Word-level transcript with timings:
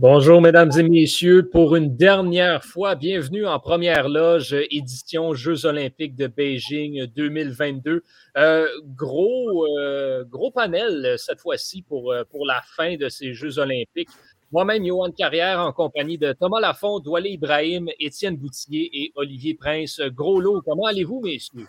Bonjour, 0.00 0.40
mesdames 0.40 0.70
et 0.78 0.84
messieurs. 0.84 1.48
Pour 1.48 1.74
une 1.74 1.96
dernière 1.96 2.64
fois, 2.64 2.94
bienvenue 2.94 3.44
en 3.44 3.58
première 3.58 4.08
loge, 4.08 4.54
édition 4.70 5.34
Jeux 5.34 5.66
olympiques 5.66 6.14
de 6.14 6.28
Beijing 6.28 7.06
2022. 7.06 8.04
Euh, 8.36 8.68
gros, 8.94 9.66
euh, 9.66 10.22
gros 10.22 10.52
panel 10.52 11.16
cette 11.18 11.40
fois-ci 11.40 11.82
pour, 11.82 12.12
euh, 12.12 12.22
pour 12.30 12.46
la 12.46 12.62
fin 12.76 12.94
de 12.94 13.08
ces 13.08 13.34
Jeux 13.34 13.58
olympiques. 13.58 14.10
Moi-même, 14.52 14.86
Johan 14.86 15.10
Carrière, 15.10 15.58
en 15.58 15.72
compagnie 15.72 16.16
de 16.16 16.32
Thomas 16.32 16.60
Lafont, 16.60 17.00
Doualé 17.00 17.30
Ibrahim, 17.30 17.88
Étienne 17.98 18.36
Boutier 18.36 18.88
et 18.92 19.12
Olivier 19.16 19.54
Prince. 19.54 20.00
Gros 20.14 20.40
lot, 20.40 20.62
comment 20.64 20.86
allez-vous, 20.86 21.22
messieurs? 21.24 21.66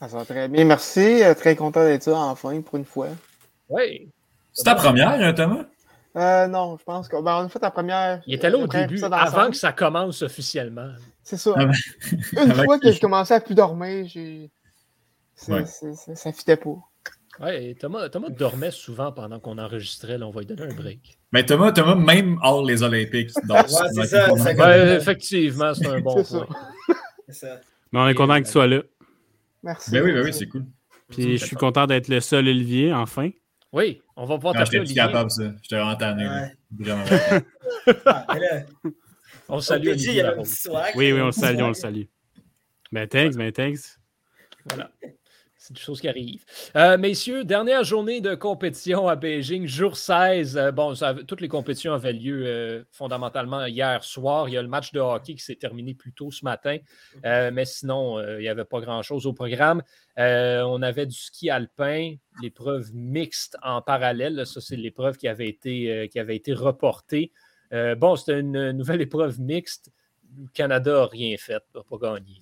Ça 0.00 0.06
va 0.06 0.24
très 0.24 0.48
bien, 0.48 0.64
merci. 0.64 1.20
Très 1.36 1.54
content 1.54 1.84
d'être 1.84 2.06
là 2.06 2.20
enfin 2.20 2.58
pour 2.62 2.78
une 2.78 2.86
fois. 2.86 3.08
Oui. 3.68 4.08
C'est 4.54 4.64
ta 4.64 4.74
première, 4.74 5.10
hein, 5.10 5.34
Thomas? 5.34 5.66
Euh, 6.16 6.46
non, 6.46 6.78
je 6.78 6.84
pense 6.84 7.08
qu'on 7.08 7.22
ben, 7.22 7.44
a 7.44 7.48
fait 7.48 7.60
la 7.60 7.70
première. 7.70 8.22
Il 8.26 8.34
était 8.34 8.48
là 8.48 8.58
au 8.58 8.66
début, 8.66 9.02
avant 9.02 9.50
que 9.50 9.56
ça 9.56 9.72
commence 9.72 10.22
officiellement. 10.22 10.88
C'est 11.22 11.36
ça. 11.36 11.52
Ah 11.56 11.66
ben, 11.66 11.74
Une 12.44 12.54
fois 12.54 12.78
que 12.78 12.90
je 12.90 13.00
commençais 13.00 13.34
à 13.34 13.40
plus 13.40 13.54
dormir, 13.54 14.06
j'ai. 14.06 14.50
Ça, 15.34 15.60
ne 15.60 16.32
fitait 16.32 16.56
pas. 16.56 16.78
Ouais, 17.38 17.76
Thomas, 17.78 18.08
Thomas 18.08 18.30
dormait 18.30 18.70
souvent 18.70 19.12
pendant 19.12 19.38
qu'on 19.38 19.58
enregistrait. 19.58 20.16
Là, 20.16 20.26
on 20.26 20.30
va 20.30 20.40
lui 20.40 20.46
donner 20.46 20.62
un 20.62 20.74
break. 20.74 21.18
Mais 21.32 21.44
Thomas, 21.44 21.72
Thomas 21.72 21.94
même 21.94 22.38
hors 22.42 22.64
les 22.64 22.82
Olympiques. 22.82 23.32
ouais, 23.46 23.62
c'est 23.66 24.06
ça. 24.06 24.54
Ben, 24.54 24.96
effectivement, 24.96 25.74
c'est 25.74 25.86
un 25.86 26.00
bon 26.00 26.14
point. 26.14 26.46
Ça. 27.28 27.60
Mais 27.92 28.00
on 28.00 28.08
est 28.08 28.14
content 28.14 28.40
que 28.40 28.46
tu 28.46 28.52
sois 28.52 28.66
là. 28.66 28.80
Merci. 29.62 29.90
Ben 29.90 30.02
oui, 30.02 30.12
ben 30.12 30.24
oui, 30.24 30.32
c'est 30.32 30.46
cool. 30.46 30.64
Puis 31.10 31.36
je 31.36 31.44
suis 31.44 31.56
content 31.56 31.86
d'être 31.86 32.08
le 32.08 32.20
seul 32.20 32.48
Olivier, 32.48 32.94
enfin. 32.94 33.30
Oui, 33.72 34.00
on 34.16 34.24
va 34.24 34.36
pouvoir 34.36 34.54
t'appeler 34.54 34.78
Olivier. 34.78 34.96
capable, 34.96 35.30
ça. 35.30 35.52
Je 35.62 35.68
t'ai 35.68 35.78
entendu. 35.78 36.24
on 39.48 39.60
salue 39.60 39.88
Olivier. 39.88 40.24
Oui, 40.94 41.12
oui, 41.12 41.20
on 41.20 41.26
le 41.26 41.32
salue, 41.32 41.62
on 41.62 41.68
le 41.68 41.74
salue. 41.74 42.04
Ben, 42.92 43.08
thanks, 43.08 43.36
ben, 43.36 43.52
thanks. 43.52 43.98
Voilà. 44.68 44.90
C'est 45.66 45.74
des 45.74 45.80
choses 45.80 46.00
qui 46.00 46.06
arrivent. 46.06 46.44
Euh, 46.76 46.96
messieurs, 46.96 47.42
dernière 47.42 47.82
journée 47.82 48.20
de 48.20 48.36
compétition 48.36 49.08
à 49.08 49.16
Beijing, 49.16 49.66
jour 49.66 49.96
16. 49.96 50.56
Euh, 50.56 50.70
bon, 50.70 50.94
toutes 51.26 51.40
les 51.40 51.48
compétitions 51.48 51.92
avaient 51.92 52.12
lieu 52.12 52.44
euh, 52.46 52.84
fondamentalement 52.92 53.66
hier 53.66 54.04
soir. 54.04 54.48
Il 54.48 54.52
y 54.52 54.58
a 54.58 54.62
le 54.62 54.68
match 54.68 54.92
de 54.92 55.00
hockey 55.00 55.34
qui 55.34 55.42
s'est 55.42 55.56
terminé 55.56 55.92
plus 55.92 56.12
tôt 56.12 56.30
ce 56.30 56.44
matin, 56.44 56.76
mais 57.24 57.64
sinon, 57.64 58.20
il 58.20 58.42
n'y 58.42 58.48
avait 58.48 58.64
pas 58.64 58.78
grand-chose 58.78 59.26
au 59.26 59.32
programme. 59.32 59.82
on 60.16 60.82
avait 60.82 61.06
du 61.06 61.16
ski 61.16 61.50
alpin, 61.50 62.14
l'épreuve 62.40 62.94
mixte 62.94 63.56
en 63.60 63.82
parallèle. 63.82 64.46
Ça, 64.46 64.60
c'est 64.60 64.76
l'épreuve 64.76 65.16
qui 65.16 65.26
avait 65.26 65.48
été, 65.48 66.08
qui 66.12 66.20
avait 66.20 66.36
été 66.36 66.52
reportée. 66.52 67.32
bon, 67.72 68.14
c'était 68.14 68.38
une 68.38 68.70
nouvelle 68.70 69.00
épreuve 69.08 69.40
mixte 69.40 69.90
le 70.38 70.48
Canada 70.52 70.92
n'a 70.92 71.06
rien 71.06 71.36
fait, 71.38 71.62
n'a 71.74 71.82
pas 71.82 71.96
gagné. 71.96 72.40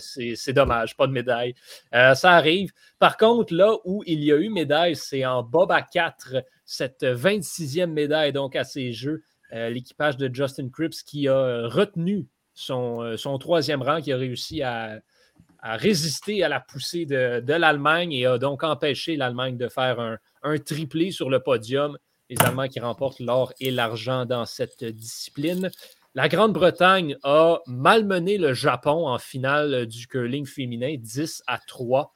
C'est 0.00 0.52
dommage, 0.52 0.96
pas 0.96 1.06
de 1.06 1.12
médaille. 1.12 1.54
Euh, 1.94 2.14
ça 2.14 2.32
arrive. 2.32 2.72
Par 2.98 3.16
contre, 3.16 3.54
là 3.54 3.74
où 3.84 4.02
il 4.06 4.22
y 4.22 4.32
a 4.32 4.36
eu 4.36 4.48
médaille, 4.48 4.96
c'est 4.96 5.24
en 5.24 5.42
Bob 5.42 5.72
à 5.72 5.82
4, 5.82 6.36
cette 6.64 7.02
26e 7.02 7.86
médaille 7.86 8.32
donc 8.32 8.56
à 8.56 8.64
ces 8.64 8.92
Jeux. 8.92 9.22
Euh, 9.52 9.70
l'équipage 9.70 10.16
de 10.16 10.32
Justin 10.32 10.68
Cripps 10.68 11.02
qui 11.02 11.28
a 11.28 11.68
retenu 11.68 12.26
son, 12.54 13.02
euh, 13.02 13.38
troisième 13.38 13.82
rang, 13.82 14.00
qui 14.00 14.12
a 14.12 14.16
réussi 14.16 14.62
à, 14.62 14.98
résister 15.62 16.44
à 16.44 16.48
la 16.48 16.60
poussée 16.60 17.06
de, 17.06 17.52
l'Allemagne 17.52 18.12
et 18.12 18.24
a 18.24 18.38
donc 18.38 18.62
empêché 18.62 19.16
l'Allemagne 19.16 19.56
de 19.56 19.68
faire 19.68 20.18
un 20.42 20.58
triplé 20.58 21.10
sur 21.10 21.28
le 21.28 21.40
podium 21.40 21.98
les 22.28 22.36
Allemands 22.42 22.68
qui 22.68 22.80
remportent 22.80 23.20
l'or 23.20 23.52
et 23.60 23.70
l'argent 23.70 24.26
dans 24.26 24.46
cette 24.46 24.84
discipline. 24.84 25.70
La 26.16 26.28
Grande-Bretagne 26.28 27.18
a 27.24 27.58
malmené 27.66 28.38
le 28.38 28.54
Japon 28.54 29.06
en 29.06 29.18
finale 29.18 29.84
du 29.84 30.06
curling 30.06 30.46
féminin 30.46 30.96
10 30.98 31.42
à 31.46 31.58
3. 31.58 32.14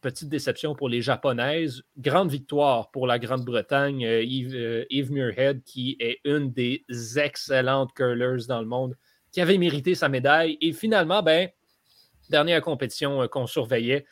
Petite 0.00 0.30
déception 0.30 0.74
pour 0.74 0.88
les 0.88 1.02
Japonaises. 1.02 1.82
Grande 1.98 2.30
victoire 2.30 2.90
pour 2.90 3.06
la 3.06 3.18
Grande-Bretagne. 3.18 4.02
Euh, 4.06 4.24
euh, 4.54 4.86
Eve, 4.88 5.12
Muirhead, 5.12 5.62
qui 5.62 5.98
est 6.00 6.20
une 6.24 6.52
des 6.52 6.86
excellentes 7.18 7.92
curlers 7.92 8.46
dans 8.48 8.60
le 8.60 8.66
monde, 8.66 8.96
qui 9.30 9.42
avait 9.42 9.58
mérité 9.58 9.94
sa 9.94 10.08
médaille. 10.08 10.56
Et 10.62 10.72
finalement, 10.72 11.22
ben, 11.22 11.50
dernière 12.30 12.62
compétition 12.62 13.20
euh, 13.20 13.28
qu'on 13.28 13.46
surveillait, 13.46 14.06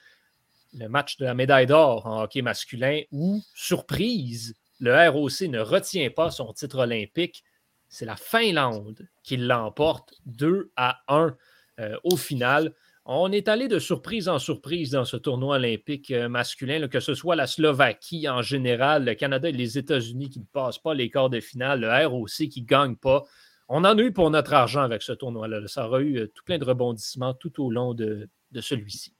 le 0.74 0.88
match 0.90 1.16
de 1.16 1.24
la 1.24 1.32
médaille 1.32 1.66
d'or 1.66 2.06
en 2.06 2.24
hockey 2.24 2.42
masculin, 2.42 3.00
où, 3.10 3.40
surprise, 3.54 4.54
le 4.78 5.08
ROC 5.08 5.48
ne 5.48 5.60
retient 5.60 6.10
pas 6.10 6.30
son 6.30 6.52
titre 6.52 6.80
olympique 6.80 7.42
c'est 7.92 8.06
la 8.06 8.16
Finlande 8.16 9.06
qui 9.22 9.36
l'emporte 9.36 10.14
2 10.24 10.72
à 10.76 11.02
1 11.08 11.36
euh, 11.78 11.96
au 12.04 12.16
final. 12.16 12.74
On 13.04 13.30
est 13.30 13.48
allé 13.48 13.68
de 13.68 13.78
surprise 13.78 14.30
en 14.30 14.38
surprise 14.38 14.92
dans 14.92 15.04
ce 15.04 15.18
tournoi 15.18 15.56
olympique 15.56 16.10
euh, 16.10 16.26
masculin, 16.30 16.88
que 16.88 17.00
ce 17.00 17.14
soit 17.14 17.36
la 17.36 17.46
Slovaquie 17.46 18.30
en 18.30 18.40
général, 18.40 19.04
le 19.04 19.14
Canada 19.14 19.50
et 19.50 19.52
les 19.52 19.76
États-Unis 19.76 20.30
qui 20.30 20.40
ne 20.40 20.46
passent 20.46 20.78
pas 20.78 20.94
les 20.94 21.10
quarts 21.10 21.28
de 21.28 21.40
finale, 21.40 21.80
le 21.80 22.06
ROC 22.06 22.48
qui 22.48 22.62
ne 22.62 22.66
gagne 22.66 22.96
pas. 22.96 23.24
On 23.68 23.84
en 23.84 23.98
a 23.98 24.02
eu 24.02 24.10
pour 24.10 24.30
notre 24.30 24.54
argent 24.54 24.80
avec 24.80 25.02
ce 25.02 25.12
tournoi-là. 25.12 25.60
Ça 25.66 25.86
aura 25.86 26.00
eu 26.00 26.16
euh, 26.16 26.28
tout 26.28 26.44
plein 26.44 26.56
de 26.56 26.64
rebondissements 26.64 27.34
tout 27.34 27.62
au 27.62 27.70
long 27.70 27.92
de, 27.92 28.26
celui-ci. 28.58 29.14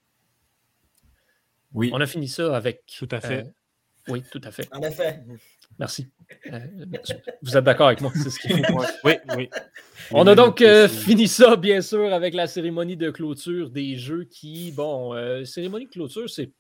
Oui. 1.75 1.91
On 1.93 2.01
a 2.01 2.07
fini 2.07 2.27
ça 2.27 2.57
avec. 2.57 2.85
Tout 2.99 3.09
à 3.11 3.21
fait. 3.21 3.53
oui, 4.09 4.23
tout 4.31 4.41
à 4.43 4.51
fait. 4.51 4.67
En 4.73 4.81
effet. 4.81 5.23
Merci. 5.79 6.09
Euh, 6.53 6.59
vous 7.43 7.57
êtes 7.57 7.65
d'accord 7.65 7.89
avec 7.89 8.01
moi? 8.01 8.11
C'est 8.15 8.31
ce 8.31 8.39
Oui, 9.05 9.15
oui. 9.37 9.49
On 10.11 10.27
a 10.27 10.35
donc 10.35 10.61
euh, 10.61 10.89
fini 10.89 11.29
ça, 11.29 11.57
bien 11.57 11.81
sûr, 11.81 12.13
avec 12.13 12.35
la 12.35 12.47
cérémonie 12.47 12.97
de 12.97 13.11
clôture 13.11 13.71
des 13.71 13.97
Jeux 13.97 14.25
qui, 14.25 14.73
bon, 14.73 15.15
euh, 15.15 15.45
cérémonie 15.45 15.87
de 15.87 15.91
clôture, 15.91 16.29
c'est 16.29 16.51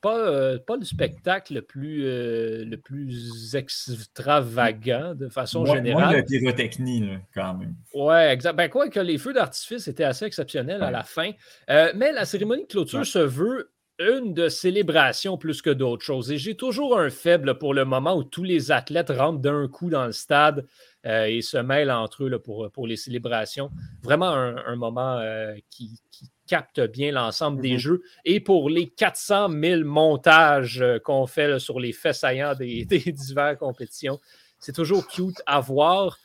pas, 0.00 0.58
pas 0.58 0.76
le 0.76 0.84
spectacle 0.84 1.54
le 1.54 1.62
plus, 1.62 2.04
le 2.04 2.76
plus 2.76 3.54
extravagant 3.54 5.14
de 5.14 5.28
façon 5.28 5.66
générale. 5.66 6.04
Moins 6.04 6.22
de 6.22 6.26
pyrotechnie, 6.26 7.04
quand 7.34 7.54
même. 7.54 7.74
Ouais, 7.92 8.32
exact. 8.32 8.54
Ben, 8.54 8.70
quoi 8.70 8.88
que 8.88 9.00
les 9.00 9.18
feux 9.18 9.34
d'artifice 9.34 9.88
étaient 9.88 10.04
assez 10.04 10.24
exceptionnels 10.24 10.82
à 10.82 10.90
la 10.90 11.04
fin. 11.04 11.32
mais 11.68 12.12
la 12.12 12.24
cérémonie 12.24 12.62
de 12.62 12.68
clôture 12.68 13.04
se 13.04 13.18
veut 13.18 13.70
une 14.00 14.32
de 14.32 14.48
célébration 14.48 15.36
plus 15.36 15.60
que 15.60 15.70
d'autres 15.70 16.04
choses. 16.04 16.32
Et 16.32 16.38
j'ai 16.38 16.56
toujours 16.56 16.98
un 16.98 17.10
faible 17.10 17.58
pour 17.58 17.74
le 17.74 17.84
moment 17.84 18.16
où 18.16 18.24
tous 18.24 18.44
les 18.44 18.72
athlètes 18.72 19.10
rentrent 19.10 19.40
d'un 19.40 19.68
coup 19.68 19.90
dans 19.90 20.06
le 20.06 20.12
stade 20.12 20.66
euh, 21.06 21.24
et 21.24 21.42
se 21.42 21.58
mêlent 21.58 21.90
entre 21.90 22.24
eux 22.24 22.38
pour, 22.38 22.70
pour 22.72 22.86
les 22.86 22.96
célébrations. 22.96 23.70
Vraiment 24.02 24.30
un, 24.30 24.76
moment 24.76 25.18
euh, 25.18 25.54
qui, 25.68 26.00
capte 26.46 26.80
bien 26.80 27.12
l'ensemble 27.12 27.60
des 27.62 27.76
mm-hmm. 27.76 27.78
jeux. 27.78 28.02
Et 28.24 28.40
pour 28.40 28.70
les 28.70 28.88
400 28.88 29.50
000 29.50 29.84
montages 29.84 30.82
euh, 30.82 30.98
qu'on 30.98 31.26
fait 31.26 31.60
sur 31.60 31.78
les 31.78 31.92
faits 31.92 32.16
saillants 32.16 32.54
des, 32.54 32.84
des 32.86 33.12
diverses 33.12 33.58
compétitions, 33.58 34.18
c'est 34.58 34.74
toujours 34.74 35.06
cute 35.06 35.40
à 35.46 35.60
voir. 35.60 36.18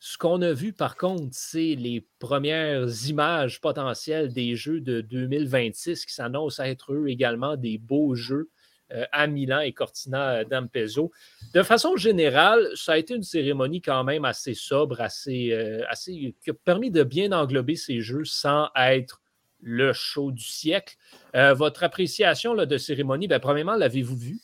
Ce 0.00 0.16
qu'on 0.16 0.42
a 0.42 0.52
vu, 0.52 0.72
par 0.72 0.96
contre, 0.96 1.30
c'est 1.32 1.74
les 1.74 2.06
premières 2.20 2.86
images 3.06 3.60
potentielles 3.60 4.32
des 4.32 4.54
jeux 4.54 4.80
de 4.80 5.00
2026 5.00 6.06
qui 6.06 6.14
s'annoncent 6.14 6.62
être 6.62 6.92
eux 6.92 7.08
également 7.08 7.56
des 7.56 7.78
beaux 7.78 8.14
jeux 8.14 8.48
euh, 8.92 9.04
à 9.10 9.26
Milan 9.26 9.60
et 9.60 9.72
Cortina 9.72 10.44
d'Ampezzo. 10.44 11.10
De 11.52 11.62
façon 11.64 11.96
générale, 11.96 12.68
ça 12.74 12.92
a 12.92 12.98
été 12.98 13.14
une 13.14 13.24
cérémonie 13.24 13.82
quand 13.82 14.04
même 14.04 14.24
assez 14.24 14.54
sobre, 14.54 15.00
assez, 15.00 15.52
euh, 15.52 15.84
assez, 15.88 16.34
qui 16.42 16.50
a 16.50 16.54
permis 16.54 16.90
de 16.92 17.02
bien 17.02 17.32
englober 17.32 17.74
ces 17.74 18.00
jeux 18.00 18.24
sans 18.24 18.68
être 18.76 19.20
le 19.60 19.92
show 19.92 20.30
du 20.30 20.44
siècle. 20.44 20.96
Euh, 21.34 21.54
votre 21.54 21.82
appréciation 21.82 22.54
là, 22.54 22.66
de 22.66 22.78
cérémonie, 22.78 23.26
bien, 23.26 23.40
premièrement, 23.40 23.74
l'avez-vous 23.74 24.16
vu? 24.16 24.40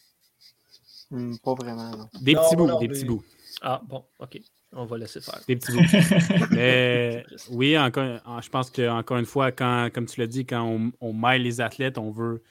Hmm, 1.10 1.36
pas 1.42 1.54
vraiment. 1.54 2.10
Des 2.20 2.34
petits 2.34 2.56
bouts, 2.56 2.78
des 2.80 2.88
petits 2.88 3.04
bouts. 3.04 3.24
Ah, 3.62 3.80
bon, 3.86 4.04
OK. 4.18 4.40
On 4.76 4.84
va 4.84 4.98
laisser 4.98 5.20
faire. 5.20 5.40
Des 5.46 5.56
petits 5.56 5.72
bouts. 5.72 6.46
Mais 6.50 7.24
oui, 7.50 7.78
encore, 7.78 8.42
je 8.42 8.48
pense 8.48 8.70
qu'encore 8.70 9.18
une 9.18 9.26
fois, 9.26 9.52
quand, 9.52 9.88
comme 9.94 10.06
tu 10.06 10.20
l'as 10.20 10.26
dit, 10.26 10.44
quand 10.44 10.62
on, 10.62 10.92
on 11.00 11.12
mêle 11.12 11.42
les 11.42 11.60
athlètes, 11.60 11.98
on 11.98 12.10
veut 12.10 12.42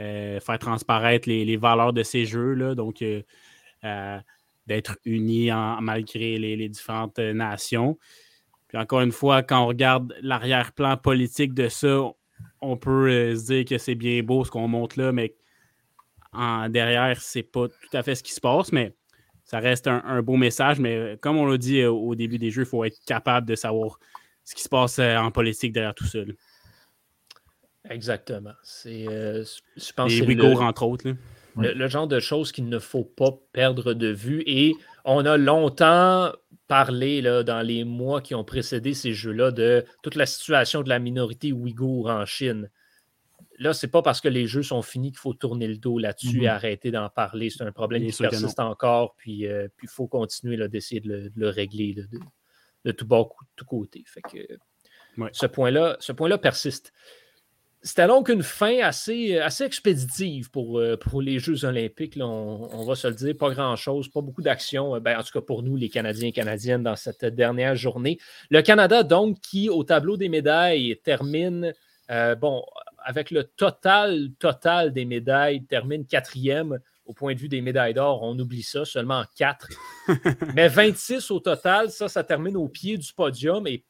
euh, 0.00 0.40
faire 0.40 0.58
transparaître 0.58 1.28
les, 1.28 1.56
valeurs 1.56 1.92
de 1.92 2.02
ces 2.02 2.24
jeux. 2.24 2.74
donc, 2.74 3.02
euh, 3.02 3.22
euh, 3.84 4.18
d'être 4.66 4.96
unis 5.04 5.50
malgré 5.80 6.38
les, 6.38 6.68
différentes 6.68 7.18
nations. 7.18 7.98
Puis 8.68 8.78
encore 8.78 9.00
une 9.00 9.12
fois, 9.12 9.42
quand 9.42 9.64
on 9.64 9.66
regarde 9.66 10.14
l'arrière-plan 10.22 10.96
politique 10.96 11.54
de 11.54 11.68
ça, 11.68 12.02
on 12.60 12.76
peut 12.76 13.34
se 13.34 13.46
dire 13.46 13.64
que 13.64 13.78
c'est 13.78 13.96
bien 13.96 14.22
beau 14.22 14.44
ce 14.44 14.50
qu'on 14.50 14.68
montre 14.68 14.98
là, 14.98 15.12
mais 15.12 15.34
en 16.32 16.68
derrière, 16.68 17.20
c'est 17.20 17.42
pas 17.42 17.68
tout 17.68 17.96
à 17.96 18.02
fait 18.02 18.14
ce 18.14 18.22
qui 18.22 18.32
se 18.32 18.40
passe. 18.40 18.70
Mais 18.70 18.94
ça 19.50 19.58
reste 19.58 19.88
un, 19.88 20.22
beau 20.22 20.36
message, 20.36 20.78
mais 20.78 20.94
euh, 20.94 21.16
comme 21.20 21.36
on 21.36 21.44
l'a 21.44 21.58
dit 21.58 21.80
euh, 21.80 21.90
au 21.90 22.14
début 22.14 22.38
des 22.38 22.52
jeux, 22.52 22.62
il 22.62 22.68
faut 22.68 22.84
être 22.84 23.00
capable 23.04 23.48
de 23.48 23.56
savoir 23.56 23.98
ce 24.44 24.54
qui 24.54 24.62
se 24.62 24.68
passe 24.68 25.00
euh, 25.00 25.16
en 25.16 25.32
politique 25.32 25.72
derrière 25.72 25.92
tout 25.92 26.06
ça. 26.06 26.20
Exactement. 27.90 28.52
C'est, 28.62 29.06
je 29.06 29.92
pense 29.92 30.12
Les 30.12 30.22
Ouïghours, 30.22 30.62
entre 30.62 30.84
autres. 30.84 31.12
Le, 31.56 31.88
genre 31.88 32.06
de 32.06 32.20
choses 32.20 32.52
qu'il 32.52 32.68
ne 32.68 32.78
faut 32.78 33.02
pas 33.02 33.32
perdre 33.52 33.92
de 33.92 34.06
vue. 34.06 34.44
Et 34.46 34.74
on 35.04 35.26
a 35.26 35.36
longtemps 35.36 36.30
parlé 36.68 37.20
là, 37.20 37.42
dans 37.42 37.62
les 37.62 37.82
mois 37.82 38.20
qui 38.20 38.36
ont 38.36 38.44
précédé 38.44 38.94
ces 38.94 39.14
jeux-là 39.14 39.50
de 39.50 39.84
toute 40.04 40.14
la 40.14 40.26
situation 40.26 40.84
de 40.84 40.88
la 40.88 41.00
minorité 41.00 41.50
ouïghour 41.50 42.08
en 42.08 42.24
Chine. 42.24 42.70
Là, 43.60 43.72
c'est 43.74 43.88
pas 43.88 44.02
parce 44.02 44.20
que 44.20 44.28
les 44.28 44.46
jeux 44.46 44.62
sont 44.62 44.82
finis 44.82 45.10
qu'il 45.12 45.18
faut 45.20 45.34
tourner 45.34 45.68
le 45.68 45.76
dos 45.76 45.98
là-dessus 45.98 46.38
et 46.38 46.46
Mhm. 46.46 46.46
arrêter 46.48 46.90
d'en 46.90 47.08
parler. 47.10 47.50
C'est 47.50 47.62
un 47.62 47.70
problème 47.72 48.02
Bien 48.02 48.10
qui 48.10 48.22
persiste 48.22 48.58
encore, 48.58 49.14
puis 49.16 49.44
il 49.44 49.88
faut 49.88 50.08
continuer 50.08 50.56
d'essayer 50.68 51.00
de 51.00 51.08
le, 51.08 51.22
de 51.30 51.38
le 51.40 51.48
régler 51.50 51.92
là, 51.94 52.02
de, 52.10 52.18
de 52.86 52.92
tout 52.92 53.06
bord, 53.06 53.28
cou- 53.28 53.44
tout 53.56 53.64
côté. 53.66 54.02
Fait 54.06 54.22
que 54.22 54.38
Ouais. 55.18 55.28
ce 55.32 55.46
point-là 55.46 55.98
point 56.16 56.38
persiste. 56.38 56.92
C'était 57.82 58.06
donc 58.06 58.28
une 58.28 58.42
fin 58.42 58.78
assez, 58.80 59.38
assez 59.38 59.64
expéditive 59.64 60.50
pour, 60.50 60.78
euh, 60.78 60.98
pour 60.98 61.22
les 61.22 61.38
Jeux 61.38 61.64
olympiques, 61.64 62.14
là, 62.16 62.26
on, 62.26 62.68
on 62.74 62.84
va 62.84 62.94
se 62.94 63.08
le 63.08 63.14
dire. 63.14 63.34
Pas 63.38 63.50
grand-chose, 63.50 64.08
pas 64.10 64.20
beaucoup 64.20 64.42
d'action, 64.42 64.96
euh, 64.96 65.00
ben, 65.00 65.18
en 65.18 65.22
tout 65.22 65.32
cas 65.32 65.40
pour 65.40 65.62
nous, 65.62 65.76
les 65.76 65.88
Canadiens 65.88 66.28
et 66.28 66.32
Canadiennes, 66.32 66.82
dans 66.82 66.96
cette 66.96 67.24
dernière 67.24 67.76
journée. 67.76 68.18
Le 68.50 68.60
Canada, 68.60 69.02
donc, 69.02 69.40
qui, 69.40 69.70
au 69.70 69.82
tableau 69.82 70.18
des 70.18 70.28
médailles, 70.28 70.98
termine, 71.02 71.72
euh, 72.10 72.34
bon, 72.34 72.62
avec 73.04 73.30
le 73.30 73.44
total, 73.44 74.30
total 74.38 74.92
des 74.92 75.04
médailles, 75.04 75.64
termine 75.64 76.06
quatrième 76.06 76.78
au 77.04 77.12
point 77.12 77.34
de 77.34 77.40
vue 77.40 77.48
des 77.48 77.60
médailles 77.60 77.94
d'or. 77.94 78.22
On 78.22 78.38
oublie 78.38 78.62
ça, 78.62 78.84
seulement 78.84 79.24
quatre. 79.34 79.68
Mais 80.54 80.68
26 80.68 81.30
au 81.30 81.40
total, 81.40 81.90
ça, 81.90 82.08
ça 82.08 82.22
termine 82.22 82.56
au 82.56 82.68
pied 82.68 82.96
du 82.96 83.12
podium. 83.12 83.66
Et 83.66 83.84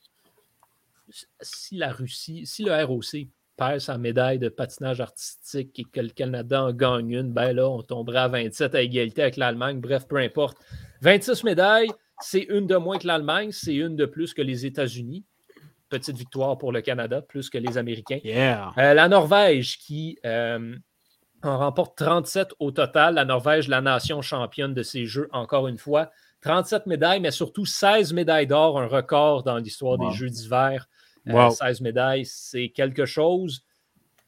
si 1.40 1.76
la 1.76 1.92
Russie, 1.92 2.46
si 2.46 2.62
le 2.62 2.84
ROC 2.84 3.28
perd 3.56 3.80
sa 3.80 3.98
médaille 3.98 4.38
de 4.38 4.48
patinage 4.48 5.00
artistique 5.00 5.78
et 5.78 5.84
que 5.84 6.00
le 6.00 6.08
Canada 6.08 6.64
en 6.64 6.72
gagne 6.72 7.10
une, 7.10 7.32
ben 7.32 7.52
là, 7.52 7.68
on 7.68 7.82
tomberait 7.82 8.20
à 8.20 8.28
27 8.28 8.74
à 8.74 8.80
égalité 8.80 9.22
avec 9.22 9.36
l'Allemagne. 9.36 9.80
Bref, 9.80 10.08
peu 10.08 10.16
importe. 10.16 10.56
26 11.02 11.44
médailles, 11.44 11.90
c'est 12.20 12.46
une 12.48 12.66
de 12.66 12.76
moins 12.76 12.98
que 12.98 13.06
l'Allemagne, 13.06 13.50
c'est 13.52 13.74
une 13.74 13.96
de 13.96 14.06
plus 14.06 14.32
que 14.32 14.42
les 14.42 14.64
États-Unis. 14.64 15.24
Petite 15.90 16.16
victoire 16.16 16.56
pour 16.56 16.72
le 16.72 16.80
Canada, 16.80 17.20
plus 17.20 17.50
que 17.50 17.58
les 17.58 17.76
Américains. 17.76 18.20
Yeah. 18.24 18.72
Euh, 18.78 18.94
la 18.94 19.08
Norvège 19.08 19.76
qui 19.78 20.18
euh, 20.24 20.74
en 21.42 21.58
remporte 21.58 21.96
37 21.98 22.54
au 22.58 22.70
total. 22.70 23.14
La 23.14 23.24
Norvège, 23.24 23.68
la 23.68 23.80
nation 23.80 24.22
championne 24.22 24.72
de 24.72 24.82
ces 24.82 25.04
Jeux, 25.06 25.28
encore 25.32 25.68
une 25.68 25.78
fois. 25.78 26.10
37 26.42 26.86
médailles, 26.86 27.20
mais 27.20 27.30
surtout 27.30 27.66
16 27.66 28.12
médailles 28.14 28.46
d'or, 28.46 28.80
un 28.80 28.86
record 28.86 29.42
dans 29.42 29.58
l'histoire 29.58 29.98
Wow. 29.98 30.10
des 30.10 30.16
Jeux 30.16 30.30
d'hiver. 30.30 30.88
Euh, 31.28 31.32
Wow. 31.32 31.50
16 31.50 31.80
médailles, 31.82 32.24
c'est 32.24 32.70
quelque 32.70 33.04
chose. 33.04 33.62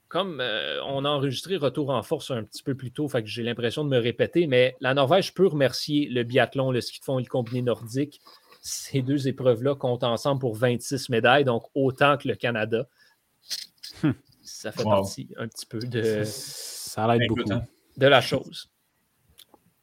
Comme 0.09 0.41
euh, 0.43 0.79
on 0.85 1.06
a 1.06 1.09
enregistré 1.09 1.56
Retour 1.56 1.88
en 1.88 2.03
force 2.03 2.31
un 2.31 2.43
petit 2.44 2.62
peu 2.62 2.75
plus 2.75 2.93
tôt, 2.93 3.09
fait 3.09 3.23
que 3.23 3.29
j'ai 3.31 3.43
l'impression 3.43 3.82
de 3.82 3.88
me 3.88 3.99
répéter, 3.99 4.47
mais 4.47 4.76
la 4.81 4.93
Norvège 4.93 5.32
peut 5.32 5.47
remercier 5.47 6.06
le 6.11 6.23
biathlon, 6.23 6.70
le 6.70 6.82
ski 6.82 6.99
de 7.00 7.05
fond 7.05 7.19
et 7.19 7.23
le 7.23 7.29
combiné 7.29 7.62
nordique. 7.62 8.20
Ces 8.64 9.03
deux 9.03 9.26
épreuves-là 9.26 9.75
comptent 9.75 10.05
ensemble 10.05 10.41
pour 10.41 10.55
26 10.55 11.09
médailles, 11.09 11.44
donc 11.44 11.64
autant 11.75 12.17
que 12.17 12.29
le 12.29 12.37
Canada. 12.37 12.87
Hmm. 14.03 14.12
Ça 14.43 14.70
fait 14.73 14.85
Wow. 14.85 14.91
partie 14.91 15.29
un 15.37 15.49
petit 15.49 15.67
peu 15.67 15.81
de, 15.81 16.23
Ça 16.25 17.06
l'aide 17.12 17.29
beaucoup. 17.29 17.53
hein. 17.53 17.64
de 17.97 18.06
la 18.06 18.20
chose. 18.20 18.70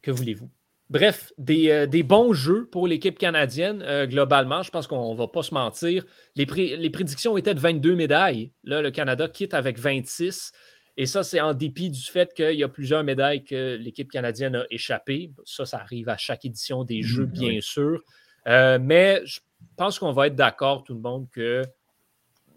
Que 0.02 0.12
voulez-vous? 0.12 0.50
Bref, 0.90 1.32
des, 1.38 1.70
euh, 1.70 1.86
des 1.86 2.02
bons 2.04 2.34
jeux 2.34 2.66
pour 2.68 2.88
l'équipe 2.88 3.20
canadienne, 3.20 3.82
euh, 3.84 4.08
globalement. 4.08 4.64
Je 4.64 4.72
pense 4.72 4.88
qu'on 4.88 5.12
ne 5.14 5.18
va 5.18 5.28
pas 5.28 5.44
se 5.44 5.54
mentir. 5.54 6.06
Les, 6.36 6.46
pré- 6.48 6.78
les 6.78 6.90
prédictions 6.90 7.38
étaient 7.38 7.54
de 7.54 7.60
22 7.60 7.96
médailles. 7.96 8.54
Là, 8.64 8.82
le 8.82 8.90
Canada 8.92 9.28
quitte 9.28 9.54
avec 9.54 9.78
26. 9.78 10.52
Et 10.98 11.06
ça, 11.06 11.24
c'est 11.24 11.40
en 11.42 11.54
dépit 11.54 11.90
du 11.92 12.02
fait 12.02 12.34
qu'il 12.34 12.56
y 12.58 12.64
a 12.64 12.68
plusieurs 12.70 13.04
médailles 13.04 13.44
que 13.44 13.76
l'équipe 13.76 14.10
canadienne 14.10 14.56
a 14.56 14.66
échappées. 14.72 15.32
Ça, 15.46 15.66
ça 15.66 15.78
arrive 15.80 16.10
à 16.10 16.18
chaque 16.18 16.44
édition 16.46 16.84
des 16.84 17.02
Jeux, 17.04 17.26
Mhm, 17.26 17.32
bien 17.32 17.50
oui. 17.50 17.62
sûr. 17.62 18.02
Euh, 18.48 18.80
mais 18.82 19.22
je 19.26 19.40
pense 19.76 20.00
qu'on 20.00 20.12
va 20.14 20.28
être 20.28 20.36
d'accord, 20.36 20.84
tout 20.84 20.94
le 20.94 21.00
monde, 21.02 21.28
que 21.32 21.64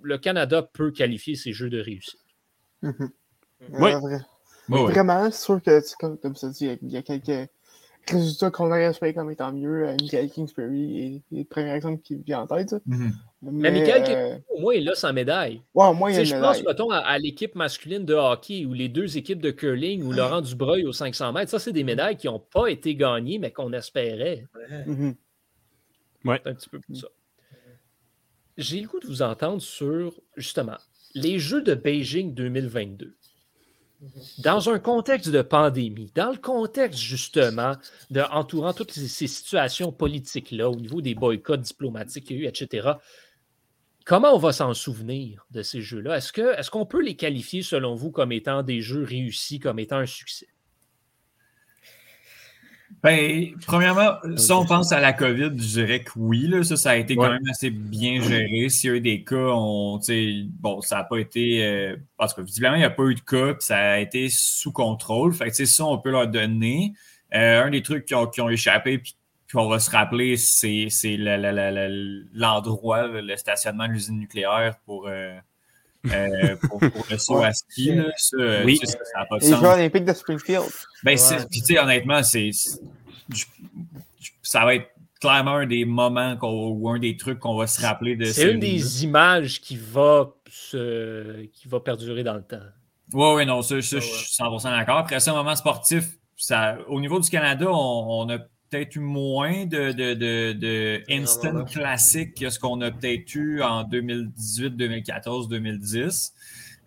le 0.02 0.18
Canada 0.18 0.62
peut 0.62 0.90
qualifier 0.90 1.34
ces 1.36 1.52
Jeux 1.52 1.70
de 1.70 1.80
réussite. 1.80 2.18
Mhm. 2.82 3.10
Oui. 3.72 3.92
Euh, 3.92 3.98
vra- 3.98 4.22
Ouais, 4.68 4.80
ouais. 4.80 4.92
Vraiment, 4.92 5.30
c'est 5.30 5.42
sûr 5.44 5.60
que, 5.62 5.80
comme, 5.98 6.18
comme 6.18 6.36
ça 6.36 6.48
dit, 6.48 6.68
il 6.82 6.90
y 6.90 6.96
a 6.96 7.02
quelques 7.02 7.48
résultats 8.08 8.50
qu'on 8.50 8.66
aurait 8.66 8.84
espéré 8.84 9.12
comme 9.14 9.30
étant 9.30 9.52
mieux. 9.52 9.88
Euh, 9.88 9.96
Michael 10.00 10.30
Kingsbury 10.30 11.22
est, 11.32 11.36
le 11.36 11.44
premier 11.44 11.72
exemple 11.72 12.00
qui 12.02 12.16
me 12.16 12.22
vient 12.22 12.40
en 12.42 12.46
tête. 12.46 12.74
Mhm. 12.86 13.12
Mais 13.42 13.70
Mais, 13.70 13.80
Michael 13.80 14.04
euh, 14.16 14.38
Au 14.50 14.60
moins, 14.60 14.74
il 14.74 14.88
a 14.88 14.94
sa 14.94 15.12
médaille. 15.12 15.62
ouais, 15.74 15.86
au 15.86 15.94
moins, 15.94 16.10
il 16.12 16.18
a 16.20 16.24
je 16.24 16.30
pense, 16.34 16.58
médaille. 16.58 16.64
mettons, 16.66 16.90
à, 16.90 16.98
à 16.98 17.18
l'équipe 17.18 17.54
masculine 17.56 18.04
de 18.04 18.14
hockey 18.14 18.64
ou 18.66 18.72
les 18.72 18.88
deux 18.88 19.16
équipes 19.16 19.40
de 19.42 19.50
curling 19.50 20.02
ou 20.04 20.12
Laurent 20.12 20.40
Dubreuil 20.40 20.84
au 20.86 20.92
500 20.92 21.32
mètres. 21.32 21.50
Ça, 21.50 21.58
c'est 21.58 21.72
des 21.72 21.84
médailles 21.84 22.16
qui 22.16 22.28
n'ont 22.28 22.38
pas 22.40 22.68
été 22.68 22.94
gagnées, 22.94 23.38
mais 23.38 23.50
qu'on 23.52 23.72
espérait. 23.72 24.46
Mhm. 24.86 25.14
C'est 26.44 26.50
un 26.50 26.54
petit 26.54 26.68
peu 26.68 26.80
ça. 26.94 27.08
J'ai 28.58 28.80
le 28.80 28.88
goût 28.88 29.00
de 29.00 29.06
vous 29.06 29.22
entendre 29.22 29.62
sur, 29.62 30.20
justement, 30.36 30.76
les 31.14 31.38
Jeux 31.38 31.62
de 31.62 31.74
Beijing 31.74 32.34
2022. 32.34 33.16
Dans 34.38 34.68
un 34.68 34.80
contexte 34.80 35.30
de 35.30 35.42
pandémie, 35.42 36.10
dans 36.16 36.32
le 36.32 36.36
contexte 36.36 36.98
justement 37.00 37.76
de 38.10 38.20
entourant 38.20 38.72
toutes 38.72 38.90
ces, 38.90 39.06
ces 39.06 39.28
situations 39.28 39.92
politiques-là, 39.92 40.68
au 40.68 40.74
niveau 40.74 41.00
des 41.00 41.14
boycotts 41.14 41.60
diplomatiques 41.60 42.24
qu'il 42.26 42.36
y 42.36 42.40
a 42.40 42.42
eu, 42.42 42.46
etc., 42.48 42.94
comment 44.04 44.34
on 44.34 44.38
va 44.38 44.52
s'en 44.52 44.74
souvenir 44.74 45.46
de 45.52 45.62
ces 45.62 45.82
jeux-là? 45.82 46.16
Est-ce 46.16 46.32
que- 46.32 46.58
est-ce 46.58 46.70
qu'on 46.70 46.84
peut 46.84 47.00
les 47.00 47.14
qualifier, 47.14 47.62
selon 47.62 47.94
vous, 47.94 48.10
comme 48.10 48.32
étant 48.32 48.64
des 48.64 48.80
jeux 48.80 49.04
réussis, 49.04 49.60
comme 49.60 49.78
étant 49.78 49.98
un 49.98 50.06
succès? 50.06 50.48
Ben, 53.02 53.46
premièrement, 53.66 54.12
si 54.36 54.52
on 54.52 54.64
pense 54.64 54.92
à 54.92 55.00
la 55.00 55.12
COVID, 55.12 55.50
je 55.56 55.80
dirais 55.80 56.04
que 56.04 56.12
oui, 56.16 56.46
là, 56.46 56.62
ça, 56.62 56.76
ça 56.76 56.90
a 56.90 56.96
été 56.96 57.16
quand 57.16 57.30
même 57.30 57.48
assez 57.50 57.70
bien 57.70 58.20
géré. 58.22 58.68
S'il 58.68 58.90
y 58.90 58.92
a 58.92 58.96
eu 58.96 59.00
des 59.00 59.24
cas, 59.24 59.36
on, 59.36 59.98
tu 59.98 60.04
sais, 60.04 60.42
bon, 60.60 60.80
ça 60.80 60.96
n'a 60.96 61.04
pas 61.04 61.18
été. 61.18 61.64
euh, 61.64 61.96
parce 62.16 62.32
que 62.32 62.42
visiblement, 62.42 62.74
il 62.76 62.80
n'y 62.80 62.84
a 62.84 62.90
pas 62.90 63.04
eu 63.04 63.14
de 63.14 63.20
cas, 63.20 63.54
puis 63.54 63.64
ça 63.64 63.76
a 63.76 63.98
été 63.98 64.28
sous 64.30 64.72
contrôle. 64.72 65.32
Fait 65.32 65.46
que, 65.46 65.50
tu 65.50 65.66
sais, 65.66 65.66
ça, 65.66 65.84
on 65.84 65.98
peut 65.98 66.10
leur 66.10 66.28
donner. 66.28 66.92
Euh, 67.34 67.64
un 67.64 67.70
des 67.70 67.82
trucs 67.82 68.04
qui 68.04 68.14
ont, 68.14 68.26
qui 68.26 68.40
ont 68.40 68.50
échappé, 68.50 68.98
puis 68.98 69.16
qu'on 69.52 69.68
va 69.68 69.78
se 69.78 69.90
rappeler, 69.90 70.36
c'est 70.36 70.88
l'endroit, 72.32 73.08
le 73.08 73.36
stationnement 73.36 73.88
de 73.88 73.92
l'usine 73.92 74.18
nucléaire 74.18 74.76
pour, 74.84 75.08
euh, 75.08 75.38
euh, 76.10 76.56
pour, 76.68 76.78
pour 76.80 77.06
le 77.10 77.18
saut 77.18 77.42
à 77.42 77.52
ski. 77.52 77.94
Là. 77.94 78.04
Ça, 78.16 78.36
euh, 78.38 78.64
Oui. 78.64 78.78
ça 78.82 78.98
n'a 79.18 79.26
pas 79.26 79.38
de 79.38 79.44
Les 79.44 79.50
sens. 79.50 79.60
Jeux 79.60 79.66
olympiques 79.68 80.04
de 80.04 80.12
Springfield. 80.12 80.64
Ben, 81.04 81.10
Ouais. 81.12 81.16
c'est- 81.16 81.48
puis 81.50 81.60
tu 81.60 81.74
sais, 81.74 81.78
honnêtement, 81.78 82.22
c'est. 82.22 82.50
c'est- 82.52 82.80
je- 83.32 83.44
je- 84.20 84.30
Ça 84.42 84.64
va 84.64 84.74
être 84.74 84.88
clairement 85.20 85.54
un 85.56 85.66
des 85.66 85.84
moments 85.84 86.36
qu'on- 86.36 86.68
ou 86.70 86.88
un 86.90 86.98
des 86.98 87.16
trucs 87.16 87.38
qu'on 87.38 87.56
va 87.56 87.66
se 87.68 87.80
rappeler 87.80 88.16
de 88.16 88.24
C'est 88.24 88.32
ces 88.46 88.50
une 88.52 88.58
des 88.60 89.04
images 89.04 89.60
qui 89.60 89.76
va, 89.76 90.30
se- 90.50 91.44
qui 91.46 91.68
va 91.68 91.78
perdurer 91.80 92.24
dans 92.24 92.34
le 92.34 92.42
temps. 92.42 92.58
Ouais, 93.12 93.34
ouais, 93.34 93.44
non, 93.44 93.62
ça, 93.62 93.80
ça, 93.80 93.96
Ouais, 93.96 94.02
je 94.02 94.06
suis 94.06 94.34
100% 94.34 94.70
d'accord. 94.70 94.96
Après 94.98 95.20
ça, 95.20 95.30
un 95.30 95.34
moment 95.34 95.54
sportif, 95.54 96.04
ça, 96.36 96.76
au 96.88 97.00
niveau 97.00 97.20
du 97.20 97.30
Canada, 97.30 97.66
on, 97.68 98.26
on 98.26 98.28
a 98.30 98.38
peut-être 98.72 98.96
eu 98.96 99.00
moins 99.00 99.66
de, 99.66 99.92
de, 99.92 100.14
de, 100.14 100.52
de 100.52 101.02
instant 101.10 101.64
classiques 101.64 102.40
que 102.40 102.48
ce 102.48 102.58
qu'on 102.58 102.80
a 102.80 102.90
peut-être 102.90 103.34
eu 103.34 103.62
en 103.62 103.84
2018, 103.84 104.70
2014, 104.70 105.48
2010. 105.48 106.32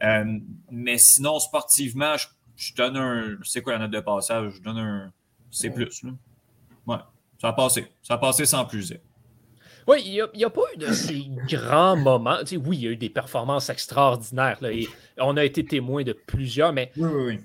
Euh, 0.04 0.40
mais 0.72 0.98
sinon, 0.98 1.40
sportivement, 1.40 2.18
je, 2.18 2.28
je 2.58 2.74
donne 2.74 2.98
un. 2.98 3.38
C'est 3.44 3.62
quoi 3.62 3.74
la 3.74 3.80
note 3.80 3.92
de 3.92 4.00
passage? 4.00 4.54
Je 4.58 4.62
donne 4.62 4.80
un. 4.80 5.14
C'est 5.52 5.70
plus, 5.70 6.04
là. 6.04 6.12
Ouais. 6.88 7.02
Ça 7.40 7.50
a 7.50 7.54
passé. 7.54 7.88
Ça 8.02 8.16
a 8.16 8.18
passé 8.18 8.46
sans 8.46 8.66
plus. 8.66 8.94
Oui, 9.88 10.02
il 10.04 10.28
n'y 10.36 10.44
a, 10.44 10.50
pas 10.50 10.62
eu 10.74 10.78
de 10.80 10.92
ces 10.92 11.30
grands 11.48 11.96
moments. 11.96 12.40
Tu 12.40 12.48
sais, 12.48 12.58
oui, 12.58 12.78
il 12.78 12.84
y 12.84 12.88
a 12.88 12.92
eu 12.92 12.98
des 12.98 13.10
performances 13.10 13.70
extraordinaires. 13.70 14.58
là, 14.60 14.72
et 14.72 14.88
on 15.20 15.38
a 15.38 15.46
été 15.46 15.64
témoin 15.64 16.04
de 16.04 16.14
plusieurs, 16.14 16.74
mais 16.74 16.92
Oui, 16.98 17.10
oui, 17.14 17.24
oui. 17.28 17.40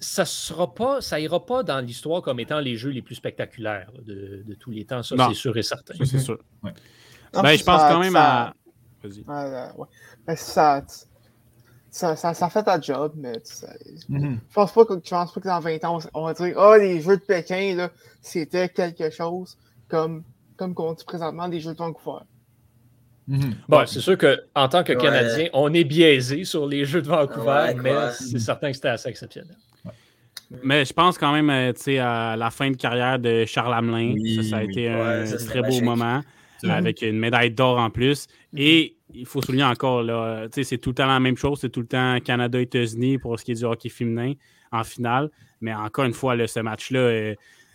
Ça 0.00 0.24
sera 0.24 0.72
pas, 0.74 1.00
ça 1.00 1.18
ira 1.20 1.44
pas 1.44 1.62
dans 1.62 1.80
l'histoire 1.80 2.22
comme 2.22 2.38
étant 2.40 2.60
les 2.60 2.76
jeux 2.76 2.90
les 2.90 3.02
plus 3.02 3.14
spectaculaires 3.16 3.90
de, 4.04 4.42
de 4.46 4.54
tous 4.54 4.70
les 4.70 4.84
temps. 4.84 5.02
Ça, 5.02 5.16
Non. 5.16 5.28
c'est 5.28 5.34
sûr 5.34 5.56
et 5.56 5.62
certain. 5.62 5.94
Ça, 5.94 6.04
c'est 6.04 6.18
sûr. 6.18 6.38
Non, 6.62 7.42
Ben, 7.42 7.56
je 7.58 7.64
pense 7.64 7.80
ça- 7.80 7.88
quand 7.92 8.00
même 8.00 8.12
ça- 8.12 8.46
à. 8.48 8.54
Vas-y. 9.02 9.20
Ouais, 9.22 9.50
ouais, 9.52 9.68
ouais. 9.76 9.86
Ben, 10.26 10.36
ça, 10.36 10.82
ça, 11.90 12.16
ça, 12.16 12.34
ça 12.34 12.48
fait 12.50 12.62
ta 12.62 12.80
job, 12.80 13.12
mais 13.16 13.32
tu 13.40 13.54
sais, 13.54 13.78
Mhm. 14.08 14.40
je 14.48 14.54
pense 14.54 14.72
pas 14.72 14.84
que, 14.84 14.94
je 15.02 15.10
pense 15.10 15.32
pas 15.32 15.40
que 15.40 15.46
dans 15.48 15.60
20 15.60 15.84
ans, 15.84 15.98
on 16.14 16.24
va 16.26 16.34
dire 16.34 16.58
Ah, 16.58 16.76
les 16.78 17.00
Jeux 17.00 17.16
de 17.16 17.22
Pékin, 17.22 17.74
là, 17.76 17.90
c'était 18.20 18.68
quelque 18.68 19.10
chose 19.10 19.56
comme, 19.88 20.22
comme 20.56 20.74
qu'on 20.74 20.92
dit 20.92 21.04
présentement 21.04 21.48
des 21.48 21.60
Jeux 21.60 21.72
de 21.72 21.78
Vancouver. 21.78 22.24
Mhm. 23.26 23.56
Bon, 23.68 23.84
c'est 23.86 24.00
sûr 24.00 24.16
qu'en 24.16 24.68
tant 24.68 24.82
que 24.84 24.92
Ouais. 24.92 24.98
Canadien, 24.98 25.48
on 25.52 25.72
est 25.74 25.84
biaisé 25.84 26.44
sur 26.44 26.66
les 26.66 26.84
Jeux 26.84 27.02
de 27.02 27.08
Vancouver, 27.08 27.46
Ouais, 27.46 27.74
mais 27.74 28.10
c'est 28.12 28.38
certain 28.38 28.68
que 28.70 28.74
c'était 28.76 28.88
assez 28.88 29.08
exceptionnel. 29.08 29.56
Mais 30.62 30.84
je 30.84 30.92
pense 30.92 31.18
quand 31.18 31.32
même 31.32 31.50
euh, 31.50 31.72
tu 31.72 31.82
sais, 31.82 31.98
à 31.98 32.36
la 32.36 32.50
fin 32.50 32.70
de 32.70 32.76
carrière 32.76 33.18
de 33.18 33.44
Charles 33.44 33.74
Hamelin. 33.74 34.14
Oui, 34.14 34.36
ça, 34.36 34.42
ça 34.42 34.56
a 34.58 34.64
oui. 34.64 34.70
été 34.70 34.88
Ouais, 34.88 34.94
un 35.00 35.26
ça, 35.26 35.36
très 35.44 35.60
beau 35.60 35.68
magique. 35.68 35.84
moment 35.84 36.20
avec 36.64 37.02
une 37.02 37.18
médaille 37.18 37.50
d'or 37.50 37.78
en 37.78 37.90
plus. 37.90 38.26
Et 38.56 38.96
il 39.14 39.26
faut 39.26 39.42
souligner 39.42 39.64
encore, 39.64 40.02
là, 40.02 40.48
tu 40.48 40.56
sais, 40.56 40.64
c'est 40.64 40.78
tout 40.78 40.90
le 40.90 40.94
temps 40.94 41.06
la 41.06 41.20
même 41.20 41.36
chose. 41.36 41.58
C'est 41.60 41.68
tout 41.70 41.80
le 41.80 41.86
temps 41.86 42.18
Canada-États-Unis 42.20 43.18
pour 43.18 43.38
ce 43.38 43.44
qui 43.44 43.52
est 43.52 43.56
du 43.56 43.64
hockey 43.64 43.88
féminin 43.88 44.32
en 44.72 44.84
finale. 44.84 45.30
Mais 45.60 45.74
encore 45.74 46.04
une 46.04 46.12
fois, 46.12 46.34
là, 46.36 46.46
ce 46.46 46.60
match-là, 46.60 46.98
euh, 46.98 47.34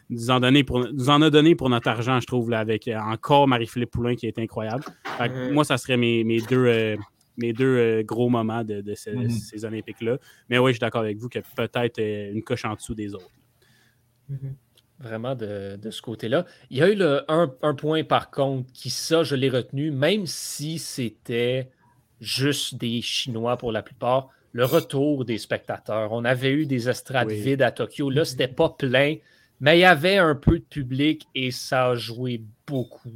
nous 0.09 0.29
en, 0.29 0.39
donner 0.39 0.63
pour, 0.63 0.79
nous 0.91 1.09
en 1.09 1.21
a 1.21 1.29
donné 1.29 1.55
pour 1.55 1.69
notre 1.69 1.87
argent, 1.87 2.19
je 2.19 2.27
trouve, 2.27 2.49
là, 2.49 2.59
avec 2.59 2.89
encore 2.93 3.47
Marie-Philippe 3.47 3.91
Poulain 3.91 4.15
qui 4.15 4.27
est 4.27 4.37
incroyable. 4.37 4.83
Mhm. 5.19 5.53
Moi, 5.53 5.63
ça 5.63 5.77
serait 5.77 5.97
mes, 5.97 6.23
mes 6.23 6.41
deux, 6.41 6.97
mes 7.37 7.53
deux 7.53 8.03
gros 8.03 8.29
moments 8.29 8.63
de, 8.63 8.81
de 8.81 8.95
ces, 8.95 9.13
Mhm. 9.13 9.29
ces 9.29 9.65
Olympiques-là. 9.65 10.17
Mais 10.49 10.57
oui, 10.59 10.71
je 10.71 10.75
suis 10.75 10.79
d'accord 10.79 11.01
avec 11.01 11.17
vous 11.17 11.29
que 11.29 11.39
peut-être 11.55 11.99
une 11.99 12.43
coche 12.43 12.65
en 12.65 12.75
dessous 12.75 12.95
des 12.95 13.13
autres. 13.13 13.29
Vraiment 14.99 15.35
de, 15.35 15.75
de 15.75 15.91
ce 15.91 16.01
côté-là. 16.01 16.45
Il 16.69 16.77
y 16.77 16.81
a 16.81 16.89
eu 16.89 16.95
le, 16.95 17.29
un, 17.29 17.53
un 17.61 17.75
point 17.75 18.03
par 18.03 18.31
contre 18.31 18.71
qui, 18.71 18.89
ça, 18.89 19.23
je 19.23 19.35
l'ai 19.35 19.49
retenu, 19.49 19.91
même 19.91 20.25
si 20.27 20.79
c'était 20.79 21.69
juste 22.21 22.75
des 22.75 23.01
Chinois 23.01 23.57
pour 23.57 23.71
la 23.71 23.81
plupart, 23.81 24.29
le 24.53 24.63
retour 24.65 25.25
des 25.25 25.39
spectateurs. 25.39 26.11
On 26.13 26.23
avait 26.23 26.51
eu 26.51 26.65
des 26.65 26.87
estrades 26.87 27.27
Oui. 27.27 27.41
vides 27.41 27.63
à 27.63 27.71
Tokyo. 27.71 28.09
Là, 28.09 28.23
c'était 28.23 28.47
pas 28.47 28.69
plein, 28.69 29.15
mais 29.63 29.77
il 29.77 29.81
y 29.81 29.85
avait 29.85 30.17
un 30.17 30.35
peu 30.35 30.59
de 30.59 30.65
public 30.65 31.25
et 31.33 31.49
ça 31.51 31.87
a 31.91 31.95
joué 31.95 32.41
beaucoup. 32.67 33.09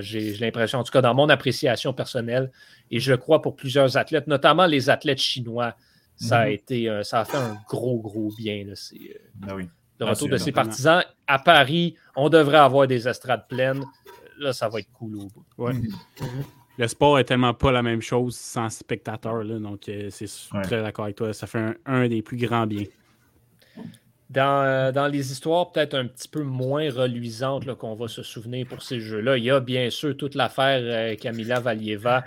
J'ai 0.00 0.34
l'impression, 0.38 0.80
en 0.80 0.82
tout 0.84 0.90
cas 0.90 1.00
dans 1.00 1.14
mon 1.14 1.28
appréciation 1.28 1.92
personnelle, 1.92 2.50
et 2.90 2.98
je 2.98 3.14
crois 3.14 3.40
pour 3.40 3.54
plusieurs 3.54 3.96
athlètes, 3.96 4.26
notamment 4.26 4.66
les 4.66 4.90
athlètes 4.90 5.20
chinois, 5.20 5.76
ça 6.16 6.40
a 6.40 6.46
Mhm. 6.46 6.52
été, 6.52 6.88
euh, 6.88 7.02
ça 7.04 7.20
a 7.20 7.24
fait 7.24 7.36
un 7.36 7.56
gros, 7.68 8.00
gros 8.00 8.32
bien. 8.36 8.64
là. 8.64 8.72
Euh, 8.72 8.96
Ben 9.36 9.54
oui. 9.54 9.68
le 10.00 10.06
retour 10.06 10.28
de 10.28 10.36
ses 10.38 10.50
partisans. 10.50 11.04
À 11.28 11.38
Paris, 11.38 11.94
on 12.16 12.28
devrait 12.28 12.58
avoir 12.58 12.88
des 12.88 13.06
estrades 13.06 13.46
pleines. 13.48 13.84
Là, 14.40 14.52
ça 14.52 14.68
va 14.68 14.80
être 14.80 14.90
cool 14.92 15.16
au 15.18 15.26
bout. 15.28 15.44
Ouais. 15.56 15.72
Mhm. 15.72 15.88
Le 16.78 16.88
sport 16.88 17.18
est 17.20 17.24
tellement 17.24 17.54
pas 17.54 17.70
la 17.70 17.82
même 17.82 18.00
chose 18.02 18.34
sans 18.36 18.68
spectateurs. 18.70 19.44
Là, 19.44 19.58
donc, 19.60 19.88
euh, 19.88 20.08
c'est 20.10 20.26
Ouais. 20.52 20.62
très 20.62 20.82
d'accord 20.82 21.04
avec 21.04 21.16
toi. 21.16 21.32
Ça 21.32 21.46
fait 21.46 21.58
un, 21.60 21.74
un 21.86 22.08
des 22.08 22.22
plus 22.22 22.36
grands 22.38 22.66
biens. 22.66 22.86
Dans, 24.32 24.64
euh, 24.64 24.92
dans 24.92 25.08
les 25.08 25.30
histoires 25.30 25.72
peut-être 25.72 25.94
un 25.94 26.06
petit 26.06 26.28
peu 26.28 26.42
moins 26.42 26.90
reluisantes 26.90 27.74
qu'on 27.74 27.94
va 27.94 28.08
se 28.08 28.22
souvenir 28.22 28.66
pour 28.66 28.82
ces 28.82 28.98
jeux-là, 28.98 29.36
il 29.36 29.44
y 29.44 29.50
a 29.50 29.60
bien 29.60 29.90
sûr 29.90 30.16
toute 30.16 30.34
l'affaire 30.34 30.80
euh, 30.82 31.14
Camila 31.16 31.60
Valieva. 31.60 32.24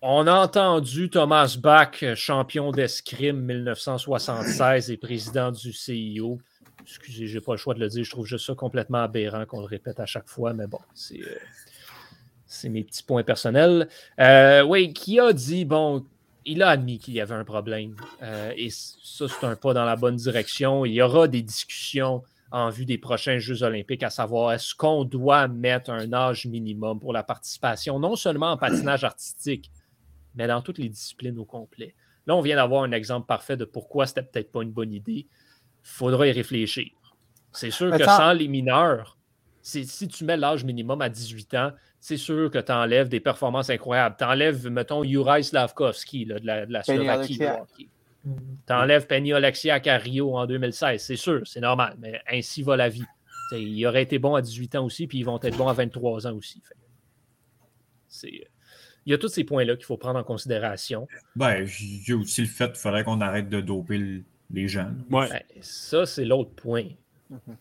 On 0.00 0.28
a 0.28 0.32
entendu 0.32 1.10
Thomas 1.10 1.56
Bach, 1.60 2.04
champion 2.14 2.70
d'escrime 2.70 3.40
1976 3.40 4.92
et 4.92 4.96
président 4.96 5.50
du 5.50 5.72
CIO. 5.72 6.38
Excusez, 6.82 7.26
j'ai 7.26 7.40
pas 7.40 7.52
le 7.52 7.58
choix 7.58 7.74
de 7.74 7.80
le 7.80 7.88
dire. 7.88 8.04
Je 8.04 8.10
trouve 8.10 8.24
juste 8.24 8.46
ça 8.46 8.54
complètement 8.54 9.02
aberrant 9.02 9.44
qu'on 9.44 9.60
le 9.60 9.66
répète 9.66 9.98
à 9.98 10.06
chaque 10.06 10.28
fois, 10.28 10.54
mais 10.54 10.68
bon, 10.68 10.78
c'est 10.94 11.20
euh, 11.20 12.70
mes 12.70 12.84
petits 12.84 13.02
points 13.02 13.24
personnels. 13.24 13.88
Euh, 14.20 14.62
oui, 14.62 14.92
qui 14.92 15.18
a 15.18 15.32
dit, 15.32 15.64
bon, 15.64 16.04
il 16.44 16.62
a 16.62 16.70
admis 16.70 16.98
qu'il 16.98 17.14
y 17.14 17.20
avait 17.20 17.34
un 17.34 17.44
problème. 17.44 17.96
Euh, 18.22 18.52
et 18.56 18.70
ça, 18.70 19.26
c'est 19.28 19.46
un 19.46 19.56
pas 19.56 19.74
dans 19.74 19.84
la 19.84 19.96
bonne 19.96 20.16
direction. 20.16 20.84
Il 20.84 20.92
y 20.92 21.02
aura 21.02 21.28
des 21.28 21.42
discussions 21.42 22.22
en 22.50 22.70
vue 22.70 22.86
des 22.86 22.98
prochains 22.98 23.38
Jeux 23.38 23.62
olympiques, 23.62 24.02
à 24.02 24.10
savoir 24.10 24.52
est-ce 24.52 24.74
qu'on 24.74 25.04
doit 25.04 25.48
mettre 25.48 25.90
un 25.90 26.12
âge 26.12 26.46
minimum 26.46 26.98
pour 26.98 27.12
la 27.12 27.22
participation, 27.22 27.98
non 27.98 28.16
seulement 28.16 28.52
en 28.52 28.56
patinage 28.56 29.04
artistique, 29.04 29.70
mais 30.34 30.46
dans 30.46 30.62
toutes 30.62 30.78
les 30.78 30.88
disciplines 30.88 31.38
au 31.38 31.44
complet? 31.44 31.94
Là, 32.26 32.34
on 32.36 32.40
vient 32.40 32.56
d'avoir 32.56 32.84
un 32.84 32.92
exemple 32.92 33.26
parfait 33.26 33.56
de 33.56 33.64
pourquoi 33.66 34.06
c'était 34.06 34.22
peut-être 34.22 34.50
pas 34.50 34.62
une 34.62 34.72
bonne 34.72 34.92
idée. 34.92 35.26
Il 35.26 35.90
faudra 35.90 36.26
y 36.26 36.32
réfléchir. 36.32 36.88
C'est 37.52 37.70
sûr 37.70 37.90
que 37.96 38.04
sans 38.04 38.32
les 38.32 38.48
mineurs, 38.48 39.17
si 39.62 40.08
tu 40.08 40.24
mets 40.24 40.36
l'âge 40.36 40.64
minimum 40.64 41.00
à 41.02 41.08
18 41.08 41.54
ans, 41.54 41.72
c'est 42.00 42.16
sûr 42.16 42.50
que 42.50 42.58
tu 42.58 42.72
enlèves 42.72 43.08
des 43.08 43.20
performances 43.20 43.70
incroyables. 43.70 44.14
Tu 44.18 44.24
enlèves, 44.24 44.68
mettons, 44.68 45.02
Juraj 45.04 45.44
Slavkovski 45.44 46.24
là, 46.26 46.38
de 46.38 46.46
la, 46.46 46.66
de 46.66 46.72
la 46.72 46.82
Penny 46.82 47.04
Slovaquie. 47.36 47.88
Tu 48.24 48.72
enlèves 48.72 49.06
Penny 49.06 49.32
Oleksiak 49.32 49.86
à 49.86 49.96
Rio 49.98 50.36
en 50.36 50.46
2016, 50.46 51.02
c'est 51.02 51.16
sûr, 51.16 51.42
c'est 51.46 51.60
normal, 51.60 51.96
mais 51.98 52.20
ainsi 52.30 52.62
va 52.62 52.76
la 52.76 52.88
vie. 52.88 53.04
T'sais, 53.50 53.62
il 53.62 53.86
aurait 53.86 54.02
été 54.02 54.18
bon 54.18 54.34
à 54.34 54.42
18 54.42 54.76
ans 54.76 54.84
aussi, 54.84 55.06
puis 55.06 55.18
ils 55.18 55.24
vont 55.24 55.40
être 55.42 55.56
bons 55.56 55.68
à 55.68 55.72
23 55.72 56.26
ans 56.26 56.34
aussi. 56.34 56.60
C'est- 58.08 58.46
Il 59.06 59.10
y 59.12 59.14
a 59.14 59.18
tous 59.18 59.28
ces 59.28 59.44
points-là 59.44 59.74
qu'il 59.76 59.86
faut 59.86 59.96
prendre 59.96 60.18
en 60.18 60.24
considération. 60.24 61.08
Ben, 61.34 61.64
il 61.80 62.06
y 62.06 62.12
a 62.12 62.16
aussi 62.16 62.42
le 62.42 62.46
fait 62.46 62.66
qu'il 62.66 62.76
faudrait 62.76 63.04
qu'on 63.04 63.20
arrête 63.22 63.48
de 63.48 63.60
doper 63.62 63.96
le- 63.96 64.22
les 64.50 64.68
gens. 64.68 64.90
Ouais. 65.10 65.28
Ben, 65.30 65.42
ça, 65.62 66.04
c'est 66.04 66.26
l'autre 66.26 66.50
point. 66.50 66.84
Mhm. 67.30 67.56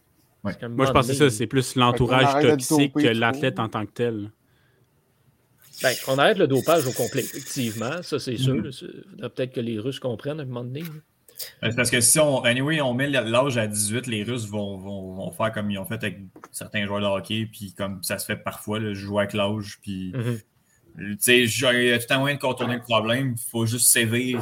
Moi, 0.70 0.86
je 0.86 0.92
moment 0.92 0.94
pense 0.94 1.08
que 1.08 1.14
ça. 1.14 1.30
C'est 1.30 1.48
plus 1.48 1.76
l'entourage 1.76 2.42
toxique 2.42 2.94
que 2.94 3.08
l'athlète 3.08 3.60
en 3.60 3.70
tant 3.70 3.86
que 3.86 3.92
tel. 3.92 4.32
Ben, 5.84 5.94
qu'on 6.06 6.18
arrête 6.18 6.40
le 6.40 6.48
dopage 6.48 6.88
au 6.88 6.92
complet, 6.92 7.22
effectivement. 7.22 8.02
Ça, 8.02 8.18
c'est 8.20 8.38
sûr. 8.38 8.56
Mhm. 8.56 8.72
faudrait 8.72 9.30
Peut-être 9.30 9.54
que 9.54 9.60
les 9.60 9.78
Russes 9.78 10.00
comprennent 10.00 10.40
à 10.40 10.44
un 10.44 10.46
moment 10.46 10.64
donné. 10.64 10.84
Ben, 11.62 11.76
Parce 11.76 11.92
que 11.92 12.02
si 12.02 12.20
on, 12.20 12.44
anyway, 12.44 12.82
on 12.82 12.96
met 12.96 13.08
l'âge 13.10 13.58
à 13.60 13.68
18, 13.68 14.08
les 14.08 14.24
Russes 14.24 14.48
vont, 14.48 14.78
vont, 14.78 15.14
vont 15.14 15.32
faire 15.32 15.52
comme 15.52 15.70
ils 15.70 15.78
ont 15.78 15.86
fait 15.86 15.96
avec 16.04 16.20
certains 16.52 16.88
joueurs 16.88 17.02
de 17.02 17.06
hockey, 17.06 17.48
puis 17.52 17.74
comme 17.78 18.02
ça 18.02 18.18
se 18.18 18.26
fait 18.26 18.38
parfois, 18.38 18.80
là, 18.80 18.94
jouer 18.96 19.20
avec 19.20 19.34
l'âge, 19.34 19.78
puis 19.84 20.14
Mhm. 20.16 20.40
tu 20.98 21.16
sais, 21.20 21.44
il 21.44 21.84
y 21.90 21.92
a 21.92 22.00
tout 22.00 22.12
un 22.12 22.18
moyen 22.20 22.38
de 22.38 22.42
contourner 22.42 22.78
le 22.78 22.82
problème. 22.82 23.36
Il 23.38 23.50
faut 23.52 23.68
juste 23.68 23.86
sévir 23.86 24.42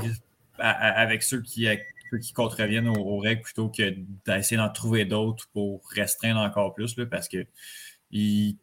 à- 0.58 0.70
à- 0.72 1.02
avec 1.02 1.22
ceux 1.22 1.42
qui, 1.42 1.68
ceux 2.12 2.18
qui 2.20 2.34
contreviennent 2.34 2.88
aux, 2.88 2.94
aux 3.00 3.20
règles 3.20 3.42
plutôt 3.42 3.70
que 3.70 3.96
d'essayer 4.26 4.58
d'en 4.58 4.70
trouver 4.70 5.06
d'autres 5.06 5.48
pour 5.54 5.82
restreindre 5.90 6.40
encore 6.40 6.74
plus, 6.74 6.98
là, 6.98 7.06
parce 7.06 7.28
que 7.28 7.46
il- 8.12 8.58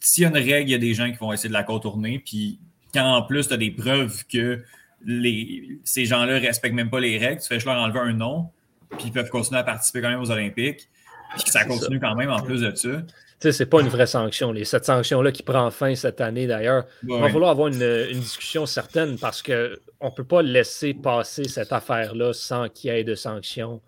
s'il 0.00 0.22
y 0.22 0.26
a 0.26 0.28
une 0.28 0.34
règle, 0.36 0.68
il 0.68 0.70
y 0.70 0.74
a 0.74 0.78
des 0.78 0.94
gens 0.94 1.10
qui 1.10 1.18
vont 1.18 1.32
essayer 1.32 1.48
de 1.48 1.54
la 1.54 1.64
contourner, 1.64 2.18
puis 2.20 2.58
quand 2.92 3.04
en 3.16 3.22
plus 3.22 3.48
tu 3.48 3.54
as 3.54 3.56
des 3.56 3.70
preuves 3.70 4.24
que 4.26 4.62
les, 5.04 5.78
ces 5.84 6.06
gens-là 6.06 6.40
ne 6.40 6.46
respectent 6.46 6.74
même 6.74 6.90
pas 6.90 7.00
les 7.00 7.18
règles, 7.18 7.40
tu 7.42 7.48
fais 7.48 7.56
juste 7.56 7.66
leur 7.66 7.76
enlever 7.76 7.98
un 8.00 8.12
nom, 8.14 8.50
puis 8.90 9.06
ils 9.08 9.12
peuvent 9.12 9.28
continuer 9.28 9.60
à 9.60 9.64
participer 9.64 10.00
quand 10.00 10.08
même 10.10 10.20
aux 10.20 10.30
Olympiques, 10.30 10.88
puis 11.34 11.44
que 11.44 11.50
ça 11.50 11.64
continue 11.64 12.00
quand 12.00 12.14
même 12.14 12.30
en 12.30 12.40
plus 12.40 12.60
de 12.60 12.74
ça. 12.74 13.02
Sais, 13.44 13.52
c'est 13.52 13.66
pas 13.66 13.82
une 13.82 13.88
vraie 13.88 14.06
sanction. 14.06 14.52
Les, 14.52 14.64
cette 14.64 14.86
sanction-là 14.86 15.30
qui 15.30 15.42
prend 15.42 15.70
fin 15.70 15.94
cette 15.94 16.22
année, 16.22 16.46
d'ailleurs, 16.46 16.86
il 17.02 17.10
va 17.10 17.28
falloir 17.28 17.50
avoir 17.50 17.68
une, 17.68 17.82
une 17.82 18.20
discussion 18.20 18.64
certaine 18.64 19.18
parce 19.18 19.42
qu'on 19.42 19.52
ne 19.52 20.10
peut 20.16 20.24
pas 20.24 20.40
laisser 20.40 20.94
passer 20.94 21.44
cette 21.44 21.70
affaire-là 21.70 22.32
sans 22.32 22.70
qu'il 22.70 22.90
y 22.90 22.94
ait 22.94 23.04
de 23.04 23.14
sanctions 23.14 23.82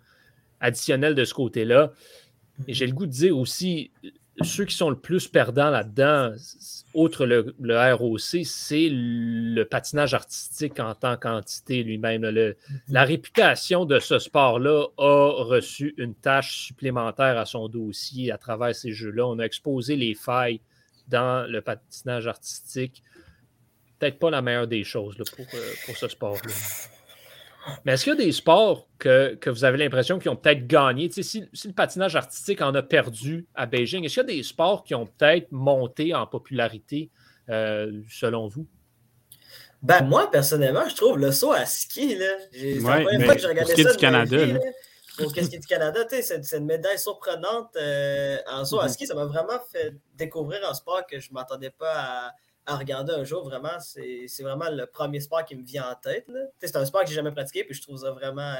additionnelles 0.59 1.15
de 1.15 1.25
ce 1.25 1.33
côté-là. 1.33 1.91
Et 2.67 2.73
j'ai 2.75 2.85
le 2.85 2.93
goût 2.93 3.07
de 3.07 3.11
dire 3.11 3.35
aussi, 3.35 3.89
ceux 4.43 4.65
qui 4.65 4.75
sont 4.75 4.89
le 4.89 4.97
plus 4.97 5.27
perdants 5.27 5.69
là-dedans, 5.69 6.33
outre 6.93 7.25
le, 7.25 7.55
le 7.59 7.93
ROC, 7.93 8.45
c'est 8.45 8.87
le 8.91 9.63
patinage 9.63 10.13
artistique 10.13 10.79
en 10.79 10.93
tant 10.95 11.17
qu'entité 11.17 11.83
lui-même. 11.83 12.21
Le- 12.23 12.55
la 12.87 13.03
réputation 13.03 13.85
de 13.85 13.99
ce 13.99 14.19
sport-là 14.19 14.85
a 14.97 15.43
reçu 15.43 15.93
une 15.97 16.13
tâche 16.15 16.65
supplémentaire 16.67 17.37
à 17.37 17.45
son 17.45 17.67
dossier 17.67 18.31
à 18.31 18.37
travers 18.37 18.75
ces 18.75 18.91
jeux-là. 18.91 19.25
On 19.27 19.39
a 19.39 19.43
exposé 19.43 19.95
les 19.95 20.13
failles 20.13 20.59
dans 21.07 21.49
le 21.49 21.61
patinage 21.61 22.27
artistique. 22.27 23.01
Peut-être 23.99 24.19
pas 24.19 24.29
la 24.29 24.41
meilleure 24.43 24.67
des 24.67 24.83
choses 24.83 25.17
là, 25.17 25.25
pour, 25.35 25.45
euh, 25.53 25.73
pour 25.85 25.97
ce 25.97 26.07
sport-là. 26.07 26.51
Mais 27.85 27.93
est-ce 27.93 28.03
qu'il 28.03 28.13
y 28.13 28.15
a 28.15 28.25
des 28.25 28.31
sports 28.31 28.87
que, 28.99 29.35
que 29.35 29.49
vous 29.49 29.63
avez 29.65 29.77
l'impression 29.77 30.19
qu'ils 30.19 30.29
ont 30.31 30.35
peut-être 30.35 30.67
gagné? 30.67 31.07
Tu 31.09 31.15
sais, 31.15 31.23
si, 31.23 31.49
si 31.53 31.67
le 31.67 31.73
patinage 31.73 32.15
artistique 32.15 32.61
en 32.61 32.73
a 32.75 32.81
perdu 32.83 33.45
à 33.55 33.65
Beijing, 33.65 34.03
est-ce 34.05 34.15
qu'il 34.21 34.29
y 34.29 34.33
a 34.33 34.37
des 34.37 34.43
sports 34.43 34.83
qui 34.83 34.95
ont 34.95 35.05
peut-être 35.05 35.51
monté 35.51 36.13
en 36.13 36.25
popularité 36.27 37.09
euh, 37.49 38.01
selon 38.09 38.47
vous? 38.47 38.65
Ben, 39.83 40.03
moi, 40.05 40.29
personnellement, 40.31 40.87
je 40.89 40.95
trouve 40.95 41.17
le 41.19 41.31
saut 41.31 41.51
à 41.53 41.65
ski, 41.65 42.15
là. 42.15 42.25
C'est 42.51 42.79
Ouais, 42.79 42.81
la 42.81 43.01
première 43.03 43.25
fois 43.25 43.35
que 43.35 43.39
j'ai 43.41 43.47
pour 43.47 43.49
regardé 43.49 43.71
ce 43.71 43.75
qui 43.75 43.81
est 43.81 43.83
ça. 43.83 43.91
du 43.91 43.97
Canada, 43.97 44.45
vie, 44.45 44.51
là. 44.53 44.59
Pour 45.17 45.29
ce 45.29 45.33
qui 45.33 45.39
est 45.55 45.59
du 45.59 45.67
Canada, 45.67 46.03
tu 46.05 46.15
sais, 46.15 46.21
c'est 46.21 46.43
c'est 46.43 46.57
une 46.59 46.65
médaille 46.65 46.99
surprenante 46.99 47.75
euh, 47.75 48.37
en 48.51 48.65
saut 48.65 48.79
à 48.79 48.83
Mhm. 48.85 48.89
ski. 48.89 49.07
Ça 49.07 49.15
m'a 49.15 49.25
vraiment 49.25 49.59
fait 49.71 49.93
découvrir 50.15 50.67
un 50.69 50.73
sport 50.73 51.05
que 51.09 51.19
je 51.19 51.29
ne 51.29 51.33
m'attendais 51.35 51.71
pas 51.71 51.93
à, 51.95 52.31
à 52.67 52.75
regarder 52.77 53.13
un 53.13 53.23
jour. 53.23 53.43
Vraiment, 53.45 53.79
c'est 53.79 54.25
c'est 54.27 54.43
vraiment 54.43 54.69
le 54.69 54.85
premier 54.85 55.19
sport 55.19 55.43
qui 55.45 55.55
me 55.55 55.63
vient 55.63 55.89
en 55.89 55.95
tête. 55.95 56.29
C'est 56.61 56.75
un 56.75 56.85
sport 56.85 57.01
que 57.01 57.09
j'ai 57.09 57.15
jamais 57.15 57.31
pratiqué, 57.31 57.63
puis 57.63 57.73
je 57.73 57.81
trouve 57.81 57.97
ça 57.97 58.11
vraiment 58.11 58.53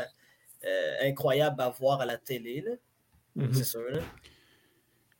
euh, 0.65 0.93
incroyable 1.03 1.61
à 1.61 1.69
voir 1.69 2.01
à 2.01 2.05
la 2.05 2.17
télé. 2.17 2.61
là. 2.61 2.71
Mhm. 3.35 3.53
C'est 3.53 3.63
sûr. 3.63 3.81
Là. 3.91 3.99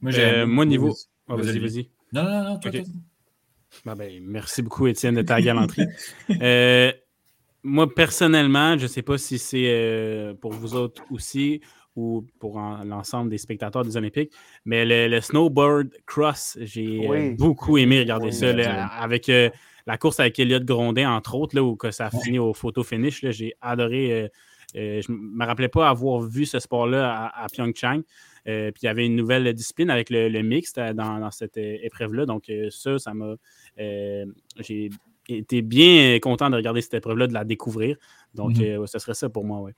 Moi, 0.01 0.11
Euh, 0.17 0.45
moi, 0.47 0.65
niveau. 0.65 0.95
Ah, 1.27 1.35
Vas-y. 1.35 1.59
vas-y. 1.59 1.89
Non, 2.13 2.23
non, 2.23 2.43
non, 2.43 2.59
toi, 2.59 2.71
Ok. 2.71 2.77
toi. 2.83 2.93
Ben, 3.85 3.95
ben, 3.95 4.23
merci 4.23 4.61
beaucoup, 4.61 4.87
Étienne, 4.87 5.15
de 5.15 5.21
ta 5.21 5.41
galanterie. 5.41 5.85
Euh, 6.41 6.91
moi, 7.63 7.93
personnellement, 7.93 8.77
je 8.77 8.83
ne 8.83 8.87
sais 8.87 9.01
pas 9.01 9.17
si 9.17 9.37
c'est 9.37 9.65
euh, 9.67 10.33
pour 10.35 10.53
vous 10.53 10.75
autres 10.75 11.03
aussi 11.11 11.61
ou 11.97 12.25
pour 12.39 12.57
en- 12.57 12.83
l'ensemble 12.83 13.29
des 13.29 13.37
spectateurs 13.39 13.83
des 13.83 13.97
Olympiques, 13.97 14.31
mais 14.65 14.85
le, 14.85 15.07
le 15.07 15.19
snowboard 15.19 15.89
cross, 16.05 16.57
j'ai 16.61 16.99
euh, 17.05 17.09
Oui. 17.09 17.35
beaucoup 17.35 17.77
aimé 17.77 17.99
regarder 17.99 18.27
Oui, 18.27 18.33
ça. 18.33 18.53
là, 18.53 18.85
avec 18.85 19.27
euh, 19.29 19.49
la 19.85 19.97
course 19.97 20.19
avec 20.19 20.37
Elliott 20.39 20.63
Grondin, 20.63 21.09
entre 21.11 21.35
autres, 21.35 21.55
là, 21.55 21.63
où 21.63 21.75
que 21.75 21.91
ça 21.91 22.05
a 22.05 22.09
fini 22.11 22.39
au 22.39 22.53
photo 22.53 22.83
finish. 22.83 23.25
J'ai 23.31 23.53
adoré. 23.61 24.11
euh, 24.13 24.27
euh, 24.75 25.01
je 25.01 25.11
ne 25.11 25.17
me 25.17 25.45
rappelais 25.45 25.69
pas 25.69 25.89
avoir 25.89 26.19
vu 26.19 26.45
ce 26.45 26.59
sport-là 26.59 27.09
à, 27.27 27.43
à 27.45 27.47
Pyeongchang. 27.47 28.01
Euh, 28.47 28.69
puis 28.71 28.81
il 28.83 28.85
y 28.85 28.89
avait 28.89 29.05
une 29.05 29.15
nouvelle 29.15 29.51
discipline 29.53 29.89
avec 29.89 30.09
le, 30.09 30.27
le 30.29 30.41
mixte 30.41 30.77
dans, 30.77 31.19
dans 31.19 31.31
cette 31.31 31.57
épreuve-là. 31.57 32.25
Donc, 32.25 32.51
ça, 32.69 32.99
ça 32.99 33.13
m'a. 33.13 33.35
euh, 33.79 34.25
j'ai 34.59 34.89
été 35.29 35.61
bien 35.61 36.19
content 36.21 36.49
de 36.49 36.55
regarder 36.55 36.81
cette 36.81 36.93
épreuve-là, 36.95 37.27
de 37.27 37.33
la 37.33 37.43
découvrir. 37.45 37.97
Donc, 38.33 38.57
Mhm. 38.57 38.63
euh, 38.81 38.85
ce 38.87 38.99
serait 38.99 39.13
ça 39.13 39.29
pour 39.29 39.43
moi, 39.45 39.61
oui. 39.61 39.71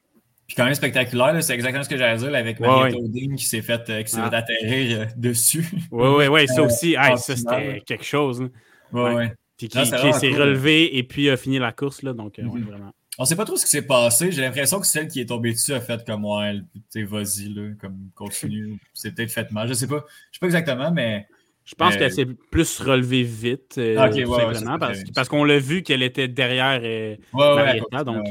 Puis 0.50 0.56
quand 0.56 0.66
même 0.66 0.74
spectaculaire, 0.74 1.42
c'est 1.44 1.54
exactement 1.54 1.84
ce 1.84 1.90
que 1.90 1.96
j'allais 1.96 2.18
dire 2.18 2.34
avec 2.34 2.60
Marietta 2.60 2.98
ouais. 2.98 3.36
Qui 3.38 3.46
s'est 3.46 3.62
fait, 3.62 3.88
euh, 3.92 4.02
qui 4.02 4.10
s'est 4.12 4.18
Ah. 4.20 4.32
fait 4.32 4.36
atterrir 4.36 5.02
euh, 5.02 5.06
dessus. 5.16 5.64
Oui, 5.92 6.08
oui, 6.18 6.28
oui, 6.28 6.48
ça 6.48 6.64
aussi, 6.64 6.96
hey, 7.00 7.18
ça 7.20 7.36
c'était 7.36 7.84
quelque 7.86 8.04
chose. 8.04 8.42
hein. 8.42 8.50
Ouais, 8.92 9.04
Ouais. 9.04 9.14
ouais. 9.16 9.34
Puis 9.60 9.68
qui, 9.68 9.86
s'est 9.86 9.96
relevé 9.96 10.98
et 10.98 11.04
puis 11.04 11.30
a 11.30 11.38
fini 11.38 11.60
la 11.60 11.72
course. 11.72 12.02
Là, 12.02 12.14
donc, 12.14 12.40
euh, 12.40 12.44
Mhm. 12.44 12.64
vraiment. 12.64 12.92
On 13.20 13.26
sait 13.26 13.36
pas 13.36 13.46
trop 13.46 13.58
ce 13.58 13.66
qui 13.66 13.70
s'est 13.72 13.86
passé. 13.86 14.32
J'ai 14.32 14.42
l'impression 14.42 14.80
que 14.80 14.88
celle 14.88 15.08
qui 15.08 15.20
est 15.22 15.26
tombée 15.28 15.52
dessus 15.52 15.74
a 15.74 15.82
fait 15.82 16.04
comme 16.04 16.26
ouais, 16.26 16.56
elle, 16.96 17.06
vas-y, 17.06 17.76
comme 17.80 18.10
continue. 18.16 18.80
C'est 18.94 19.14
peut-être 19.14 19.32
fait 19.32 19.52
mal. 19.52 19.68
Je 19.68 19.74
sais 19.76 19.88
pas. 19.88 20.04
Je 20.32 20.38
sais 20.38 20.40
pas 20.40 20.46
exactement, 20.48 20.92
mais 20.92 21.28
Je 21.66 21.76
pense 21.76 21.94
Euh, 21.94 21.98
qu'elle 22.00 22.12
s'est 22.12 22.26
plus 22.50 22.80
relevée 22.80 23.22
vite, 23.22 23.76
euh, 23.78 23.96
Ah, 24.00 24.08
ok, 24.10 24.16
ouais, 24.16 24.24
tout 24.24 24.32
ouais, 24.32 24.54
simplement, 24.56 24.92
c'est 24.96 25.14
parce, 25.14 25.30
qu'on 25.30 25.44
l'a 25.44 25.60
vu 25.60 25.84
qu'elle 25.84 26.02
était 26.02 26.28
derrière 26.28 26.80
euh, 26.84 27.16
ouais, 27.34 27.56
Marietta. 27.56 28.04
donc, 28.04 28.26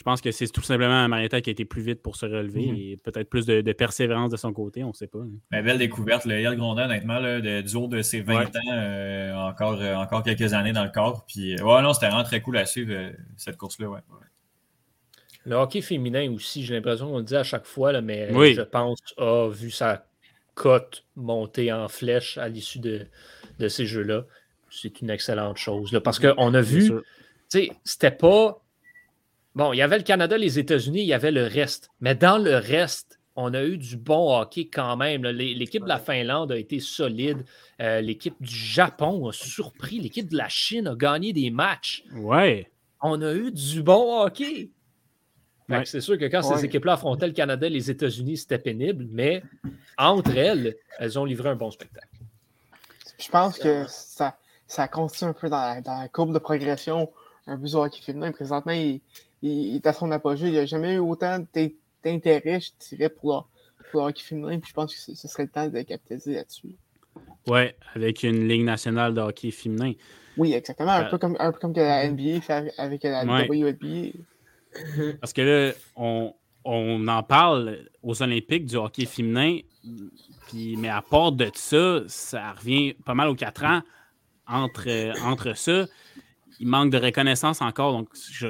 je 0.00 0.02
pense 0.02 0.22
que 0.22 0.30
c'est 0.30 0.46
tout 0.48 0.62
simplement 0.62 1.06
Marietta 1.08 1.42
qui 1.42 1.50
a 1.50 1.52
été 1.52 1.66
plus 1.66 1.82
vite 1.82 2.00
pour 2.00 2.16
se 2.16 2.24
relever 2.24 2.68
Mhm. 2.68 2.74
et 2.74 2.96
peut-être 3.04 3.28
plus 3.28 3.44
de, 3.44 3.60
de 3.60 3.72
persévérance 3.74 4.30
de 4.30 4.38
son 4.38 4.50
côté, 4.50 4.82
on 4.82 4.88
ne 4.88 4.92
sait 4.94 5.06
pas. 5.08 5.18
hein. 5.18 5.28
Mais 5.50 5.60
belle 5.62 5.76
découverte. 5.76 6.24
Le 6.24 6.40
Yael 6.40 6.56
Grondin, 6.56 6.86
honnêtement, 6.86 7.18
là, 7.18 7.42
de, 7.42 7.60
du 7.60 7.76
haut 7.76 7.86
de 7.86 8.00
ses 8.00 8.22
20 8.22 8.38
Ouais. 8.38 8.46
ans, 8.46 8.72
euh, 8.72 9.34
encore, 9.34 9.78
euh, 9.78 9.94
encore 9.96 10.22
quelques 10.22 10.54
années 10.54 10.72
dans 10.72 10.84
le 10.84 10.88
corps. 10.90 11.26
Puis, 11.28 11.54
euh, 11.54 11.62
ouais, 11.62 11.82
non, 11.82 11.92
c'était 11.92 12.06
vraiment 12.06 12.24
très 12.24 12.40
cool 12.40 12.56
à 12.56 12.64
suivre 12.64 12.94
euh, 12.94 13.10
cette 13.36 13.58
course-là. 13.58 13.90
Ouais. 13.90 13.98
Ouais. 14.08 14.26
Le 15.44 15.56
hockey 15.56 15.82
féminin 15.82 16.32
aussi, 16.32 16.64
j'ai 16.64 16.72
l'impression 16.74 17.10
qu'on 17.10 17.18
le 17.18 17.24
dit 17.24 17.36
à 17.36 17.42
chaque 17.42 17.66
fois, 17.66 17.92
là, 17.92 18.00
mais 18.00 18.30
Oui. 18.32 18.54
je 18.54 18.62
pense 18.62 18.98
a 19.18 19.48
vu 19.50 19.70
sa 19.70 20.06
cote 20.54 21.04
monter 21.14 21.70
en 21.74 21.88
flèche 21.88 22.38
à 22.38 22.48
l'issue 22.48 22.78
de, 22.78 23.06
de 23.58 23.68
ces 23.68 23.84
jeux-là. 23.84 24.24
C'est 24.70 25.02
une 25.02 25.10
excellente 25.10 25.58
chose. 25.58 25.92
là, 25.92 26.00
parce 26.00 26.18
qu'on 26.18 26.54
a 26.54 26.60
vu, 26.62 26.88
tu 26.88 26.94
sais, 27.50 27.70
c'était 27.84 28.10
pas. 28.10 28.62
Bon, 29.54 29.72
il 29.72 29.76
y 29.78 29.82
avait 29.82 29.98
le 29.98 30.04
Canada, 30.04 30.38
les 30.38 30.58
États-Unis, 30.58 31.00
il 31.00 31.06
y 31.06 31.12
avait 31.12 31.32
le 31.32 31.44
reste. 31.44 31.90
Mais 32.00 32.14
dans 32.14 32.38
le 32.38 32.56
reste, 32.56 33.18
on 33.36 33.52
a 33.54 33.62
eu 33.64 33.78
du 33.78 33.96
bon 33.96 34.38
hockey 34.38 34.68
quand 34.72 34.96
même. 34.96 35.22
L'équipe 35.24 35.82
de 35.82 35.88
la 35.88 35.98
Finlande 35.98 36.52
a 36.52 36.56
été 36.58 36.78
solide. 36.78 37.44
Euh, 37.80 38.00
L'équipe 38.00 38.36
du 38.40 38.54
Japon 38.54 39.28
a 39.28 39.32
surpris. 39.32 39.98
L'équipe 39.98 40.28
de 40.28 40.36
la 40.36 40.48
Chine 40.48 40.86
a 40.88 40.94
gagné 40.94 41.32
des 41.32 41.50
matchs. 41.50 42.04
Ouais. 42.14 42.70
On 43.02 43.20
a 43.22 43.32
eu 43.32 43.50
du 43.50 43.82
bon 43.82 44.22
hockey. 44.22 44.70
Ouais. 45.68 45.84
C'est 45.84 46.00
sûr 46.00 46.18
que 46.18 46.24
quand 46.26 46.48
Ouais. 46.48 46.56
ces 46.56 46.64
équipes-là 46.64 46.94
affrontaient 46.94 47.28
le 47.28 47.32
Canada 47.32 47.66
et 47.66 47.70
les 47.70 47.90
États-Unis, 47.90 48.38
c'était 48.38 48.58
pénible, 48.58 49.06
mais 49.10 49.42
entre 49.96 50.36
elles, 50.36 50.76
elles 50.98 51.18
ont 51.18 51.24
livré 51.24 51.48
un 51.48 51.54
bon 51.56 51.70
spectacle. 51.70 52.08
Je 53.18 53.28
pense 53.28 53.58
que 53.58 53.84
ça, 53.88 54.36
ça 54.66 54.88
continue 54.88 55.30
un 55.30 55.34
peu 55.34 55.48
dans 55.48 55.60
la, 55.60 55.80
dans 55.80 55.98
la 56.00 56.08
courbe 56.08 56.32
de 56.34 56.38
progression 56.38 57.10
un 57.46 57.56
du 57.56 57.74
hockey 57.74 58.00
féminin. 58.02 58.32
Présentement, 58.32 58.72
il, 58.72 59.00
il- 59.42 59.76
est 59.76 59.86
à 59.86 59.92
son 59.92 60.10
apogée. 60.10 60.46
Il 60.46 60.52
n'y 60.52 60.58
a 60.58 60.66
jamais 60.66 60.94
eu 60.94 60.98
autant 60.98 61.38
d'in- 61.54 61.68
d'intérêt, 62.04 62.60
je 62.60 62.70
dirais, 62.88 63.08
pour 63.08 63.46
le, 63.78 63.90
pour 63.90 64.00
le 64.02 64.06
hockey 64.08 64.22
féminin. 64.22 64.58
Puis 64.58 64.68
je 64.70 64.74
pense 64.74 64.94
que 64.94 65.00
ce 65.00 65.14
ce 65.14 65.28
serait 65.28 65.44
le 65.44 65.48
temps 65.50 65.68
de 65.68 65.82
capitaliser 65.82 66.34
là-dessus. 66.34 66.74
Ouais, 67.46 67.76
avec 67.94 68.22
une 68.22 68.46
Ligue 68.48 68.64
nationale 68.64 69.14
de 69.14 69.20
hockey 69.20 69.50
féminin. 69.50 69.92
Oui, 70.36 70.52
exactement. 70.54 70.90
Un, 70.92 71.04
Euh, 71.06 71.10
peu, 71.10 71.18
comme, 71.18 71.36
un 71.40 71.52
peu 71.52 71.58
comme 71.58 71.74
que 71.74 71.80
la 71.80 72.04
NBA 72.08 72.40
fait 72.40 72.72
avec- 72.78 73.02
la 73.02 73.24
Ouais. 73.24 73.46
WNBA. 73.48 74.12
Parce 75.20 75.32
que 75.32 75.42
là, 75.42 75.72
on, 75.96 76.32
on 76.64 77.08
en 77.08 77.22
parle 77.22 77.78
aux 78.02 78.22
Olympiques 78.22 78.66
du 78.66 78.76
hockey 78.76 79.06
féminin, 79.06 79.58
puis, 80.48 80.76
mais 80.76 80.88
à 80.88 81.02
part 81.02 81.32
de 81.32 81.50
ça, 81.54 82.02
ça 82.06 82.52
revient 82.52 82.94
pas 83.04 83.14
mal 83.14 83.28
aux 83.28 83.34
quatre 83.34 83.64
ans. 83.64 83.80
Entre, 84.46 85.12
entre 85.24 85.56
ça, 85.56 85.86
il 86.58 86.66
manque 86.68 86.90
de 86.90 86.98
reconnaissance 86.98 87.60
encore. 87.62 87.92
Donc, 87.92 88.08
je, 88.30 88.48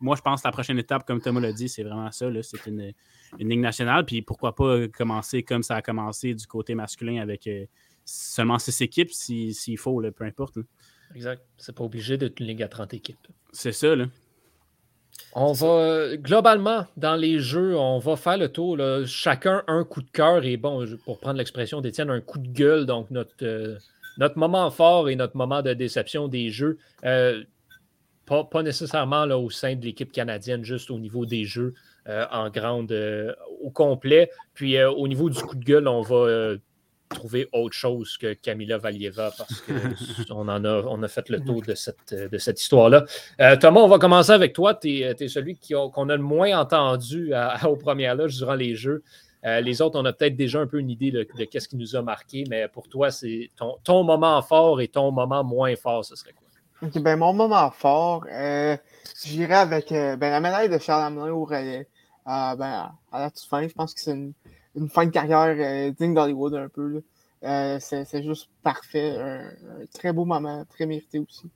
moi, 0.00 0.16
je 0.16 0.22
pense 0.22 0.42
que 0.42 0.48
la 0.48 0.52
prochaine 0.52 0.78
étape, 0.78 1.06
comme 1.06 1.20
Thomas 1.20 1.40
l'a 1.40 1.52
dit, 1.52 1.68
c'est 1.68 1.82
vraiment 1.82 2.10
ça. 2.10 2.28
là, 2.30 2.42
C'est 2.42 2.66
une, 2.66 2.92
une 3.38 3.48
ligue 3.48 3.60
nationale. 3.60 4.04
Puis 4.04 4.22
pourquoi 4.22 4.54
pas 4.54 4.86
commencer 4.88 5.42
comme 5.42 5.62
ça 5.62 5.76
a 5.76 5.82
commencé 5.82 6.34
du 6.34 6.46
côté 6.46 6.74
masculin 6.74 7.20
avec 7.20 7.46
euh, 7.46 7.64
seulement 8.04 8.58
six 8.58 8.80
équipes 8.82 9.10
si- 9.10 9.52
s'il 9.54 9.78
faut, 9.78 10.00
là, 10.00 10.10
peu 10.12 10.24
importe. 10.24 10.56
là. 10.56 10.62
Exact. 11.14 11.42
C'est 11.58 11.74
pas 11.74 11.84
obligé 11.84 12.16
d'être 12.16 12.40
une 12.40 12.46
ligue 12.46 12.62
à 12.62 12.68
30 12.68 12.94
équipes. 12.94 13.18
C'est 13.52 13.72
ça, 13.72 13.94
là. 13.94 14.06
On 15.36 15.52
va, 15.52 16.16
globalement, 16.16 16.86
dans 16.96 17.16
les 17.16 17.38
jeux, 17.40 17.76
on 17.76 17.98
va 17.98 18.16
faire 18.16 18.36
le 18.38 18.48
tour. 18.48 18.76
là. 18.76 19.04
Chacun 19.06 19.62
un 19.66 19.84
coup 19.84 20.02
de 20.02 20.10
cœur 20.10 20.44
et, 20.44 20.56
bon, 20.56 20.84
pour 21.04 21.18
prendre 21.20 21.38
l'expression 21.38 21.80
d'Étienne, 21.80 22.10
un 22.10 22.20
coup 22.20 22.38
de 22.38 22.48
gueule. 22.48 22.86
Donc, 22.86 23.10
notre, 23.10 23.34
euh, 23.42 23.76
notre 24.18 24.38
moment 24.38 24.70
fort 24.70 25.08
et 25.08 25.16
notre 25.16 25.36
moment 25.36 25.60
de 25.62 25.72
déception 25.74 26.28
des 26.28 26.50
jeux. 26.50 26.78
Euh, 27.04 27.42
pas, 28.26 28.44
pas 28.44 28.62
nécessairement 28.62 29.24
là, 29.26 29.38
au 29.38 29.50
sein 29.50 29.74
de 29.76 29.84
l'équipe 29.84 30.12
canadienne, 30.12 30.64
juste 30.64 30.90
au 30.90 30.98
niveau 30.98 31.26
des 31.26 31.44
jeux 31.44 31.74
euh, 32.08 32.26
en 32.30 32.50
grande, 32.50 32.92
euh, 32.92 33.32
au 33.62 33.70
complet. 33.70 34.30
Puis, 34.54 34.76
euh, 34.76 34.90
au 34.90 35.08
niveau 35.08 35.30
du 35.30 35.40
coup 35.40 35.56
de 35.56 35.64
gueule, 35.64 35.88
on 35.88 36.02
va 36.02 36.54
trouver 37.10 37.48
autre 37.52 37.74
chose 37.74 38.16
que 38.16 38.34
Camila 38.34 38.78
Valieva 38.78 39.30
parce 39.36 39.60
qu'on 39.62 40.48
en 40.48 40.64
a, 40.64 40.82
on 40.82 41.02
a 41.02 41.08
fait 41.08 41.28
le 41.28 41.40
tour 41.40 41.62
de 41.62 41.74
cette, 41.74 42.14
de 42.14 42.38
cette 42.38 42.60
histoire-là. 42.60 43.04
Euh, 43.40 43.56
Thomas, 43.56 43.80
on 43.80 43.88
va 43.88 43.98
commencer 43.98 44.32
avec 44.32 44.52
toi. 44.52 44.74
Tu 44.74 45.00
es, 45.00 45.28
celui 45.28 45.56
qu'on 45.58 46.08
a 46.08 46.16
le 46.16 46.22
moins 46.22 46.58
entendu 46.58 47.32
à- 47.32 47.68
aux 47.68 47.76
premières 47.76 48.16
loges 48.16 48.36
durant 48.36 48.54
les 48.54 48.74
jeux. 48.74 49.02
Euh, 49.44 49.60
les 49.60 49.82
autres, 49.82 50.00
on 50.00 50.04
a 50.06 50.12
peut-être 50.12 50.36
déjà 50.36 50.60
un 50.60 50.66
peu 50.66 50.78
une 50.78 50.88
idée 50.90 51.10
de, 51.10 51.26
de 51.38 51.44
qu'est-ce 51.44 51.68
qui 51.68 51.76
nous 51.76 51.94
a 51.96 52.02
marqué, 52.02 52.44
mais 52.48 52.66
pour 52.68 52.88
toi, 52.88 53.10
c'est 53.10 53.50
ton, 53.56 53.76
ton 53.84 54.02
moment 54.02 54.40
fort 54.40 54.80
et 54.80 54.88
ton 54.88 55.12
moment 55.12 55.44
moins 55.44 55.76
fort, 55.76 56.04
ce 56.04 56.16
serait 56.16 56.32
quoi? 56.32 56.43
Ok, 56.82 56.98
ben, 56.98 57.16
mon 57.16 57.32
moment 57.32 57.70
fort, 57.70 58.26
euh, 58.30 58.76
j'irai 59.22 59.54
avec 59.54 59.92
euh, 59.92 60.16
ben, 60.16 60.30
la 60.30 60.40
médaille 60.40 60.68
de 60.68 60.78
Charles 60.78 61.04
Hamelin 61.04 61.30
au 61.30 61.44
relais. 61.44 61.88
Euh, 62.26 62.56
ben, 62.56 62.92
à 63.12 63.20
la 63.20 63.30
toute 63.30 63.46
fin, 63.48 63.66
je 63.66 63.72
pense 63.72 63.94
que 63.94 64.00
c'est 64.00 64.10
une, 64.10 64.32
une 64.74 64.88
fin 64.88 65.06
de 65.06 65.10
carrière 65.10 65.92
digne 65.92 66.14
d'Hollywood 66.14 66.54
un 66.54 66.68
peu. 66.68 67.02
c'est 67.42 68.22
juste 68.24 68.48
parfait. 68.62 69.16
Un, 69.16 69.52
très 69.94 70.12
beau 70.12 70.24
moment, 70.24 70.64
très 70.68 70.86
mérité 70.86 71.20
aussi 71.20 71.48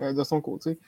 de 0.00 0.24
son 0.24 0.40
côté. 0.40 0.78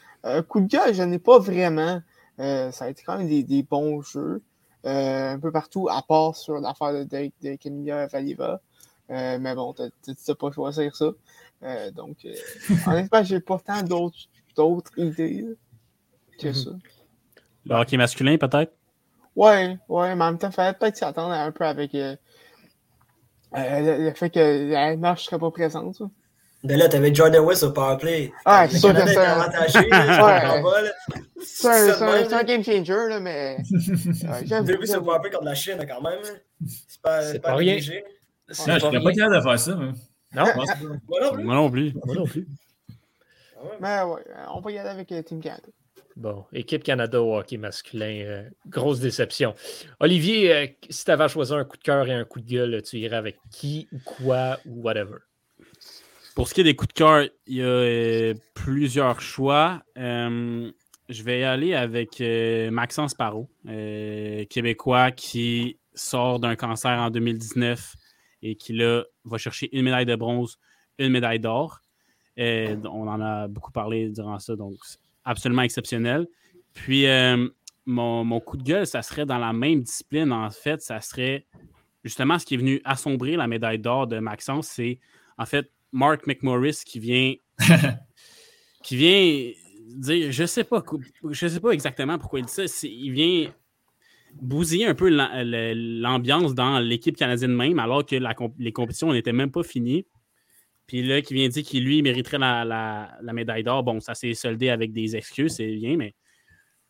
Coup 0.49 0.61
de 0.61 0.67
gueule, 0.67 0.93
je 0.93 1.03
n'ai 1.05 1.21
pas 1.21 1.39
vraiment. 1.39 2.03
Ça 2.39 2.85
a 2.85 2.89
été 2.89 3.05
quand 3.05 3.17
même 3.17 3.29
des, 3.29 3.45
des 3.45 3.63
bons 3.63 4.03
jeux. 4.03 4.43
un 4.85 5.39
peu 5.39 5.53
partout, 5.53 5.89
à 5.89 6.03
part 6.03 6.35
sur 6.35 6.59
l'affaire 6.59 6.93
de, 6.93 7.05
de, 7.05 7.31
de 7.43 7.55
Camilla 7.55 8.09
Valieva. 8.09 8.61
Euh, 9.11 9.39
mais 9.41 9.55
bon, 9.55 9.73
tu 9.75 9.83
ne 10.11 10.35
pas 10.35 10.51
choisir 10.51 10.95
ça. 10.97 11.11
Euh, 11.63 11.91
donc, 11.93 12.17
euh, 12.25 12.35
honnêtement, 12.87 13.23
j'ai 13.23 13.41
pas 13.41 13.59
tant 13.65 13.83
d'autres 13.83 14.19
d'autres 14.57 14.91
idées 14.99 15.47
que 16.41 16.53
ça. 16.53 16.71
Le 17.65 17.75
hockey 17.75 17.97
masculin, 17.97 18.37
peut-être? 18.37 18.73
Ouais, 19.35 19.77
ouais, 19.89 20.15
mais 20.15 20.25
en 20.25 20.31
même 20.31 20.39
temps, 20.39 20.49
il 20.49 20.55
fallait 20.55 20.73
peut-être 20.77 20.97
s'y 20.97 21.05
attendre 21.05 21.33
un 21.33 21.53
peu 21.53 21.65
avec 21.67 21.95
euh, 21.95 22.17
euh, 23.55 23.81
le, 23.99 24.05
le 24.05 24.15
fait 24.15 24.31
que 24.31 24.71
la 24.73 24.95
NH 24.97 25.11
ne 25.13 25.17
serait 25.17 25.39
pas 25.39 25.51
présente. 25.51 25.95
ça. 25.95 26.05
Mais 26.65 26.77
là, 26.77 26.89
t'avais 26.89 27.15
Jordan 27.15 27.45
West 27.45 27.63
au 27.63 27.71
powerplay. 27.73 28.33
Ah, 28.45 28.67
c'est 28.69 28.79
sûr 28.79 28.93
que 28.95 29.07
c'est 29.07 29.15
est 29.15 29.19
un- 29.19 29.39
Ouais. 30.25 31.13
C'est 31.39 32.33
un, 32.35 32.43
game 32.45 32.65
changer, 32.65 33.09
là, 33.09 33.21
mais. 33.21 33.59
j'aime- 34.45 34.65
Deux 34.65 34.77
buts 34.79 34.87
sur 34.87 35.03
powerplay 35.05 35.31
contre 35.31 35.45
la 35.45 35.55
Chine, 35.55 35.79
quand 35.87 36.01
même. 36.03 36.19
C'est 36.67 37.01
pas, 37.03 37.23
C'est 37.23 37.33
c'est 37.33 37.39
pas 37.41 37.51
pas 37.51 37.57
rien. 37.57 37.79
Je 38.49 38.55
pas 38.57 38.81
serais 38.81 39.01
pas 39.03 39.13
capable 39.13 39.37
de 39.37 39.41
faire 39.41 39.59
ça. 39.59 39.77
mais- 39.77 39.93
Non? 40.35 40.47
Moi 41.05 41.21
non 41.55 41.71
plus. 41.71 41.93
Moi 41.95 42.15
non 42.15 42.25
plus. 42.27 42.45
Plus. 42.45 42.49
Ah. 43.57 43.63
Mais 43.81 44.03
ouais, 44.13 44.23
on 44.55 44.61
va 44.61 44.71
y 44.71 44.79
aller 44.79 44.89
avec 44.91 45.11
euh, 45.13 45.23
Team 45.23 45.41
Canada. 45.41 45.67
Bon, 46.17 46.45
équipe 46.53 46.83
Canada 46.83 47.21
au 47.23 47.37
hockey 47.37 47.59
masculin, 47.59 48.23
euh, 48.25 48.49
grosse 48.69 49.01
déception. 49.01 49.55
Olivier, 50.01 50.55
euh, 50.55 50.67
si 50.89 51.05
tu 51.05 51.11
avais 51.11 51.25
à 51.25 51.29
choisir 51.29 51.57
un 51.57 51.65
coup 51.65 51.77
de 51.77 51.83
cœur 51.83 52.07
et 52.09 52.13
un 52.15 52.25
coup 52.25 52.41
de 52.41 52.47
gueule, 52.49 52.83
tu 52.83 52.97
irais 52.99 53.17
avec 53.17 53.37
qui 53.51 53.87
ou 53.93 53.99
quoi 54.05 54.59
ou 54.67 54.83
whatever? 54.83 55.19
Pour 56.35 56.49
ce 56.49 56.55
qui 56.55 56.61
est 56.63 56.65
des 56.65 56.77
coups 56.77 56.89
de 56.89 56.99
cœur, 56.99 57.29
il 57.47 57.57
y 57.57 57.63
a 57.63 57.67
euh, 57.67 58.35
plusieurs 58.55 59.21
choix. 59.21 59.83
Euh, 59.99 60.71
je 61.09 61.23
vais 61.23 61.41
y 61.41 61.45
aller 61.45 61.75
avec 61.75 62.21
euh, 62.21 62.71
Maxence 62.71 63.15
Parot, 63.15 63.49
euh, 63.69 64.45
québécois 64.47 65.11
qui 65.13 65.79
sort 65.95 66.41
d'un 66.41 66.57
cancer 66.57 66.91
en 66.99 67.11
2019 67.11 67.95
et 68.47 68.55
qui 68.57 68.73
là 68.73 69.05
va 69.25 69.39
chercher 69.39 69.69
une 69.77 69.83
médaille 69.83 70.07
de 70.07 70.15
bronze, 70.15 70.59
une 70.99 71.11
médaille 71.11 71.41
d'or. 71.41 71.81
Euh, 72.39 72.77
on 72.85 73.09
en 73.09 73.21
a 73.21 73.49
beaucoup 73.49 73.73
parlé 73.73 74.09
durant 74.11 74.39
ça, 74.39 74.57
donc 74.57 74.77
c'est 74.83 74.99
absolument 75.25 75.63
exceptionnel. 75.63 76.27
Puis 76.75 77.07
euh, 77.07 77.49
mon, 77.87 78.25
mon 78.25 78.41
coup 78.41 78.57
de 78.57 78.63
gueule, 78.63 78.87
ça 78.87 79.03
serait 79.03 79.27
dans 79.27 79.39
la 79.39 79.53
même 79.53 79.83
discipline, 79.83 80.33
en 80.33 80.51
fait, 80.51 80.81
ça 80.83 81.01
serait 81.01 81.47
justement 82.05 82.39
ce 82.39 82.47
qui 82.47 82.55
est 82.55 82.59
venu 82.59 82.81
assombrir 82.85 83.39
la 83.39 83.49
médaille 83.49 83.79
d'or 83.79 84.07
de 84.07 84.19
Maxence, 84.19 84.69
c'est 84.69 85.01
en 85.39 85.47
fait 85.47 85.71
Mark 85.93 86.27
McMorris 86.27 86.83
qui 86.85 87.01
vient 87.01 87.35
qui 88.83 88.97
vient 88.97 89.53
dire 89.89 90.31
je 90.31 90.45
sais 90.45 90.65
pas 90.65 90.85
je 91.31 91.49
sais 91.49 91.61
pas 91.61 91.71
exactement 91.71 92.19
pourquoi 92.19 92.41
il 92.41 92.45
dit 92.45 92.53
ça 92.53 92.65
il 92.85 93.11
vient 93.11 93.53
bousiller 94.41 94.87
un 94.87 94.95
peu 94.95 95.09
l'ambiance 95.11 96.55
dans 96.55 96.79
l'équipe 96.79 97.17
canadienne 97.17 97.55
même 97.55 97.79
alors 97.79 98.05
que 98.05 98.17
les 98.59 98.73
compétitions 98.73 99.13
n'étaient 99.13 99.33
même 99.33 99.51
pas 99.51 99.63
finies 99.63 100.07
puis 100.87 101.03
là 101.03 101.23
qui 101.23 101.35
vient 101.35 101.49
dire 101.49 101.65
qu'il 101.65 101.85
lui 101.85 102.03
mériterait 102.03 102.39
la, 102.39 103.19
médaille 103.33 103.65
d'or 103.65 103.83
bon 103.83 104.01
ça 104.01 104.15
s'est 104.15 104.35
soldé 104.35 104.69
avec 104.69 104.93
des 104.93 105.17
excuses 105.17 105.57
c'est 105.57 105.75
bien 105.77 105.97
mais 105.97 106.15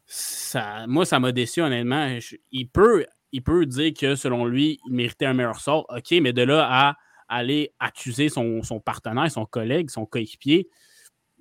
ça, 0.06 0.86
moi, 0.86 1.04
ça 1.04 1.18
m'a 1.20 1.32
déçu, 1.32 1.60
honnêtement. 1.60 2.18
il, 2.52 2.68
peut, 2.68 3.04
il 3.32 3.42
peut 3.42 3.66
dire 3.66 3.92
que, 3.92 4.14
selon 4.14 4.46
lui, 4.46 4.78
il 4.86 4.94
méritait 4.94 5.26
un 5.26 5.34
meilleur 5.34 5.60
sort. 5.60 5.86
OK, 5.88 6.12
mais 6.22 6.32
de 6.32 6.42
là 6.42 6.66
à 6.70 6.96
aller 7.28 7.72
accuser 7.80 8.28
son, 8.28 8.62
partenaire, 8.84 9.30
son 9.30 9.46
collègue, 9.46 9.90
son 9.90 10.06
coéquipier, 10.06 10.68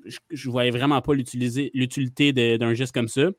je 0.03 0.47
ne 0.47 0.51
voyais 0.51 0.71
vraiment 0.71 1.01
pas 1.01 1.13
l'utilité 1.13 2.57
d'un 2.57 2.73
geste 2.73 2.93
comme 2.93 3.07
ça. 3.07 3.29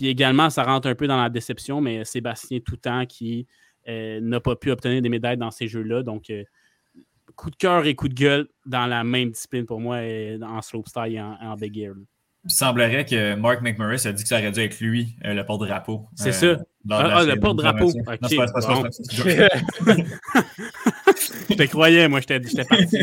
Puis 0.00 0.08
également, 0.08 0.48
ça 0.48 0.62
rentre 0.62 0.88
un 0.88 0.94
peu 0.94 1.06
dans 1.06 1.20
la 1.20 1.28
déception, 1.28 1.82
mais 1.82 2.06
Sébastien 2.06 2.58
Toutant 2.60 3.04
qui 3.04 3.46
euh, 3.86 4.18
n'a 4.22 4.40
pas 4.40 4.56
pu 4.56 4.70
obtenir 4.70 5.02
des 5.02 5.10
médailles 5.10 5.36
dans 5.36 5.50
ces 5.50 5.68
jeux-là. 5.68 6.02
Donc, 6.02 6.30
euh, 6.30 6.42
coup 7.36 7.50
de 7.50 7.56
cœur 7.56 7.84
et 7.84 7.94
coup 7.94 8.08
de 8.08 8.14
gueule 8.14 8.48
dans 8.64 8.86
la 8.86 9.04
même 9.04 9.30
discipline 9.32 9.66
pour 9.66 9.78
moi 9.78 9.96
euh, 9.96 10.40
en 10.40 10.62
slopestyle 10.62 11.16
et 11.16 11.20
en, 11.20 11.54
big 11.54 11.76
air. 11.80 11.92
Il 12.46 12.50
semblerait 12.50 13.04
que 13.04 13.34
Mark 13.34 13.60
McMurray 13.60 14.06
a 14.06 14.12
dit 14.12 14.22
que 14.22 14.28
ça 14.30 14.38
aurait 14.38 14.50
dû 14.50 14.60
être 14.60 14.80
lui, 14.80 15.16
le 15.22 15.42
porte-drapeau. 15.42 16.06
C'est 16.14 16.32
ça. 16.32 16.56
Ah, 16.88 17.18
ah 17.18 17.24
le 17.26 17.38
porte-drapeau. 17.38 17.92
je 21.50 21.54
te 21.54 21.62
croyais, 21.64 22.08
moi, 22.08 22.20
j'étais 22.20 22.40
parti. 22.64 22.96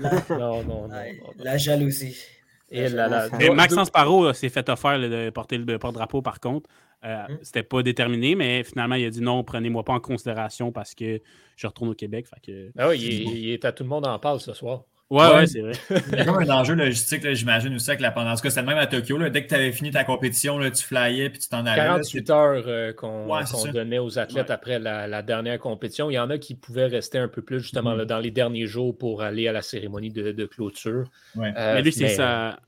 La... 0.00 0.10
Non, 0.10 0.64
non, 0.64 0.88
non, 0.88 0.88
La 1.38 1.56
jalousie. 1.56 2.35
Et, 2.70 2.88
Maxence 3.50 3.90
Parot 3.90 4.32
s'est 4.32 4.48
fait 4.48 4.68
offrir 4.68 4.98
de 4.98 5.30
porter 5.30 5.58
le 5.58 5.78
porte-drapeau, 5.78 6.22
par 6.22 6.40
contre. 6.40 6.68
Euh, 7.04 7.24
hmm. 7.28 7.38
C'était 7.42 7.62
pas 7.62 7.82
déterminé, 7.82 8.34
mais 8.34 8.64
finalement, 8.64 8.96
il 8.96 9.04
a 9.04 9.10
dit 9.10 9.20
non, 9.20 9.44
prenez-moi 9.44 9.84
pas 9.84 9.92
en 9.92 10.00
considération 10.00 10.72
parce 10.72 10.94
que 10.94 11.20
je 11.56 11.66
retourne 11.66 11.90
au 11.90 11.94
Québec. 11.94 12.26
Fait 12.26 12.40
que... 12.40 12.72
Ah 12.76 12.88
oui, 12.88 12.98
il, 12.98 13.50
est 13.50 13.64
à 13.64 13.72
tout 13.72 13.84
le 13.84 13.88
monde 13.88 14.06
en 14.06 14.18
parle 14.18 14.40
ce 14.40 14.52
soir. 14.52 14.84
Ouais, 15.08 15.28
ouais, 15.28 15.46
c'est 15.46 15.60
vrai. 15.60 15.72
Il 16.12 16.18
y 16.18 16.20
a 16.20 16.24
comme 16.24 16.38
un 16.38 16.50
enjeu 16.50 16.74
logistique, 16.74 17.32
j'imagine 17.32 17.72
aussi, 17.74 17.90
avec 17.90 18.00
la 18.00 18.10
pendant. 18.10 18.32
En 18.32 18.34
tout 18.34 18.42
cas, 18.42 18.50
c'était 18.50 18.62
le 18.62 18.66
même 18.66 18.78
à 18.78 18.88
Tokyo. 18.88 19.16
Là. 19.18 19.30
Dès 19.30 19.44
que 19.44 19.48
tu 19.48 19.54
avais 19.54 19.70
fini 19.70 19.92
ta 19.92 20.02
compétition, 20.02 20.58
là, 20.58 20.70
tu 20.70 20.82
flyais 20.82 21.30
puis 21.30 21.38
tu 21.38 21.48
t'en 21.48 21.64
allais. 21.64 21.82
48 21.82 22.30
heures 22.30 22.64
euh, 22.66 22.92
qu'on 22.92 23.28
donnait 23.72 24.00
aux 24.00 24.18
athlètes 24.18 24.50
après 24.50 24.80
la, 24.80 25.22
dernière 25.22 25.60
compétition. 25.60 26.10
Il 26.10 26.14
y 26.14 26.18
en 26.18 26.30
a 26.30 26.38
qui 26.38 26.56
pouvaient 26.56 26.86
rester 26.86 27.18
un 27.18 27.28
peu 27.28 27.40
plus, 27.42 27.60
justement, 27.60 27.96
mm-hmm. 27.96 28.04
dans 28.04 28.18
les 28.18 28.32
derniers 28.32 28.66
jours 28.66 28.96
pour 28.96 29.22
aller 29.22 29.46
à 29.46 29.52
la 29.52 29.62
cérémonie 29.62 30.10
de, 30.10 30.46
clôture. 30.46 31.04
Ouais. 31.36 31.52
Euh, 31.56 31.74
mais 31.74 31.82
lui, 31.82 31.92
c'est 31.92 32.08
ça. 32.08 32.58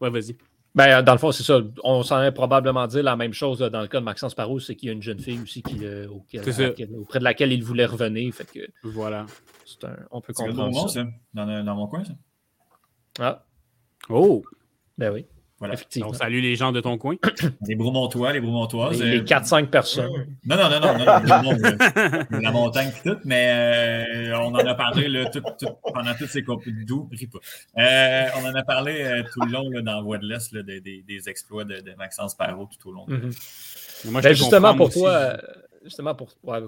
Ouais, 0.00 0.10
vas-y. 0.10 0.36
Ben, 0.74 1.02
dans 1.02 1.12
le 1.12 1.18
fond, 1.18 1.32
c'est 1.32 1.42
ça. 1.42 1.60
On 1.84 2.02
s'en 2.02 2.22
est 2.22 2.32
probablement 2.32 2.86
dire 2.86 3.02
la 3.02 3.16
même 3.16 3.34
chose 3.34 3.58
dans 3.58 3.80
le 3.82 3.88
cas 3.88 4.00
de 4.00 4.04
Maxence 4.04 4.34
Parot, 4.34 4.58
c'est 4.58 4.74
qu'il 4.74 4.86
y 4.86 4.90
a 4.90 4.94
une 4.94 5.02
jeune 5.02 5.18
fille 5.18 5.40
aussi 5.40 5.62
qui, 5.62 5.84
euh, 5.84 6.08
auprès 6.08 7.18
de 7.18 7.24
laquelle 7.24 7.52
il 7.52 7.62
voulait 7.62 7.84
revenir. 7.84 8.34
Fait 8.34 8.50
que, 8.50 8.60
voilà. 8.82 9.26
Un, 9.82 9.96
on 10.10 10.20
peut 10.20 10.32
comprendre 10.32 10.88
ça. 10.88 11.04
Dans, 11.34 11.64
dans, 11.64 11.74
mon 11.74 11.86
coin, 11.88 12.04
ça. 12.04 12.12
Ah. 13.18 13.44
Oh! 14.08 14.42
Ben 14.96 15.12
oui. 15.12 15.26
Voilà. 15.62 15.76
On 16.04 16.12
salue 16.12 16.40
les 16.40 16.56
gens 16.56 16.72
de 16.72 16.80
ton 16.80 16.98
coin. 16.98 17.14
Les 17.68 17.76
Broumontois, 17.76 18.32
les 18.32 18.40
Broumontoises. 18.40 19.00
Les, 19.00 19.18
les 19.18 19.22
4-5 19.22 19.68
personnes. 19.68 20.10
Non, 20.44 20.56
non, 20.56 20.68
non, 20.68 20.80
non, 20.80 20.98
non, 20.98 21.52
non 21.54 22.40
la 22.40 22.50
montagne 22.50 22.88
et 22.88 23.08
tout, 23.08 23.16
mais 23.24 23.52
euh, 24.32 24.38
on 24.40 24.52
en 24.52 24.54
a 24.56 24.74
parlé 24.74 25.06
là, 25.06 25.26
tout, 25.26 25.40
tout, 25.60 25.68
pendant 25.94 26.14
toutes 26.14 26.30
ces 26.30 26.42
d'où, 26.42 27.08
euh, 27.78 28.26
on 28.38 28.44
en 28.44 28.54
a 28.56 28.64
parlé 28.64 29.02
euh, 29.02 29.22
tout 29.32 29.40
le 29.42 29.52
long 29.52 29.70
là, 29.70 29.82
dans 29.82 30.02
Voie 30.02 30.18
de 30.18 30.26
l'Est 30.26 30.52
des, 30.52 30.80
des, 30.80 31.02
des, 31.02 31.28
exploits 31.28 31.62
de, 31.62 31.76
de, 31.76 31.94
Maxence 31.96 32.34
Parot 32.34 32.68
tout 32.80 32.88
au 32.88 32.92
long. 32.92 33.04
Mm 33.06 33.30
-hmm. 33.30 34.10
Moi, 34.10 34.20
ben, 34.20 34.34
justement, 34.34 34.74
pour 34.74 34.90
toi, 34.90 35.36
justement 35.84 36.14
pour 36.16 36.28
ouais, 36.42 36.60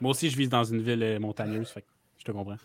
Moi 0.00 0.10
aussi, 0.12 0.30
je 0.30 0.36
vis 0.36 0.48
dans 0.48 0.62
une 0.72 0.82
ville 0.82 1.18
montagneuse, 1.18 1.70
fait 1.70 1.84
je 2.18 2.24
te 2.24 2.30
comprends. 2.30 2.60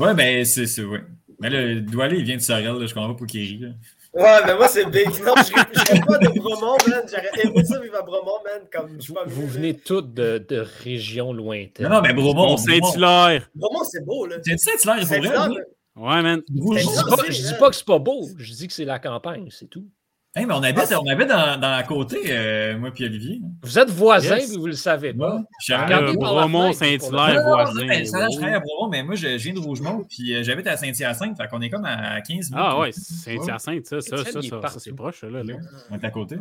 Ouais, 0.00 0.14
ben, 0.14 0.42
c'est, 0.46 0.82
oui. 0.82 1.00
Mais 1.40 1.50
là, 1.50 1.80
Doualé, 1.80 2.16
il 2.18 2.24
vient 2.24 2.36
de 2.36 2.46
Sorel, 2.50 2.78
là, 2.80 2.86
je 2.86 2.94
comprends 2.94 3.12
pas 3.12 3.18
pour 3.18 3.26
qu'il 3.26 3.42
rit. 3.50 3.74
Ouais, 4.14 4.40
mais 4.44 4.54
moi, 4.56 4.68
c'est 4.68 4.84
big. 4.86 5.06
Non, 5.24 5.34
je 5.36 5.94
ne 5.94 6.04
pas 6.04 6.18
de 6.18 6.38
Bromont, 6.38 6.76
man. 6.86 7.02
J'aurais 7.08 7.30
aimé 7.44 7.64
ça 7.64 7.80
vivre 7.80 7.96
à 7.96 8.02
Bromont, 8.02 8.42
man. 8.44 8.62
Comme, 8.70 9.00
je 9.00 9.08
vous, 9.08 9.18
vous 9.26 9.46
venez 9.46 9.74
toutes 9.74 10.12
de, 10.12 10.36
de, 10.36 10.66
régions 10.84 11.32
lointaines. 11.32 11.88
Non, 11.88 11.96
non, 11.96 12.02
mais 12.02 12.12
Bromont. 12.12 12.56
Saint-Hilaire. 12.58 13.48
Bromont, 13.54 13.84
c'est 13.84 14.04
beau, 14.04 14.26
là. 14.26 14.36
C'est 14.42 14.58
Saint-Hilaire, 14.58 14.98
il 14.98 15.06
faut 15.06 15.28
vrai. 15.28 15.64
Ouais, 15.94 16.22
man. 16.22 16.42
Je 16.48 17.30
dis, 17.30 17.42
dis 17.42 17.54
pas 17.58 17.70
que 17.70 17.76
c'est 17.76 17.86
pas 17.86 17.98
beau. 17.98 18.28
Je 18.36 18.52
dis 18.52 18.66
que 18.66 18.74
c'est 18.74 18.84
la 18.84 18.98
campagne, 18.98 19.48
c'est 19.50 19.68
tout. 19.68 19.86
Hey, 20.34 20.46
mais 20.46 20.54
on 20.54 20.62
habite, 20.62 20.90
on 20.98 21.06
habite 21.10 21.28
dans, 21.28 21.60
dans 21.60 21.70
la 21.70 21.82
côté, 21.82 22.16
euh, 22.28 22.78
moi 22.78 22.88
et 22.98 23.04
Olivier. 23.04 23.42
Vous 23.60 23.78
êtes 23.78 23.90
voisins, 23.90 24.36
mais 24.36 24.56
vous 24.56 24.62
ne 24.62 24.68
le 24.68 24.72
savez 24.72 25.12
pas. 25.12 25.42
Je 25.60 25.74
suis 25.74 26.16
Bromont, 26.16 26.72
Saint-Hilaire, 26.72 27.42
voisin. 27.46 27.86
je 28.02 28.38
travaille 28.38 28.54
à 28.54 28.60
Bromont, 28.60 28.88
mais 28.88 29.02
moi, 29.02 29.14
je 29.14 29.28
viens 29.28 29.52
de 29.52 29.58
Rougemont, 29.58 30.06
puis 30.08 30.34
euh, 30.34 30.42
j'habite 30.42 30.66
à 30.68 30.78
Saint-Hyacinthe, 30.78 31.36
fait 31.36 31.48
qu'on 31.48 31.60
est 31.60 31.68
comme 31.68 31.84
à 31.84 32.18
15 32.22 32.28
minutes. 32.28 32.54
Ah 32.54 32.78
ouais, 32.78 32.92
Saint-Hyacinthe, 32.92 33.84
ça, 33.84 34.00
ça, 34.00 34.16
ça, 34.24 34.40
ça, 34.40 34.78
c'est 34.78 34.92
proche, 34.96 35.20
là, 35.22 35.42
là. 35.42 35.54
On 35.90 35.98
est 35.98 36.04
à 36.04 36.10
côté. 36.10 36.36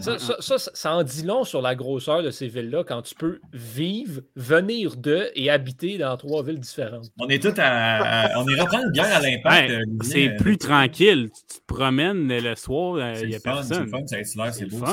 Ça, 0.00 0.18
ça, 0.40 0.58
ça, 0.58 0.94
en 0.94 1.02
dit 1.02 1.24
long 1.24 1.42
sur 1.42 1.60
la 1.60 1.74
grosseur 1.74 2.22
de 2.22 2.30
ces 2.30 2.46
villes-là 2.46 2.84
quand 2.84 3.02
tu 3.02 3.14
peux 3.14 3.40
vivre, 3.52 4.20
venir 4.36 4.96
de 4.96 5.30
et 5.34 5.50
habiter 5.50 5.98
dans 5.98 6.16
trois 6.16 6.42
villes 6.42 6.58
différentes. 6.60 7.06
On 7.18 7.28
est 7.28 7.42
tous 7.42 7.54
à, 7.58 8.30
on 8.36 8.48
est 8.48 8.60
reprendre 8.60 8.84
une 8.84 8.92
bière 8.92 9.16
à 9.16 9.20
l'impact. 9.20 9.70
Euh, 9.70 9.82
c'est 10.02 10.36
plus 10.38 10.58
tranquille. 10.58 11.30
Tu 11.32 11.60
te 11.60 11.64
promènes 11.66 12.28
le 12.28 12.54
soir, 12.54 12.91
il 12.98 13.28
n'y 13.28 13.34
a 13.34 13.40
personne. 13.40 13.86
C'est 14.06 14.24
fun, 14.24 14.52
c'est 14.52 14.66
beau. 14.66 14.84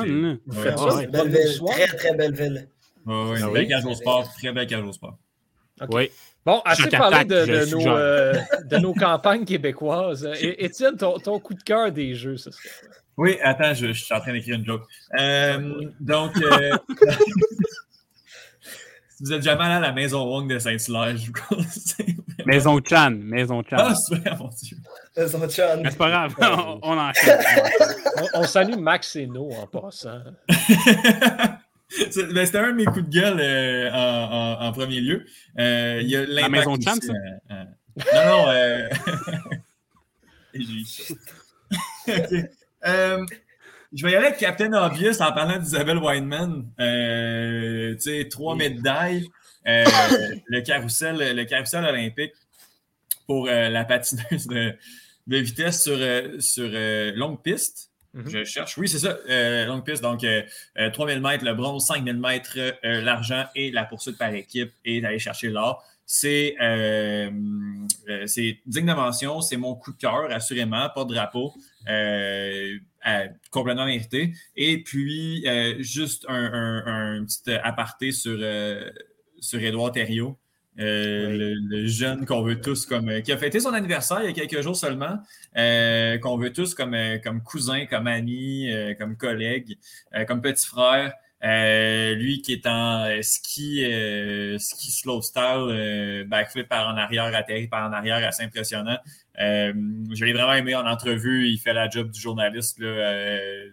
C'est 0.51 0.75
Très, 0.75 1.87
très 1.87 2.15
belle 2.15 2.33
ville. 2.33 2.67
Oui, 3.05 3.39
oui, 3.41 3.53
belle 3.53 3.67
cage 3.67 3.85
au 3.85 3.95
sport, 3.95 4.31
très 4.37 4.51
belle 4.51 4.67
cage 4.67 4.83
au 4.83 4.91
sport. 4.91 5.17
Oui. 5.89 6.11
Bon, 6.45 6.61
assez 6.65 6.89
parlé 6.89 7.25
de, 7.25 7.45
de, 7.45 7.65
nos, 7.71 7.87
euh, 7.87 8.33
de, 8.65 8.77
nos, 8.77 8.93
campagnes 8.95 9.45
québécoises. 9.45 10.27
Étienne, 10.41 10.95
ton, 10.97 11.17
ton, 11.19 11.39
coup 11.39 11.53
de 11.53 11.63
cœur 11.63 11.91
des 11.91 12.15
jeux, 12.15 12.37
ce 12.37 12.51
serait? 12.51 12.69
Oui, 13.17 13.37
attends, 13.41 13.73
je, 13.73 13.91
suis 13.91 14.13
en 14.13 14.19
train 14.19 14.31
d'écrire 14.31 14.55
une 14.55 14.65
joke. 14.65 14.83
Euh, 15.19 15.89
donc, 15.99 16.37
euh, 16.37 16.71
si 19.09 19.23
vous 19.23 19.33
êtes 19.33 19.43
jamais 19.43 19.65
allé 19.65 19.73
à 19.73 19.79
la 19.81 19.91
Maison 19.91 20.25
Wong 20.25 20.49
de 20.49 20.57
Saint-Hilaire, 20.57 21.17
je 21.17 21.27
vous 21.27 21.33
conseille. 21.49 22.15
Maison 22.45 22.79
Chan, 22.83 23.11
Maison 23.11 23.61
Chan. 23.69 23.75
Ah, 23.77 23.95
super, 23.95 24.37
mon 24.37 24.47
Dieu. 24.47 24.77
C'est 25.27 25.97
pas 25.97 26.09
grave, 26.09 26.35
on, 26.41 26.79
on 26.81 26.97
en 26.97 27.11
on, 28.17 28.27
on, 28.35 28.43
salue 28.43 28.77
Max 28.77 29.15
et 29.15 29.27
No 29.27 29.49
en 29.51 29.67
passant. 29.67 30.21
Ben, 32.31 32.45
c'était 32.45 32.59
un 32.59 32.67
de 32.67 32.75
mes 32.75 32.85
coups 32.85 33.05
de 33.05 33.09
gueule 33.09 33.39
euh, 33.39 33.91
en, 33.91 34.67
en, 34.67 34.71
premier 34.71 35.01
lieu. 35.01 35.25
Euh, 35.57 35.99
il 36.01 36.07
y 36.09 36.15
a 36.15 36.25
la 36.25 36.47
Maison 36.47 36.75
Chan, 36.79 36.95
ça? 37.01 37.13
Euh, 37.51 37.63
non, 38.13 38.45
non. 38.45 38.47
okay. 42.07 42.45
Je 43.91 44.05
vais 44.05 44.11
y 44.11 44.15
aller 44.15 44.27
avec 44.27 44.37
Captain 44.37 44.71
Obvious 44.73 45.19
en 45.19 45.31
parlant 45.31 45.57
d'Isabelle 45.57 45.97
Weinman. 45.97 46.69
Euh, 46.79 47.95
tu 47.95 48.01
sais, 48.01 48.27
trois 48.29 48.55
médailles. 48.55 49.27
Euh, 49.67 49.83
le, 50.45 50.61
carrousel, 50.61 51.35
le 51.35 51.43
carrousel 51.45 51.85
olympique 51.85 52.33
pour 53.25 53.47
la 53.47 53.83
patineuse 53.83 54.47
de, 54.47 54.75
de, 55.29 55.37
vitesse 55.37 55.83
sur, 55.83 55.97
sur 56.41 56.69
longue 57.15 57.41
piste. 57.41 57.91
Mm-hmm. 58.15 58.29
Je 58.29 58.43
cherche. 58.43 58.77
Oui, 58.77 58.87
c'est 58.87 58.99
ça. 58.99 59.17
longue 59.65 59.85
piste. 59.85 60.01
Donc, 60.01 60.25
3000 60.93 61.21
mètres 61.21 61.45
le 61.45 61.53
bronze, 61.53 61.85
5000 61.85 62.17
mètres 62.17 62.57
l'argent 62.83 63.45
et 63.55 63.71
la 63.71 63.85
poursuite 63.85 64.17
par 64.17 64.33
équipe 64.33 64.71
et 64.83 65.01
d'aller 65.01 65.19
chercher 65.19 65.49
l'or. 65.49 65.83
C'est 66.05 66.55
digne 68.65 68.87
de 68.87 68.93
mention. 68.93 69.41
C'est 69.41 69.57
mon 69.57 69.75
coup 69.75 69.93
de 69.93 69.97
cœur, 69.97 70.31
assurément. 70.31 70.89
Pas 70.93 71.05
de 71.05 71.13
drapeau. 71.13 71.53
Euh, 73.07 73.27
complètement 73.51 73.85
mérité. 73.85 74.33
Et 74.55 74.83
puis, 74.83 75.47
euh, 75.47 75.75
juste 75.79 76.25
un, 76.27 77.23
petit 77.25 77.51
aparté 77.51 78.11
sur, 78.11 78.37
euh, 78.39 78.89
sur 79.39 79.61
Édouard 79.61 79.93
Thériault. 79.93 80.37
Le, 80.79 81.85
jeune 81.87 82.25
qu'on 82.25 82.41
veut 82.41 82.61
tous 82.61 82.85
comme 82.85 83.21
qui 83.21 83.31
a 83.31 83.37
fêté 83.37 83.59
son 83.59 83.73
anniversaire 83.73 84.21
il 84.23 84.27
y 84.27 84.29
a 84.29 84.45
quelques 84.45 84.63
jours 84.63 84.75
seulement, 84.75 85.19
qu'on 85.53 86.37
veut 86.37 86.53
tous 86.53 86.73
comme, 86.73 86.95
comme 87.23 87.43
cousin, 87.43 87.85
comme 87.85 88.07
ami, 88.07 88.69
comme 88.97 89.17
collègue, 89.17 89.77
comme 90.27 90.41
petit 90.41 90.65
frère. 90.65 91.13
lui 91.41 92.41
qui 92.41 92.53
est 92.53 92.65
en 92.65 93.07
ski, 93.21 93.85
ski 94.57 94.91
slow 94.91 95.21
style, 95.21 96.25
backflip 96.27 96.67
par 96.67 96.87
en 96.87 96.97
arrière, 96.97 97.35
atterri 97.35 97.67
par 97.67 97.89
en 97.89 97.93
arrière, 97.93 98.25
assez 98.25 98.43
impressionnant. 98.43 98.97
Euh, 99.39 99.73
je 100.13 100.25
l'ai 100.25 100.33
vraiment 100.33 100.53
aimé 100.53 100.75
en 100.75 100.85
entrevue. 100.85 101.47
Il 101.47 101.57
fait 101.57 101.73
la 101.73 101.89
job 101.89 102.11
du 102.11 102.19
journaliste 102.19 102.79
euh, 102.81 103.69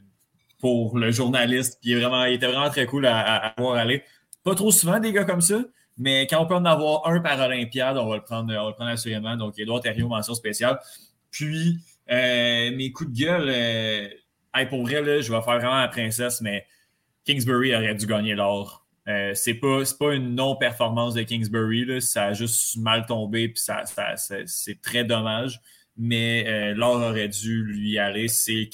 pour 0.60 0.98
le 0.98 1.10
journaliste. 1.10 1.78
Puis 1.80 1.90
il, 1.90 1.98
vraiment, 1.98 2.24
il 2.24 2.34
était 2.34 2.46
vraiment 2.46 2.70
très 2.70 2.86
cool 2.86 3.06
à, 3.06 3.54
voir 3.58 3.74
aller. 3.74 4.02
Pas 4.44 4.54
trop 4.54 4.70
souvent 4.70 5.00
des 5.00 5.12
gars 5.12 5.24
comme 5.24 5.40
ça, 5.40 5.64
mais 5.96 6.26
quand 6.26 6.42
on 6.42 6.46
peut 6.46 6.54
en 6.54 6.64
avoir 6.64 7.06
un 7.06 7.20
par 7.20 7.40
Olympiade, 7.40 7.96
on 7.96 8.08
va 8.08 8.16
le 8.16 8.22
prendre, 8.22 8.52
on 8.52 8.62
va 8.64 8.68
le 8.68 8.74
prendre 8.74 8.90
assurément. 8.90 9.36
Donc, 9.36 9.58
Edouard 9.58 9.80
Thériault, 9.80 10.08
mention 10.08 10.34
spéciale. 10.34 10.78
Puis, 11.30 11.78
euh, 12.10 12.74
mes 12.76 12.92
coups 12.92 13.12
de 13.12 13.18
gueule, 13.18 14.10
pour 14.70 14.82
vrai, 14.82 15.22
je 15.22 15.32
vais 15.32 15.42
faire 15.42 15.58
vraiment 15.58 15.80
la 15.80 15.88
princesse, 15.88 16.40
mais 16.40 16.66
Kingsbury 17.24 17.74
aurait 17.74 17.94
dû 17.94 18.06
gagner 18.06 18.34
l'or. 18.34 18.86
Euh, 19.08 19.34
c'est 19.34 19.54
pas, 19.54 19.82
pas 19.98 20.14
une 20.14 20.34
non-performance 20.34 21.14
de 21.14 21.22
Kingsbury, 21.22 22.02
ça 22.02 22.26
a 22.26 22.32
juste 22.32 22.76
mal 22.76 23.06
tombé, 23.06 23.48
puis 23.48 23.62
ça, 23.62 23.84
c'est 24.46 24.80
très 24.80 25.04
dommage. 25.04 25.60
Mais 25.96 26.44
euh, 26.46 26.74
l'or 26.74 26.96
aurait 26.96 27.28
dû 27.28 27.62
lui 27.62 27.98
aller. 27.98 28.28
C'est 28.28 28.68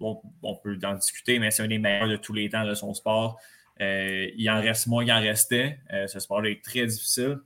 on, 0.00 0.56
peut 0.62 0.78
en 0.82 0.94
discuter, 0.94 1.38
mais 1.38 1.50
c'est 1.50 1.62
un 1.62 1.68
des 1.68 1.78
meilleurs 1.78 2.08
de 2.08 2.16
tous 2.16 2.32
les 2.32 2.48
temps 2.48 2.64
de 2.64 2.74
son 2.74 2.94
sport. 2.94 3.38
Il 3.80 4.50
en 4.50 4.60
reste 4.60 4.86
moins 4.86 5.04
qu'il 5.04 5.12
en 5.12 5.20
restait. 5.20 5.78
ce 6.06 6.20
sport 6.20 6.44
est 6.46 6.62
très 6.62 6.86
difficile 6.86 7.38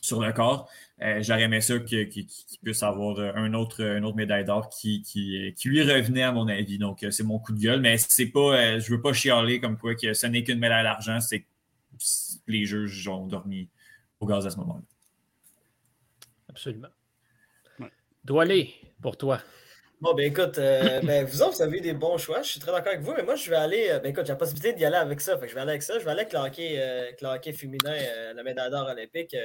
sur 0.00 0.20
le 0.20 0.32
corps. 0.32 0.70
J'aurais 1.20 1.42
aimé 1.42 1.60
ça 1.60 1.78
qu'il 1.78 2.26
puisse 2.62 2.82
avoir 2.82 3.18
un 3.36 3.52
autre, 3.54 3.80
une 3.82 4.04
autre 4.04 4.16
médaille 4.16 4.44
d'or 4.44 4.70
qui, 4.70 5.02
qui, 5.02 5.68
lui 5.68 5.82
revenait, 5.82 6.22
à 6.22 6.32
mon 6.32 6.48
avis. 6.48 6.78
Donc, 6.78 7.04
c'est 7.10 7.22
mon 7.22 7.38
coup 7.38 7.52
de 7.52 7.60
gueule. 7.60 7.80
Mais 7.80 7.98
c'est 7.98 8.26
pas, 8.26 8.78
je 8.78 8.90
veux 8.90 9.00
pas 9.00 9.12
chialer 9.12 9.60
comme 9.60 9.76
quoi 9.76 9.94
que 9.94 10.14
ce 10.14 10.26
n'est 10.26 10.42
qu'une 10.42 10.58
médaille 10.58 10.84
d'argent. 10.84 11.20
C'est 11.20 11.44
les 12.46 12.64
juges 12.64 13.08
ont 13.08 13.26
dormi 13.26 13.68
au 14.20 14.26
gaz 14.26 14.46
à 14.46 14.50
ce 14.50 14.56
moment-là. 14.58 14.82
Absolument. 16.48 16.88
Ouais. 17.78 18.40
aller 18.40 18.74
pour 19.00 19.16
toi. 19.16 19.40
Bon, 20.00 20.14
ben 20.14 20.26
écoute, 20.30 20.58
euh, 20.58 21.00
ben, 21.00 21.24
vous 21.24 21.42
autres, 21.42 21.56
vous 21.56 21.62
avez 21.62 21.78
eu 21.78 21.80
des 21.80 21.92
bons 21.92 22.18
choix. 22.18 22.40
Je 22.42 22.50
suis 22.50 22.60
très 22.60 22.70
d'accord 22.70 22.92
avec 22.92 23.04
vous, 23.04 23.14
mais 23.16 23.24
moi, 23.24 23.34
je 23.34 23.50
vais 23.50 23.56
aller. 23.56 23.88
Euh, 23.90 23.98
ben 23.98 24.10
écoute, 24.10 24.26
j'ai 24.26 24.32
la 24.32 24.36
possibilité 24.36 24.72
d'y 24.72 24.84
aller 24.84 24.96
avec 24.96 25.20
ça. 25.20 25.36
Je 25.42 25.52
vais 25.52 25.60
aller 25.60 25.70
avec 25.70 25.82
ça. 25.82 25.98
Je 25.98 26.04
vais 26.04 26.12
aller 26.12 26.24
hockey, 26.32 26.76
euh, 26.78 27.52
féminin, 27.52 27.96
la 28.32 28.42
médaille 28.44 28.70
d'or 28.70 28.86
olympique. 28.88 29.36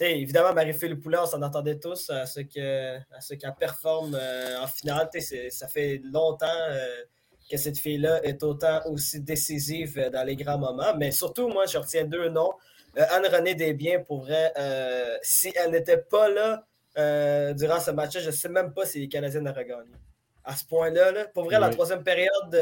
évidemment, 0.00 0.54
Marie-Philippe 0.54 1.02
Poulin, 1.02 1.24
on 1.24 1.26
s'en 1.26 1.42
attendait 1.42 1.78
tous 1.78 2.08
à 2.08 2.24
ce 2.24 2.40
qu'elle 2.40 3.54
performe 3.60 4.18
en 4.58 4.66
finale. 4.66 5.10
Ça 5.50 5.68
fait 5.68 6.00
longtemps 6.10 6.46
que 7.50 7.58
cette 7.58 7.78
fille-là 7.78 8.24
est 8.24 8.42
autant 8.42 8.80
aussi 8.86 9.20
décisive 9.20 10.08
dans 10.10 10.24
les 10.24 10.36
grands 10.36 10.58
moments. 10.58 10.96
Mais 10.96 11.10
surtout, 11.10 11.48
moi, 11.48 11.66
je 11.66 11.76
retiens 11.76 12.04
deux 12.04 12.30
noms. 12.30 12.52
Anne-Renée 12.96 13.54
Desbiens, 13.54 14.00
pour 14.00 14.22
vrai, 14.22 14.54
si 15.20 15.52
elle 15.54 15.72
n'était 15.72 15.98
pas 15.98 16.30
là, 16.30 16.66
euh, 16.98 17.54
durant 17.54 17.80
ce 17.80 17.90
match-là. 17.90 18.20
Je 18.20 18.26
ne 18.26 18.32
sais 18.32 18.48
même 18.48 18.72
pas 18.72 18.86
si 18.86 19.00
les 19.00 19.08
Canadiens 19.08 19.44
auraient 19.46 19.64
gagné. 19.64 19.92
À 20.44 20.56
ce 20.56 20.64
point-là, 20.64 21.26
pour 21.32 21.44
vrai, 21.44 21.60
la, 21.60 21.68
troisième 21.68 22.02
période 22.02 22.52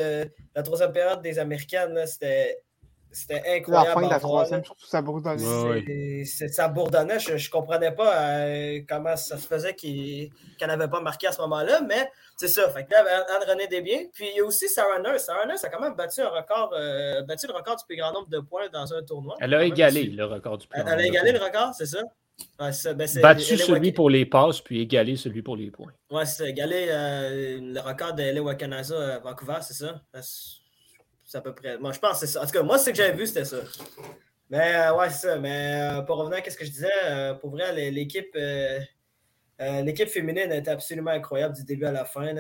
la 0.54 0.62
troisième 0.62 0.92
période 0.92 1.22
des 1.22 1.38
Américaines, 1.38 2.06
c'était. 2.06 2.62
C'était 3.12 3.42
incroyable. 3.56 3.88
La 3.88 3.94
fin 3.94 4.02
de 4.02 4.10
la 4.10 4.20
troisième, 4.20 4.64
surtout 4.64 4.86
ça 4.86 5.02
bourdonnait. 5.02 6.24
ça 6.24 6.68
bourdonnait. 6.68 7.18
Je 7.18 7.32
ne 7.32 7.50
comprenais 7.50 7.90
pas 7.90 8.16
euh, 8.16 8.80
comment 8.88 9.16
ça 9.16 9.36
se 9.36 9.48
faisait 9.48 9.74
qu'elle 9.74 10.68
n'avait 10.68 10.88
pas 10.88 11.00
marqué 11.00 11.26
à 11.26 11.32
ce 11.32 11.40
moment-là, 11.40 11.80
mais 11.80 12.08
c'est 12.36 12.46
ça. 12.46 12.68
Fait 12.70 12.84
que 12.84 12.92
là, 12.92 13.26
Anne-René 13.36 13.66
Desbiens. 13.66 14.04
Puis 14.12 14.26
il 14.30 14.36
y 14.36 14.40
a 14.40 14.44
aussi 14.44 14.68
Sarah 14.68 15.00
Nurse. 15.00 15.24
Sarah 15.24 15.44
Nurse 15.46 15.64
a 15.64 15.68
quand 15.70 15.80
même 15.80 15.94
battu, 15.94 16.20
un 16.20 16.28
record, 16.28 16.72
euh, 16.72 17.22
battu 17.22 17.48
le 17.48 17.52
record 17.52 17.76
du 17.76 17.84
plus 17.84 17.96
grand 17.96 18.12
nombre 18.12 18.28
de 18.28 18.38
points 18.38 18.68
dans 18.72 18.94
un 18.94 19.02
tournoi. 19.02 19.34
Elle 19.40 19.54
a 19.54 19.64
égalé 19.64 20.04
le 20.04 20.24
record 20.24 20.58
du 20.58 20.68
plus 20.68 20.80
grand 20.80 20.88
nombre. 20.88 21.00
Elle 21.00 21.06
a 21.06 21.08
égalé 21.08 21.32
le 21.32 21.44
record, 21.44 21.74
c'est 21.74 21.86
ça? 21.86 22.02
Ben, 22.60 22.72
Battu 23.22 23.56
celui 23.56 23.92
pour 23.92 24.10
les 24.10 24.26
passes, 24.26 24.60
puis 24.60 24.82
égalé 24.82 25.16
celui 25.16 25.40
pour 25.40 25.56
les 25.56 25.70
points. 25.70 25.92
Ouais, 26.10 26.26
c'est 26.26 26.50
égalé 26.50 26.88
euh, 26.90 27.58
le 27.58 27.80
record 27.80 28.12
de 28.12 28.22
L.A. 28.22 28.42
Wakanaza 28.42 29.14
à 29.14 29.18
Vancouver, 29.18 29.58
c'est 29.62 29.72
ça? 29.72 30.02
C'est 31.24 31.38
à 31.38 31.40
peu 31.40 31.54
près. 31.54 31.78
Moi, 31.78 31.92
je 31.92 31.98
pense 31.98 32.20
que 32.20 32.26
c'est 32.26 32.32
ça. 32.32 32.42
En 32.42 32.46
tout 32.46 32.52
cas, 32.52 32.62
moi, 32.62 32.78
ce 32.78 32.90
que 32.90 32.96
j'avais 32.96 33.16
vu, 33.16 33.26
c'était 33.26 33.46
ça. 33.46 33.58
Mais 34.50 34.74
euh, 34.74 34.94
ouais, 34.94 35.08
c'est 35.08 35.28
ça. 35.28 35.38
Mais 35.38 35.80
euh, 35.80 36.02
pour 36.02 36.18
revenir 36.18 36.42
à 36.44 36.50
ce 36.50 36.56
que 36.56 36.64
je 36.66 36.70
disais, 36.70 36.88
pour 37.40 37.50
vrai, 37.50 37.90
l'équipe. 37.90 38.36
L'équipe 39.58 40.08
féminine 40.08 40.52
était 40.52 40.70
absolument 40.70 41.10
incroyable 41.10 41.54
du 41.54 41.64
début 41.64 41.84
à 41.84 41.92
la 41.92 42.04
fin. 42.04 42.34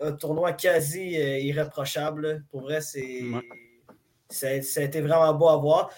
un 0.00 0.12
tournoi 0.12 0.52
quasi 0.52 1.12
irréprochable. 1.12 2.44
Pour 2.50 2.62
vrai, 2.62 2.80
c'est. 2.80 3.22
Ça, 4.28 4.46
a 4.48 4.82
été 4.82 5.00
vraiment 5.00 5.34
beau 5.34 5.48
à 5.48 5.56
voir. 5.56 5.90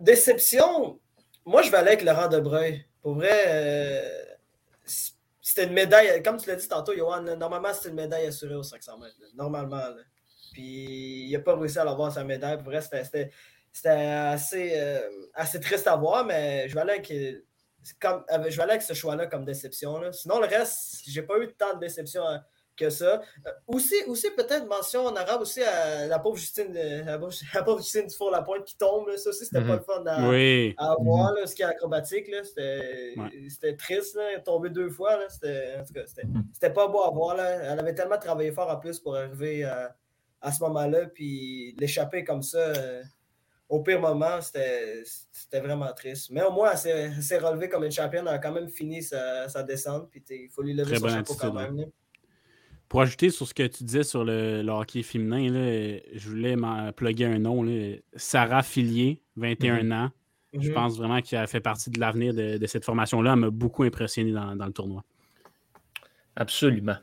déception, 0.00 0.98
moi, 1.50 1.62
je 1.62 1.70
vais 1.70 1.78
aller 1.78 1.88
avec 1.88 2.02
Laurent 2.02 2.28
Debreuil. 2.28 2.84
Pour 3.02 3.14
vrai, 3.14 3.44
euh, 3.46 4.24
c'était 5.40 5.64
une 5.64 5.72
médaille, 5.72 6.22
comme 6.22 6.36
tu 6.36 6.48
l'as 6.48 6.56
dit 6.56 6.68
tantôt, 6.68 6.96
Johan, 6.96 7.22
normalement, 7.36 7.74
c'était 7.74 7.88
une 7.88 7.96
médaille 7.96 8.26
assurée 8.26 8.54
au 8.54 8.62
500 8.62 8.98
mètres. 8.98 9.16
Normalement. 9.34 9.82
Puis, 10.52 11.26
il 11.26 11.32
n'a 11.32 11.40
pas 11.40 11.56
réussi 11.56 11.78
à 11.78 11.82
avoir 11.82 12.12
sa 12.12 12.22
médaille. 12.24 12.56
Pour 12.58 12.66
vrai, 12.66 12.80
c'était 12.80 13.30
assez, 13.90 14.72
euh, 14.74 15.00
assez 15.34 15.58
triste 15.60 15.86
à 15.88 15.96
voir, 15.96 16.24
mais 16.24 16.68
je 16.68 16.74
vais 16.74 16.80
aller 16.82 16.92
avec, 16.92 17.12
comme, 18.00 18.24
je 18.48 18.80
ce 18.80 18.94
choix-là 18.94 19.26
comme 19.26 19.44
déception. 19.44 20.00
Sinon, 20.12 20.38
le 20.38 20.46
reste, 20.46 21.02
j'ai 21.06 21.22
pas 21.22 21.38
eu 21.38 21.52
tant 21.54 21.74
de 21.74 21.80
déception 21.80 22.22
que 22.80 22.90
ça. 22.90 23.20
Euh, 23.46 23.50
aussi, 23.66 23.94
aussi 24.06 24.30
peut-être 24.30 24.66
mention 24.66 25.04
en 25.06 25.14
arabe 25.14 25.42
aussi 25.42 25.62
à 25.62 26.06
la 26.06 26.18
pauvre 26.18 26.36
Justine, 26.36 26.74
euh, 26.74 27.04
la 27.04 27.18
pauvre, 27.18 27.78
Justine 27.78 28.06
Dufour 28.06 28.30
la 28.30 28.42
pointe 28.42 28.64
qui 28.64 28.76
tombe. 28.76 29.14
Ça 29.16 29.30
aussi, 29.30 29.44
c'était 29.44 29.62
pas 29.62 29.76
le 29.76 29.82
fun 29.82 30.02
à, 30.06 30.92
à 30.92 30.96
voir, 30.98 31.34
ce 31.46 31.54
qui 31.54 31.62
est 31.62 31.66
acrobatique. 31.66 32.30
C'était 32.44 33.76
triste. 33.76 34.16
Là, 34.16 34.40
tomber 34.40 34.70
deux 34.70 34.90
fois. 34.90 35.18
C'était 35.28 36.72
pas 36.72 36.88
beau 36.88 37.02
à 37.02 37.10
voir. 37.10 37.36
Là. 37.36 37.72
Elle 37.72 37.78
avait 37.78 37.94
tellement 37.94 38.18
travaillé 38.18 38.52
fort 38.52 38.70
en 38.70 38.76
plus 38.76 38.98
pour 38.98 39.16
arriver 39.16 39.64
à, 39.64 39.94
à 40.40 40.52
ce 40.52 40.62
moment-là. 40.64 41.06
Puis 41.06 41.76
l'échapper 41.78 42.24
comme 42.24 42.42
ça. 42.42 42.58
Euh, 42.58 43.02
au 43.68 43.82
pire 43.84 44.00
moment, 44.00 44.40
c'était 44.40 45.60
vraiment 45.60 45.92
triste. 45.92 46.30
Mais 46.30 46.42
au 46.42 46.50
moins, 46.50 46.72
elle 46.72 47.06
s'est 47.06 47.38
relevée 47.38 47.68
comme 47.68 47.84
une 47.84 47.92
championne. 47.92 48.26
Elle 48.26 48.34
a 48.34 48.38
quand 48.40 48.50
même 48.50 48.68
fini 48.68 49.00
sa, 49.00 49.48
sa 49.48 49.62
descente. 49.62 50.10
Puis 50.10 50.24
il 50.28 50.50
faut 50.50 50.62
lui 50.62 50.74
lever 50.74 50.98
son 50.98 51.08
chapeau 51.08 51.34
quand 51.34 51.52
même. 51.52 51.86
Pour 52.90 53.02
ajouter 53.02 53.30
sur 53.30 53.46
ce 53.46 53.54
que 53.54 53.62
tu 53.68 53.84
disais 53.84 54.02
sur 54.02 54.24
le, 54.24 54.66
hockey 54.68 55.04
féminin, 55.04 55.46
je 56.12 56.28
voulais 56.28 56.56
plugger 56.96 57.26
un 57.26 57.38
nom. 57.38 57.64
Sarah 58.16 58.64
Fillier, 58.64 59.22
21 59.36 59.84
mhm. 59.84 59.92
ans. 59.92 60.10
Je 60.58 60.68
mhm. 60.68 60.74
pense 60.74 60.98
vraiment 60.98 61.22
qu'elle 61.22 61.46
fait 61.46 61.60
partie 61.60 61.90
de 61.90 62.00
l'avenir 62.00 62.34
de, 62.34 62.66
cette 62.66 62.84
formation-là. 62.84 63.34
Elle 63.34 63.38
m'a 63.38 63.50
beaucoup 63.50 63.84
impressionné 63.84 64.32
dans, 64.32 64.66
le 64.66 64.72
tournoi. 64.72 65.04
Absolument. 66.34 66.96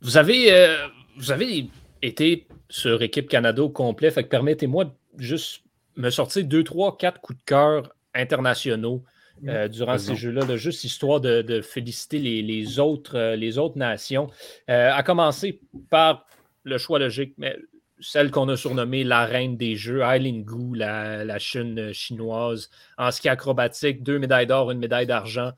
Vous 0.00 0.16
avez, 0.16 0.52
euh, 0.52 0.88
vous 1.16 1.30
avez 1.30 1.70
été 2.02 2.48
sur 2.68 3.00
Équipe 3.00 3.28
Canada 3.28 3.62
au 3.62 3.68
complet. 3.68 4.10
Fait 4.10 4.24
que 4.24 4.28
permettez-moi 4.28 4.86
de 4.86 4.90
juste 5.18 5.62
me 5.94 6.10
sortir 6.10 6.44
deux, 6.44 6.64
trois, 6.64 6.96
quatre 6.96 7.20
coups 7.20 7.38
de 7.38 7.44
cœur 7.44 7.94
internationaux 8.14 9.04
euh, 9.46 9.68
durant 9.68 9.98
ces 9.98 10.16
jeux-là, 10.16 10.56
juste 10.56 10.84
histoire 10.84 11.20
de, 11.20 11.60
féliciter 11.60 12.18
les, 12.18 12.78
autres, 12.78 13.16
euh, 13.16 13.36
les 13.36 13.58
autres 13.58 13.78
nations. 13.78 14.30
Euh, 14.68 14.90
à 14.92 15.02
commencer 15.02 15.60
par 15.90 16.26
le 16.64 16.78
choix 16.78 16.98
logique, 16.98 17.34
mais 17.38 17.56
celle 18.00 18.30
qu'on 18.30 18.48
a 18.48 18.56
surnommée 18.56 19.04
la 19.04 19.24
reine 19.26 19.56
des 19.56 19.76
jeux, 19.76 20.02
Aileen 20.02 20.44
Gu, 20.44 20.76
la, 20.76 21.38
Chine 21.38 21.92
chinoise, 21.92 22.70
en 22.96 23.10
ski 23.10 23.28
acrobatique, 23.28 24.02
deux 24.02 24.18
médailles 24.18 24.46
d'or, 24.46 24.70
une 24.70 24.78
médaille 24.78 25.06
d'argent. 25.06 25.52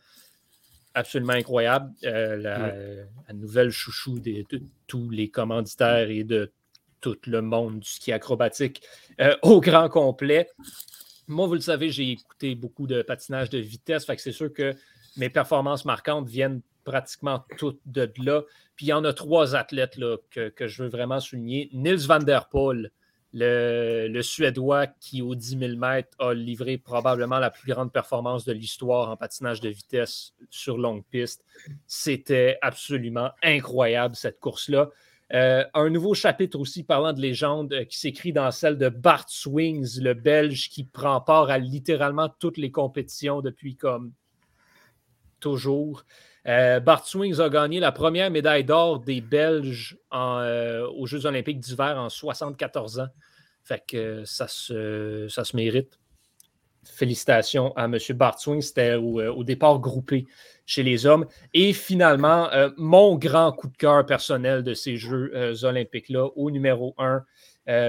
Absolument 0.94 1.34
incroyable. 1.34 1.92
La, 2.02 2.72
nouvelle 3.34 3.70
chouchou 3.70 4.18
de, 4.18 4.44
tous 4.86 5.10
les 5.10 5.28
commanditaires 5.28 6.10
et 6.10 6.24
de 6.24 6.50
tout 7.00 7.16
le 7.26 7.42
monde 7.42 7.80
du 7.80 7.88
ski 7.88 8.12
acrobatique 8.12 8.82
au 9.42 9.60
grand 9.60 9.88
complet. 9.88 10.48
Moi, 11.30 11.46
vous 11.46 11.54
le 11.54 11.60
savez, 11.60 11.90
j'ai 11.90 12.10
écouté 12.10 12.56
beaucoup 12.56 12.88
de 12.88 13.02
patinage 13.02 13.50
de 13.50 13.58
vitesse, 13.58 14.04
c'est 14.18 14.32
sûr 14.32 14.52
que 14.52 14.74
mes 15.16 15.30
performances 15.30 15.84
marquantes 15.84 16.28
viennent 16.28 16.60
pratiquement 16.82 17.44
toutes 17.56 17.80
de 17.86 18.10
là. 18.18 18.42
Puis 18.74 18.86
il 18.86 18.88
y 18.88 18.92
en 18.92 19.04
a 19.04 19.12
trois 19.12 19.54
athlètes 19.54 19.96
là, 19.96 20.16
que, 20.30 20.52
je 20.66 20.82
veux 20.82 20.88
vraiment 20.88 21.20
souligner. 21.20 21.70
Nils 21.72 22.04
van 22.08 22.18
der 22.18 22.48
Poel, 22.48 22.90
le, 23.32 24.22
Suédois 24.22 24.88
qui, 24.88 25.22
au 25.22 25.36
10 25.36 25.58
000 25.58 25.76
mètres, 25.76 26.16
a 26.18 26.34
livré 26.34 26.78
probablement 26.78 27.38
la 27.38 27.50
plus 27.50 27.72
grande 27.72 27.92
performance 27.92 28.44
de 28.44 28.52
l'histoire 28.52 29.08
en 29.08 29.16
patinage 29.16 29.60
de 29.60 29.68
vitesse 29.68 30.34
sur 30.50 30.78
longue 30.78 31.04
piste. 31.10 31.44
C'était 31.86 32.58
absolument 32.60 33.30
incroyable, 33.40 34.16
cette 34.16 34.40
course-là. 34.40 34.90
Euh, 35.32 35.64
un 35.74 35.90
nouveau 35.90 36.14
chapitre 36.14 36.58
aussi 36.58 36.82
parlant 36.82 37.12
de 37.12 37.20
légende 37.20 37.72
euh, 37.72 37.84
qui 37.84 37.98
s'écrit 37.98 38.32
dans 38.32 38.50
celle 38.50 38.78
de 38.78 38.88
Bart 38.88 39.28
Swings, 39.28 40.00
le 40.00 40.14
Belge 40.14 40.68
qui 40.70 40.82
prend 40.82 41.20
part 41.20 41.50
à 41.50 41.58
littéralement 41.58 42.28
toutes 42.40 42.56
les 42.56 42.72
compétitions 42.72 43.40
depuis 43.40 43.76
comme 43.76 44.12
toujours. 45.38 46.04
Euh, 46.48 46.80
Bart 46.80 47.06
Swings 47.06 47.40
a 47.40 47.48
gagné 47.48 47.78
la 47.78 47.92
première 47.92 48.30
médaille 48.30 48.64
d'or 48.64 48.98
des 48.98 49.20
Belges 49.20 49.98
aux 50.10 51.06
Jeux 51.06 51.26
olympiques 51.26 51.60
d'hiver 51.60 51.96
en 51.96 52.08
74 52.08 53.00
ans. 53.00 53.08
Fait 53.62 53.82
que 53.86 54.24
ça 54.24 54.48
se, 54.48 55.28
ça 55.28 55.44
se 55.44 55.54
mérite. 55.54 55.99
Félicitations 56.84 57.76
à 57.76 57.84
M. 57.84 57.98
Bartswing. 58.14 58.62
C'était 58.62 58.92
euh, 58.92 59.32
au, 59.32 59.44
départ 59.44 59.78
groupé 59.78 60.26
chez 60.64 60.82
les 60.82 61.04
hommes. 61.06 61.26
Et 61.52 61.72
finalement, 61.72 62.50
euh, 62.52 62.70
mon 62.76 63.16
grand 63.16 63.52
coup 63.52 63.68
de 63.68 63.76
cœur 63.76 64.04
personnel 64.06 64.62
de 64.62 64.72
ces 64.72 64.96
Jeux 64.96 65.30
euh, 65.34 65.54
olympiques-là, 65.62 66.26
au 66.36 66.50
numéro 66.50 66.94
1, 66.98 67.24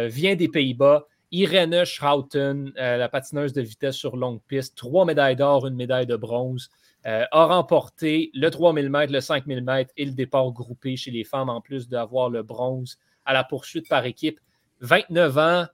vient 0.07 0.35
des 0.35 0.47
Pays-Bas. 0.47 1.07
Irene 1.31 1.85
Schouten, 1.85 2.73
la 2.75 3.07
patineuse 3.07 3.53
de 3.53 3.61
vitesse 3.61 3.95
sur 3.95 4.17
longue 4.17 4.41
piste, 4.47 4.77
trois 4.77 5.05
médailles 5.05 5.37
d'or, 5.37 5.65
une 5.65 5.75
médaille 5.75 6.05
de 6.05 6.17
bronze, 6.17 6.69
a 7.03 7.45
remporté 7.45 8.29
le 8.35 8.49
3000 8.49 8.89
mètres, 8.89 9.13
le 9.13 9.21
5000 9.21 9.63
mètres 9.63 9.91
et 9.97 10.05
le 10.05 10.11
départ 10.11 10.51
groupé 10.51 10.97
chez 10.97 11.09
les 11.09 11.23
femmes, 11.23 11.49
en 11.49 11.61
plus 11.61 11.87
d'avoir 11.87 12.29
le 12.29 12.43
bronze 12.43 12.99
à 13.25 13.33
la 13.33 13.43
poursuite 13.43 13.87
par 13.87 14.05
équipe. 14.05 14.39
29 14.81 15.37
ans, 15.37 15.65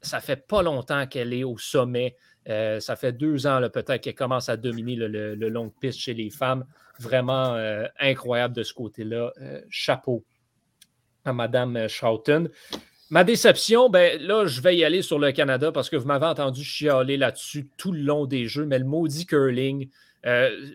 ça 0.00 0.20
fait 0.20 0.46
pas 0.46 0.62
longtemps 0.62 1.06
qu'elle 1.06 1.32
est 1.32 1.44
au 1.44 1.58
sommet 1.58 2.16
euh, 2.48 2.80
ça 2.80 2.96
fait 2.96 3.12
deux 3.12 3.46
ans 3.46 3.60
peut-être 3.72 4.02
qu'elle 4.02 4.14
commence 4.14 4.48
à 4.48 4.56
dominer 4.56 4.96
le, 4.96 5.34
long 5.48 5.70
piste 5.80 5.98
chez 5.98 6.14
les 6.14 6.30
femmes. 6.30 6.64
Vraiment 7.00 7.54
euh, 7.54 7.86
incroyable 7.98 8.54
de 8.54 8.62
ce 8.62 8.74
côté-là. 8.74 9.32
Euh, 9.40 9.60
chapeau. 9.70 10.24
à 11.24 11.32
Mme 11.32 11.88
Schouten. 11.88 12.50
Ma 13.10 13.24
déception, 13.24 13.90
ben 13.90 14.20
là, 14.20 14.46
je 14.46 14.60
vais 14.60 14.76
y 14.76 14.84
aller 14.84 15.02
sur 15.02 15.18
le 15.18 15.32
Canada 15.32 15.72
parce 15.72 15.88
que 15.90 15.96
vous 15.96 16.06
m'avez 16.06 16.26
entendu 16.26 16.64
chialer 16.64 17.16
là-dessus 17.16 17.68
tout 17.76 17.92
le 17.92 18.00
long 18.00 18.26
des 18.26 18.46
jeux, 18.46 18.66
mais 18.66 18.78
le 18.78 18.84
maudit 18.84 19.26
curling, 19.26 19.88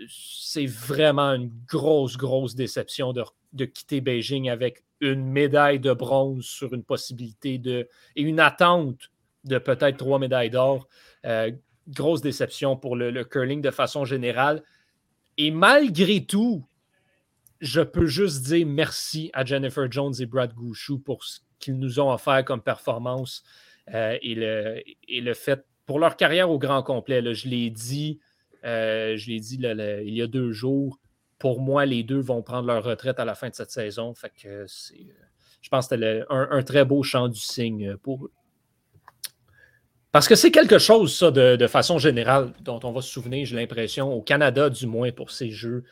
c'est 0.08 0.68
vraiment 0.68 1.34
une 1.34 1.52
grosse, 1.68 2.18
grosse 2.18 2.54
déception 2.54 3.14
de, 3.14 3.66
quitter 3.66 4.00
Beijing 4.00 4.48
avec 4.50 4.84
une 5.02 5.26
médaille 5.26 5.80
de 5.80 5.92
bronze 5.92 6.46
sur 6.46 6.74
une 6.74 6.84
possibilité 6.84 7.58
de. 7.58 7.90
et 8.16 8.22
une 8.22 8.40
attente 8.40 9.10
de 9.50 9.58
peut-être 9.58 9.98
trois 9.98 10.20
médailles 10.20 10.50
d'or. 10.50 10.88
Euh, 11.26 11.52
grosse 11.88 12.22
déception 12.22 12.78
pour 12.78 12.96
le, 12.96 13.24
curling 13.24 13.62
de 13.62 13.72
façon 13.72 14.06
générale. 14.06 14.64
Et 15.38 15.52
malgré 15.52 16.24
tout, 16.26 16.66
je 17.60 17.82
peux 17.82 18.06
juste 18.06 18.44
dire 18.44 18.66
merci 18.66 19.32
à 19.34 19.44
Jennifer 19.44 19.92
Jones 19.92 20.14
et 20.20 20.26
Brad 20.26 20.54
Gouchou 20.54 21.00
pour 21.00 21.24
ce 21.24 21.40
qu'ils 21.60 21.78
nous 21.78 22.00
ont 22.00 22.12
offert 22.12 22.46
comme 22.46 22.62
performance 22.62 23.44
euh, 23.94 24.18
et, 24.22 24.36
le, 24.36 24.82
et, 25.08 25.22
le, 25.22 25.34
fait 25.34 25.66
pour 25.86 26.00
leur 26.00 26.16
carrière 26.16 26.50
au 26.52 26.60
grand 26.60 26.84
complet. 26.84 27.34
je 27.34 27.50
l'ai 27.50 27.70
dit, 27.70 28.20
euh, 28.64 29.18
je 29.18 29.30
l'ai 29.30 29.40
dit 29.40 29.60
il 29.60 30.14
y 30.14 30.22
a 30.22 30.28
deux 30.28 30.52
jours. 30.52 31.00
Pour 31.40 31.62
moi, 31.62 31.86
les 31.86 32.04
deux 32.04 32.20
vont 32.20 32.44
prendre 32.44 32.68
leur 32.68 32.84
retraite 32.84 33.20
à 33.20 33.26
la 33.26 33.34
fin 33.34 33.50
de 33.50 33.56
cette 33.56 33.72
saison. 33.72 34.14
Fait 34.14 34.32
que 34.42 34.66
c'est, 34.68 35.08
je 35.62 35.70
pense 35.70 35.88
que 35.88 35.96
c'était 35.96 36.24
un, 36.30 36.64
très 36.64 36.86
beau 36.86 37.04
chant 37.04 37.28
du 37.28 37.40
signe 37.40 37.98
pour 37.98 38.26
eux. 38.26 38.32
Parce 40.12 40.28
que 40.28 40.36
c'est 40.36 40.52
quelque 40.52 40.80
chose, 40.80 41.16
ça, 41.16 41.32
de, 41.32 41.56
de, 41.56 41.68
façon 41.68 42.00
générale, 42.00 42.54
dont 42.62 42.80
on 42.84 42.92
va 42.92 43.02
se 43.02 43.10
souvenir, 43.10 43.46
j'ai 43.46 43.56
l'impression, 43.56 44.12
au 44.12 44.22
Canada 44.22 44.70
du 44.70 44.88
moins, 44.88 45.12
pour 45.12 45.32
ces 45.32 45.52
Jeux 45.52 45.84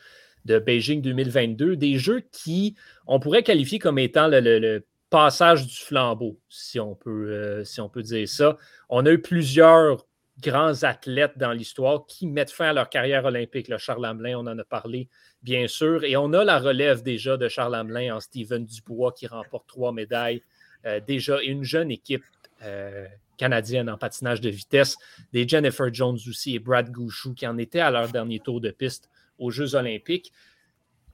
de 0.44 0.58
Beijing 0.58 1.02
2022, 1.02 1.76
des 1.76 1.98
Jeux 1.98 2.22
qui, 2.32 2.74
on 3.06 3.20
pourrait 3.20 3.42
qualifier 3.42 3.78
comme 3.78 3.98
étant 3.98 4.28
le 4.28 4.82
passage 5.10 5.66
du 5.66 5.76
flambeau, 5.76 6.38
si 6.48 6.80
on 6.80 6.94
peut, 6.94 7.30
euh, 7.30 7.64
si 7.64 7.80
on 7.80 7.88
peut 7.88 8.02
dire 8.02 8.28
ça. 8.28 8.56
On 8.88 9.06
a 9.06 9.10
eu 9.10 9.20
plusieurs 9.20 10.06
grands 10.40 10.84
athlètes 10.84 11.36
dans 11.36 11.52
l'histoire 11.52 12.06
qui 12.06 12.26
mettent 12.26 12.50
fin 12.50 12.68
à 12.68 12.72
leur 12.72 12.90
carrière 12.90 13.24
olympique. 13.24 13.68
Le 13.68 13.78
Charles 13.78 14.04
Hamelin, 14.04 14.38
on 14.38 14.46
en 14.46 14.58
a 14.58 14.64
parlé, 14.64 15.08
bien 15.42 15.66
sûr. 15.66 16.04
Et 16.04 16.16
on 16.16 16.32
a 16.32 16.44
la 16.44 16.58
relève 16.58 17.02
déjà 17.02 17.36
de 17.36 17.48
Charles 17.48 17.74
Hamelin 17.74 18.16
en 18.16 18.20
Steven 18.20 18.64
Dubois 18.64 19.12
qui 19.12 19.26
remporte 19.26 19.66
trois 19.66 19.92
médailles. 19.92 20.42
Euh, 20.86 21.00
déjà, 21.04 21.40
une 21.42 21.64
jeune 21.64 21.90
équipe 21.90 22.24
euh, 22.62 23.06
canadienne 23.38 23.88
en 23.88 23.96
patinage 23.96 24.42
de 24.42 24.50
vitesse. 24.50 24.98
Des 25.32 25.48
Jennifer 25.48 25.92
Jones 25.92 26.18
aussi 26.28 26.54
et 26.54 26.58
Brad 26.58 26.90
Gouchou 26.90 27.32
qui 27.32 27.46
en 27.46 27.56
étaient 27.56 27.80
à 27.80 27.90
leur 27.90 28.08
dernier 28.08 28.40
tour 28.40 28.60
de 28.60 28.70
piste 28.70 29.08
aux 29.38 29.50
Jeux 29.50 29.74
olympiques 29.74 30.32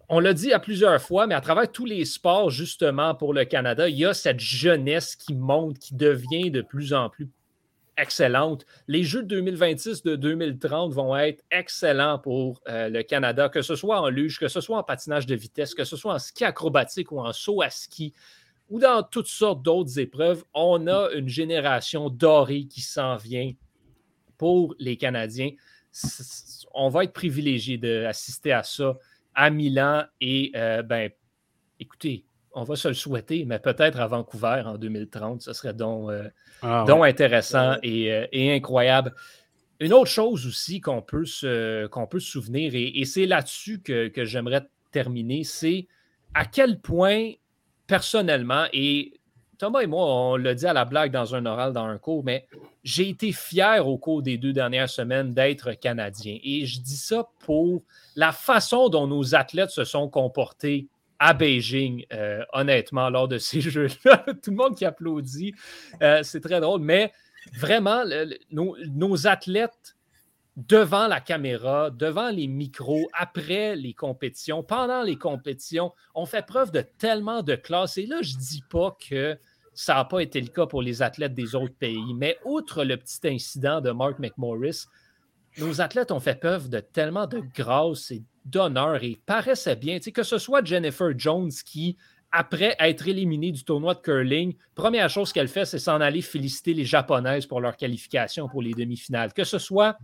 on 0.09 0.21
l'a 0.21 0.35
dit 0.35 0.53
à 0.53 0.59
plusieurs 0.59 1.01
fois, 1.01 1.27
mais 1.27 1.35
à 1.35 1.41
travers 1.41 1.71
tous 1.71 1.87
les 1.87 2.05
sports, 2.05 2.51
justement, 2.51 3.15
pour 3.15 3.33
le 3.33 3.45
Canada, 3.45 3.89
il 3.89 3.97
y 3.97 4.05
a 4.05 4.15
cette 4.15 4.41
jeunesse 4.41 5.17
qui 5.17 5.35
monte, 5.35 5.79
qui 5.79 5.95
devient 5.95 6.51
de 6.51 6.63
plus 6.63 6.93
en 6.93 7.09
plus 7.09 7.29
excellente. 7.97 8.67
Les 8.89 9.05
Jeux 9.05 9.23
de 9.23 9.29
2026 9.29 10.03
de 10.03 10.17
2030 10.17 10.93
vont 10.93 11.17
être 11.17 11.43
excellents 11.51 12.19
pour 12.19 12.61
euh, 12.69 12.89
le 12.89 13.03
Canada, 13.03 13.49
que 13.49 13.63
ce 13.63 13.77
soit 13.77 14.01
en 14.01 14.09
luge, 14.09 14.39
que 14.39 14.49
ce 14.49 14.61
soit 14.61 14.79
en 14.79 14.83
patinage 14.83 15.27
de 15.27 15.35
vitesse, 15.35 15.75
que 15.75 15.85
ce 15.85 15.97
soit 15.97 16.15
en 16.15 16.19
ski 16.19 16.45
acrobatique 16.45 17.13
ou 17.13 17.21
en 17.21 17.33
saut 17.33 17.63
à 17.63 17.71
ski, 17.71 18.13
ou 18.71 18.79
dans 18.79 19.03
toutes 19.03 19.27
sortes 19.27 19.63
d'autres 19.63 19.99
épreuves. 19.99 20.45
On 20.55 20.87
a 20.87 21.11
une 21.13 21.29
génération 21.29 22.11
dorée 22.11 22.65
qui 22.65 22.81
s'en 22.81 23.17
vient 23.17 23.53
pour 24.39 24.75
les 24.79 24.97
Canadiens. 24.97 25.51
On 26.75 26.89
va 26.89 27.05
être 27.05 27.13
privilégié 27.13 27.79
d'assister 27.79 28.53
à 28.53 28.63
ça 28.63 28.97
à 29.35 29.51
Milan 29.51 30.05
et, 30.21 30.53
euh, 30.55 30.83
ben, 30.83 31.11
écoutez, 31.81 32.25
on 32.53 32.63
va 32.63 32.77
se 32.77 32.89
le 32.89 32.95
souhaiter, 32.95 33.45
mais 33.45 33.59
peut-être 33.59 33.99
à 34.01 34.07
Vancouver 34.07 34.63
en 34.65 34.79
2030. 34.79 35.43
Ce 35.43 35.53
serait 35.53 35.75
donc, 35.75 36.11
euh, 36.11 36.29
ah 36.63 36.85
intéressant 37.03 37.77
euh, 37.85 38.27
et, 38.33 38.55
incroyable. 38.55 39.13
Une 39.81 39.93
autre 39.93 40.11
chose 40.11 40.47
aussi 40.47 40.81
qu'on 40.81 41.03
peut, 41.03 41.25
se, 41.25 41.87
qu'on 41.89 42.07
peut 42.07 42.21
se 42.21 42.31
souvenir, 42.31 42.73
et, 42.75 43.05
c'est 43.05 43.27
là-dessus 43.27 43.81
que, 43.83 44.09
que 44.09 44.25
j'aimerais 44.25 44.65
terminer, 44.93 45.43
c'est 45.43 45.89
à 46.33 46.45
quel 46.45 46.81
point, 46.81 47.33
personnellement, 47.87 48.67
et 48.73 49.13
Thomas 49.59 49.81
et 49.81 49.87
moi, 49.87 50.05
on 50.05 50.37
l'a 50.37 50.55
dit 50.55 50.67
à 50.67 50.73
la 50.73 50.85
blague 50.85 51.13
dans 51.13 51.35
un 51.35 51.47
oral, 51.47 51.73
dans 51.73 51.85
un 51.85 51.99
cours, 51.99 52.25
mais 52.25 52.47
j'ai 52.83 53.09
été 53.09 53.33
fier 53.33 53.87
au 53.87 53.99
cours 53.99 54.23
des 54.23 54.37
deux 54.37 54.53
dernières 54.53 54.91
semaines 54.91 55.33
d'être 55.33 55.73
Canadien. 55.73 56.39
Et 56.43 56.67
je 56.67 56.81
dis 56.81 56.97
ça 56.97 57.29
pour 57.41 57.83
la 58.17 58.33
façon 58.33 58.89
dont 58.89 59.07
nos 59.07 59.35
athlètes 59.35 59.71
se 59.71 59.85
sont 59.85 60.09
comportés 60.09 60.89
à 61.19 61.33
Beijing, 61.33 62.05
euh, 62.13 62.45
honnêtement, 62.53 63.09
lors 63.09 63.29
de 63.29 63.39
ces 63.39 63.61
Jeux-là. 63.63 64.25
Tout 64.43 64.51
le 64.51 64.57
monde 64.57 64.77
qui 64.77 64.85
applaudit, 64.85 65.55
euh, 66.03 66.23
c'est 66.23 66.41
très 66.41 66.61
drôle, 66.61 66.81
mais 66.81 67.13
vraiment, 67.59 68.05
nos, 68.51 69.27
athlètes 69.27 69.94
devant 70.57 71.09
la 71.09 71.21
caméra, 71.21 71.91
devant 71.91 72.31
les 72.31 72.47
micros, 72.47 73.09
après 73.13 73.77
les 73.77 73.93
compétitions, 73.93 74.63
pendant 74.63 75.03
les 75.03 75.17
compétitions, 75.17 75.93
ont 76.15 76.27
fait 76.27 76.47
preuve 76.47 76.71
de 76.71 76.81
tellement 76.81 77.43
de 77.43 77.57
classe. 77.57 77.99
Et 77.99 78.07
là, 78.07 78.23
je 78.23 78.35
ne 78.35 78.41
dis 78.41 78.63
pas 78.71 78.97
que 79.09 79.37
ça 79.75 79.95
n'a 79.95 80.05
pas 80.05 80.21
été 80.21 80.41
le 80.41 80.47
cas 80.47 80.67
pour 80.67 80.83
les 80.83 81.03
athlètes 81.03 81.35
des 81.35 81.55
autres 81.55 81.75
pays. 81.75 82.15
Mais 82.15 82.39
outre 82.45 82.85
le 82.85 82.97
petit 82.97 83.27
incident 83.27 83.81
de 83.81 83.91
Mark 83.91 84.19
McMorris, 84.21 84.85
nos 85.59 85.81
athlètes 85.81 86.13
ont 86.13 86.21
fait 86.21 86.39
preuve 86.39 86.69
de 86.69 86.81
tellement 86.81 87.27
de 87.27 87.43
grâce 87.55 88.11
et 88.13 88.23
d'honneur 88.45 89.03
et 89.03 89.19
paraissaient 89.27 89.77
bien. 89.77 89.99
que 89.99 90.23
ce 90.23 90.39
soit 90.39 90.65
Jennifer 90.65 91.11
Jones 91.17 91.51
qui, 91.65 91.97
après 92.31 92.77
être 92.79 93.09
éliminée 93.09 93.53
du 93.53 93.65
tournoi 93.65 93.95
de 93.95 94.01
curling, 94.01 94.55
première 94.75 95.11
chose 95.11 95.33
qu'elle 95.33 95.49
fait, 95.49 95.65
c'est 95.65 95.79
s'en 95.79 96.01
aller 96.01 96.23
féliciter 96.23 96.75
les 96.75 96.85
Japonaises 96.85 97.47
pour 97.47 97.61
leur 97.61 97.77
qualification 97.77 98.49
pour 98.49 98.63
les 98.63 98.73
demi-finales. 98.73 99.33
Que 99.33 99.45
ce 99.45 99.59
soit 99.59 99.97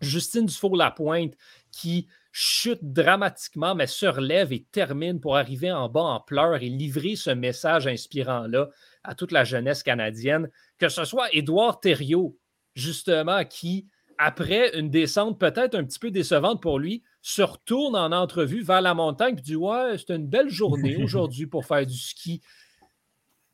Justine 0.00 0.46
Dufour-Lapointe 0.46 1.34
qui 1.72 2.08
chute 2.32 2.80
dramatiquement, 2.82 3.74
mais 3.74 3.86
se 3.86 4.06
relève 4.06 4.52
et 4.52 4.64
termine 4.70 5.20
pour 5.20 5.36
arriver 5.36 5.72
en 5.72 5.88
bas 5.88 6.02
en 6.02 6.20
pleurs 6.20 6.62
et 6.62 6.68
livrer 6.68 7.16
ce 7.16 7.30
message 7.30 7.86
inspirant-là 7.86 8.68
à 9.02 9.14
toute 9.14 9.32
la 9.32 9.44
jeunesse 9.44 9.82
canadienne, 9.82 10.50
que 10.78 10.88
ce 10.88 11.04
soit 11.04 11.34
Édouard 11.34 11.80
Thériault, 11.80 12.36
justement, 12.74 13.44
qui, 13.44 13.86
après 14.18 14.78
une 14.78 14.90
descente 14.90 15.40
peut-être 15.40 15.74
un 15.74 15.84
petit 15.84 15.98
peu 15.98 16.10
décevante 16.10 16.62
pour 16.62 16.78
lui, 16.78 17.02
se 17.22 17.42
retourne 17.42 17.96
en 17.96 18.12
entrevue 18.12 18.62
vers 18.62 18.82
la 18.82 18.94
montagne 18.94 19.36
et 19.38 19.40
dit 19.40 19.56
Ouais, 19.56 19.98
c'était 19.98 20.16
une 20.16 20.28
belle 20.28 20.50
journée 20.50 20.96
aujourd'hui 21.02 21.46
pour 21.46 21.64
faire 21.64 21.84
du 21.84 21.96
ski. 21.96 22.40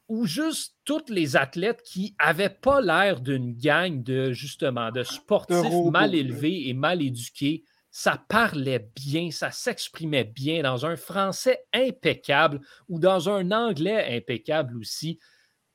Ou 0.08 0.26
juste 0.26 0.76
tous 0.84 1.04
les 1.08 1.36
athlètes 1.36 1.82
qui 1.82 2.14
n'avaient 2.20 2.48
pas 2.48 2.80
l'air 2.80 3.20
d'une 3.20 3.54
gang 3.56 4.02
de 4.02 4.32
justement 4.32 4.90
de 4.92 5.02
sportifs 5.02 5.90
mal 5.90 6.14
élevés 6.14 6.68
et 6.68 6.74
mal 6.74 7.02
éduqués. 7.02 7.64
Ça 7.90 8.22
parlait 8.28 8.90
bien, 8.94 9.30
ça 9.30 9.50
s'exprimait 9.50 10.24
bien 10.24 10.62
dans 10.62 10.86
un 10.86 10.96
français 10.96 11.64
impeccable 11.72 12.60
ou 12.88 13.00
dans 13.00 13.28
un 13.30 13.50
anglais 13.50 14.16
impeccable 14.16 14.76
aussi 14.78 15.18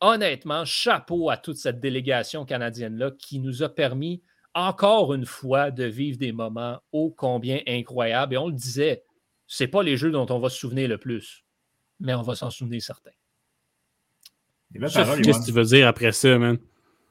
honnêtement, 0.01 0.65
chapeau 0.65 1.29
à 1.29 1.37
toute 1.37 1.57
cette 1.57 1.79
délégation 1.79 2.43
canadienne-là 2.43 3.11
qui 3.11 3.39
nous 3.39 3.63
a 3.63 3.69
permis 3.69 4.21
encore 4.53 5.13
une 5.13 5.25
fois 5.25 5.71
de 5.71 5.85
vivre 5.85 6.17
des 6.17 6.33
moments 6.33 6.81
ô 6.91 7.11
combien 7.11 7.61
incroyables. 7.67 8.33
Et 8.33 8.37
on 8.37 8.47
le 8.47 8.53
disait, 8.53 9.03
ce 9.47 9.63
pas 9.63 9.83
les 9.83 9.95
jeux 9.95 10.11
dont 10.11 10.25
on 10.29 10.39
va 10.39 10.49
se 10.49 10.57
souvenir 10.57 10.89
le 10.89 10.97
plus, 10.97 11.45
mais 11.99 12.13
on 12.15 12.23
va 12.23 12.35
s'en 12.35 12.49
souvenir 12.49 12.81
certains. 12.81 13.11
Qu'est-ce 14.73 15.39
que 15.39 15.45
tu 15.45 15.51
veux 15.51 15.65
dire 15.65 15.87
après 15.87 16.11
ça, 16.11 16.37
man? 16.37 16.57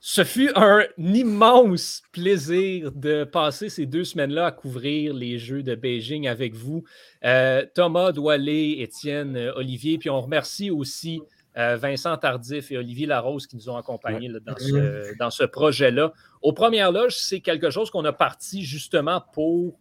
Ce 0.02 0.24
fut 0.24 0.50
un 0.56 0.84
immense 0.96 2.02
plaisir 2.10 2.90
de 2.92 3.24
passer 3.24 3.68
ces 3.68 3.84
deux 3.84 4.04
semaines-là 4.04 4.46
à 4.46 4.50
couvrir 4.50 5.12
les 5.12 5.38
Jeux 5.38 5.62
de 5.62 5.74
Beijing 5.74 6.26
avec 6.26 6.54
vous. 6.54 6.84
Euh, 7.22 7.66
Thomas, 7.74 8.12
Doualé, 8.12 8.76
Étienne, 8.78 9.36
euh, 9.36 9.52
Olivier, 9.56 9.98
puis 9.98 10.08
on 10.08 10.22
remercie 10.22 10.70
aussi 10.70 11.20
euh, 11.58 11.76
Vincent 11.76 12.16
Tardif 12.16 12.72
et 12.72 12.78
Olivier 12.78 13.06
Larose 13.06 13.46
qui 13.46 13.56
nous 13.56 13.68
ont 13.68 13.76
accompagnés 13.76 14.30
dans 14.30 14.56
ce, 14.56 15.18
dans 15.18 15.30
ce 15.30 15.44
projet-là. 15.44 16.14
Aux 16.40 16.54
premières 16.54 16.92
loges, 16.92 17.16
c'est 17.16 17.40
quelque 17.40 17.68
chose 17.68 17.90
qu'on 17.90 18.04
a 18.06 18.12
parti 18.14 18.64
justement 18.64 19.22
pour 19.34 19.78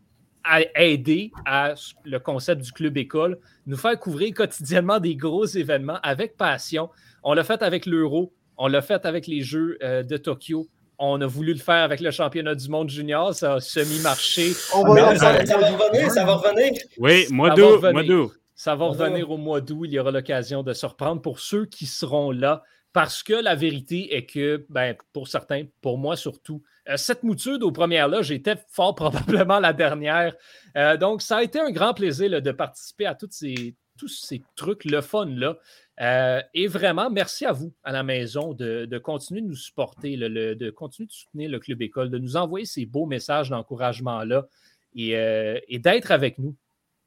aider 0.75 1.31
à 1.45 1.73
le 2.03 2.19
concept 2.19 2.61
du 2.61 2.71
club 2.71 2.97
école, 2.97 3.37
nous 3.65 3.77
faire 3.77 3.99
couvrir 3.99 4.33
quotidiennement 4.33 4.99
des 4.99 5.15
gros 5.15 5.45
événements 5.45 5.99
avec 6.03 6.37
passion. 6.37 6.89
On 7.23 7.33
l'a 7.33 7.43
fait 7.43 7.61
avec 7.61 7.85
l'Euro, 7.85 8.33
on 8.57 8.67
l'a 8.67 8.81
fait 8.81 9.05
avec 9.05 9.27
les 9.27 9.41
Jeux 9.41 9.77
euh, 9.83 10.03
de 10.03 10.17
Tokyo. 10.17 10.67
On 10.97 11.21
a 11.21 11.27
voulu 11.27 11.53
le 11.53 11.59
faire 11.59 11.83
avec 11.83 12.01
le 12.01 12.11
championnat 12.11 12.55
du 12.55 12.67
monde 12.69 12.89
junior, 12.89 13.33
ça 13.33 13.55
a 13.55 13.59
semi-marché. 13.61 14.51
ça, 14.51 14.77
va 14.77 14.83
revenir, 14.83 16.11
ça 16.11 16.25
va 16.25 16.33
revenir. 16.35 16.73
Oui, 16.97 17.25
mois 17.29 17.51
d'août. 17.51 18.33
Ça 18.55 18.75
va 18.75 18.87
revenir 18.87 19.31
au 19.31 19.37
mois 19.37 19.61
d'août. 19.61 19.85
Il 19.85 19.93
y 19.93 19.99
aura 19.99 20.11
l'occasion 20.11 20.63
de 20.63 20.73
se 20.73 20.85
reprendre 20.85 21.21
pour 21.21 21.39
ceux 21.39 21.65
qui 21.65 21.85
seront 21.85 22.31
là. 22.31 22.63
Parce 22.91 23.21
que 23.21 23.33
la 23.33 23.55
vérité 23.55 24.15
est 24.15 24.25
que, 24.25 24.65
ben, 24.69 24.95
pour 25.13 25.27
certains, 25.27 25.65
pour 25.81 25.97
moi 25.97 26.15
surtout, 26.15 26.63
euh, 26.87 26.97
cette 26.97 27.23
mouture 27.23 27.59
aux 27.61 27.71
premières 27.71 28.07
là, 28.07 28.21
j'étais 28.21 28.55
fort 28.69 28.95
probablement 28.95 29.59
la 29.59 29.73
dernière. 29.73 30.35
Euh, 30.75 30.97
donc, 30.97 31.21
ça 31.21 31.37
a 31.37 31.43
été 31.43 31.59
un 31.59 31.71
grand 31.71 31.93
plaisir 31.93 32.41
de 32.41 32.51
participer 32.51 33.05
à 33.05 33.15
ces, 33.29 33.75
tous 33.99 34.07
ces 34.07 34.41
trucs, 34.55 34.85
le 34.85 35.01
fun-là. 35.01 35.57
Euh, 36.01 36.41
et 36.53 36.67
vraiment, 36.67 37.09
merci 37.09 37.45
à 37.45 37.51
vous 37.51 37.73
à 37.83 37.91
la 37.91 38.03
maison 38.03 38.53
de, 38.53 38.97
continuer 38.99 39.41
de 39.41 39.47
nous 39.47 39.55
supporter, 39.55 40.15
de 40.15 40.69
continuer 40.69 41.07
de 41.07 41.11
soutenir 41.11 41.49
le 41.49 41.59
Club 41.59 41.81
École, 41.81 42.09
de 42.09 42.17
nous 42.17 42.37
envoyer 42.37 42.65
ces 42.65 42.85
beaux 42.85 43.05
messages 43.05 43.49
d'encouragement-là 43.49 44.47
et, 44.95 45.17
euh, 45.17 45.59
d'être 45.69 46.11
avec 46.11 46.39
nous. 46.39 46.55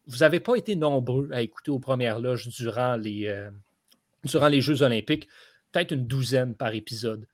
Vous 0.06 0.18
n'avez 0.18 0.40
pas 0.40 0.56
été 0.56 0.76
nombreux 0.76 1.30
à 1.32 1.40
écouter 1.40 1.70
aux 1.70 1.78
premières 1.78 2.18
loges 2.18 2.48
durant 2.48 2.96
les, 2.96 3.48
durant 4.24 4.48
les 4.48 4.60
Jeux 4.60 4.82
olympiques, 4.82 5.28
peut-être 5.72 5.92
une 5.92 6.06
douzaine 6.06 6.54
par 6.54 6.74
épisode. 6.74 7.26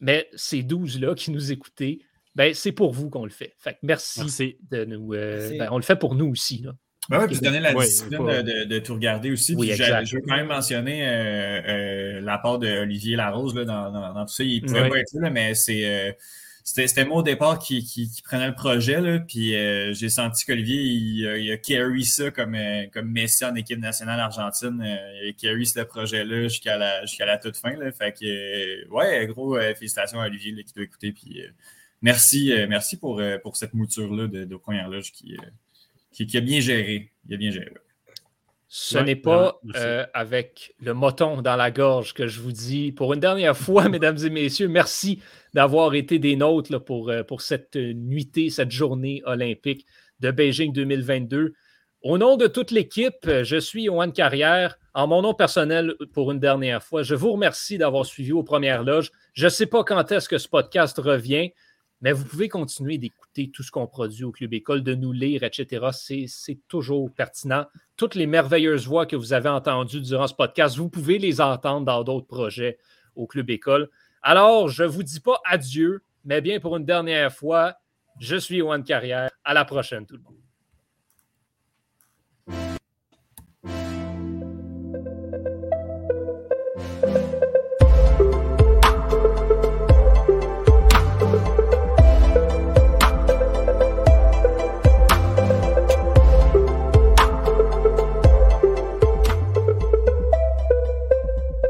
Mais 0.00 0.28
ces 0.34 0.62
douze-là 0.62 1.14
qui 1.14 1.30
nous 1.30 1.52
écoutaient, 1.52 2.00
ben, 2.34 2.52
c'est 2.54 2.72
pour 2.72 2.92
vous 2.92 3.08
qu'on 3.08 3.24
le 3.24 3.30
fait. 3.30 3.54
Fait 3.58 3.78
merci, 3.82 4.58
de 4.70 4.84
nous. 4.84 5.08
Ben, 5.08 5.68
on 5.70 5.76
le 5.76 5.82
fait 5.82 5.96
pour 5.96 6.14
nous 6.14 6.26
aussi. 6.26 6.62
Là. 6.62 6.72
Ben 7.08 7.20
oui, 7.20 7.26
puis 7.28 7.38
donner 7.38 7.60
la 7.60 7.72
discipline 7.72 8.18
de, 8.18 8.78
tout 8.80 8.94
regarder 8.94 9.30
aussi. 9.30 9.52
je, 9.52 10.14
veux 10.16 10.22
quand 10.26 10.36
même 10.36 10.48
mentionner 10.48 11.06
euh, 11.06 11.60
euh, 11.68 12.20
l'apport 12.20 12.58
d'Olivier 12.58 13.16
Larose 13.16 13.54
là, 13.54 13.64
dans, 13.64 13.92
dans, 13.92 14.26
tout 14.26 14.32
ça. 14.32 14.42
Il 14.42 14.62
ne 14.62 14.66
pouvait 14.66 14.88
pas 14.88 14.98
être 14.98 15.12
là, 15.14 15.30
mais 15.30 15.54
c'est. 15.54 16.16
Euh, 16.78 16.86
c'était 16.86 17.04
moi 17.04 17.18
au 17.18 17.22
départ 17.22 17.58
qui, 17.58 17.84
qui, 17.84 18.10
prenait 18.22 18.48
le 18.48 18.54
projet, 18.54 19.00
là, 19.00 19.20
puis 19.20 19.52
j'ai 19.94 20.08
senti 20.08 20.44
qu'Olivier, 20.44 20.82
il, 20.82 21.20
il, 21.44 21.52
a 21.52 21.56
carry 21.56 22.04
ça 22.04 22.30
comme, 22.30 22.56
comme 22.92 23.10
Messi 23.10 23.44
en 23.44 23.54
équipe 23.54 23.78
nationale 23.78 24.20
argentine. 24.20 24.82
il 25.22 25.30
a 25.30 25.32
carry 25.32 25.64
ce 25.66 25.80
projet-là 25.80 26.44
jusqu'à 26.48 26.76
la, 26.76 27.02
la 27.20 27.38
toute 27.38 27.56
fin. 27.56 27.76
Là, 27.76 27.92
fait 27.92 28.12
que, 28.12 28.88
ouais, 28.88 29.26
gros, 29.26 29.58
félicitations 29.76 30.20
à 30.20 30.26
Olivier 30.26 30.64
qui 30.64 30.72
doit 30.74 30.84
écouter. 30.84 31.12
Puis, 31.12 31.40
merci, 32.02 32.52
merci 32.68 32.96
pour, 32.96 33.22
pour 33.42 33.56
cette 33.56 33.72
mouture-là 33.74 34.26
de, 34.26 34.44
de 34.44 34.56
première 34.56 34.88
loge 34.88 35.12
qui, 35.12 35.36
qui, 36.12 36.36
a 36.36 36.40
bien 36.40 36.60
géré. 36.60 37.12
Il 37.28 37.34
a 37.34 37.36
bien 37.36 37.50
géré. 37.50 37.72
Ce 38.78 38.98
n'est 38.98 39.16
pas 39.16 39.58
euh, 39.74 40.04
avec 40.12 40.74
le 40.80 40.92
moton 40.92 41.40
dans 41.40 41.56
la 41.56 41.70
gorge 41.70 42.12
que 42.12 42.26
je 42.26 42.42
vous 42.42 42.52
dis 42.52 42.92
pour 42.92 43.14
une 43.14 43.20
dernière 43.20 43.56
fois, 43.56 43.88
mesdames 43.88 44.18
et 44.22 44.28
messieurs, 44.28 44.68
merci 44.68 45.22
d'avoir 45.54 45.94
été 45.94 46.18
des 46.18 46.36
nôtres 46.36 46.78
pour, 46.84 47.08
euh, 47.08 47.22
pour 47.22 47.40
cette 47.40 47.76
nuitée, 47.76 48.50
cette 48.50 48.70
journée 48.70 49.22
olympique 49.24 49.86
de 50.20 50.30
Beijing 50.30 50.74
2022. 50.74 51.54
Au 52.02 52.18
nom 52.18 52.36
de 52.36 52.46
toute 52.48 52.70
l'équipe, 52.70 53.26
je 53.26 53.56
suis 53.56 53.84
Yohan 53.84 54.10
Carrière. 54.10 54.78
En 54.92 55.06
mon 55.06 55.22
nom 55.22 55.32
personnel, 55.32 55.94
pour 56.12 56.30
une 56.30 56.38
dernière 56.38 56.82
fois, 56.82 57.02
je 57.02 57.14
vous 57.14 57.32
remercie 57.32 57.78
d'avoir 57.78 58.04
suivi 58.04 58.32
aux 58.32 58.44
premières 58.44 58.84
loges. 58.84 59.10
Je 59.32 59.46
ne 59.46 59.50
sais 59.50 59.66
pas 59.66 59.84
quand 59.84 60.12
est-ce 60.12 60.28
que 60.28 60.36
ce 60.36 60.48
podcast 60.48 60.98
revient. 60.98 61.52
Mais 62.00 62.12
vous 62.12 62.24
pouvez 62.24 62.48
continuer 62.48 62.98
d'écouter 62.98 63.50
tout 63.50 63.62
ce 63.62 63.70
qu'on 63.70 63.86
produit 63.86 64.24
au 64.24 64.32
Club 64.32 64.52
École, 64.52 64.82
de 64.82 64.94
nous 64.94 65.12
lire, 65.12 65.42
etc. 65.42 65.86
C'est 66.26 66.58
toujours 66.68 67.10
pertinent. 67.12 67.66
Toutes 67.96 68.14
les 68.14 68.26
merveilleuses 68.26 68.86
voix 68.86 69.06
que 69.06 69.16
vous 69.16 69.32
avez 69.32 69.48
entendues 69.48 70.00
durant 70.00 70.26
ce 70.26 70.34
podcast, 70.34 70.76
vous 70.76 70.90
pouvez 70.90 71.18
les 71.18 71.40
entendre 71.40 71.86
dans 71.86 72.04
d'autres 72.04 72.26
projets 72.26 72.78
au 73.14 73.26
Club 73.26 73.50
École. 73.50 73.88
Alors, 74.22 74.68
je 74.68 74.82
ne 74.82 74.88
vous 74.88 75.02
dis 75.02 75.20
pas 75.20 75.40
adieu, 75.44 76.02
mais 76.24 76.40
bien 76.40 76.60
pour 76.60 76.76
une 76.76 76.84
dernière 76.84 77.32
fois, 77.32 77.76
je 78.18 78.36
suis 78.36 78.62
One 78.62 78.84
Carrière. 78.84 79.30
À 79.44 79.54
la 79.54 79.64
prochaine, 79.64 80.06
tout 80.06 80.16
le 80.16 80.22
monde. 80.22 80.45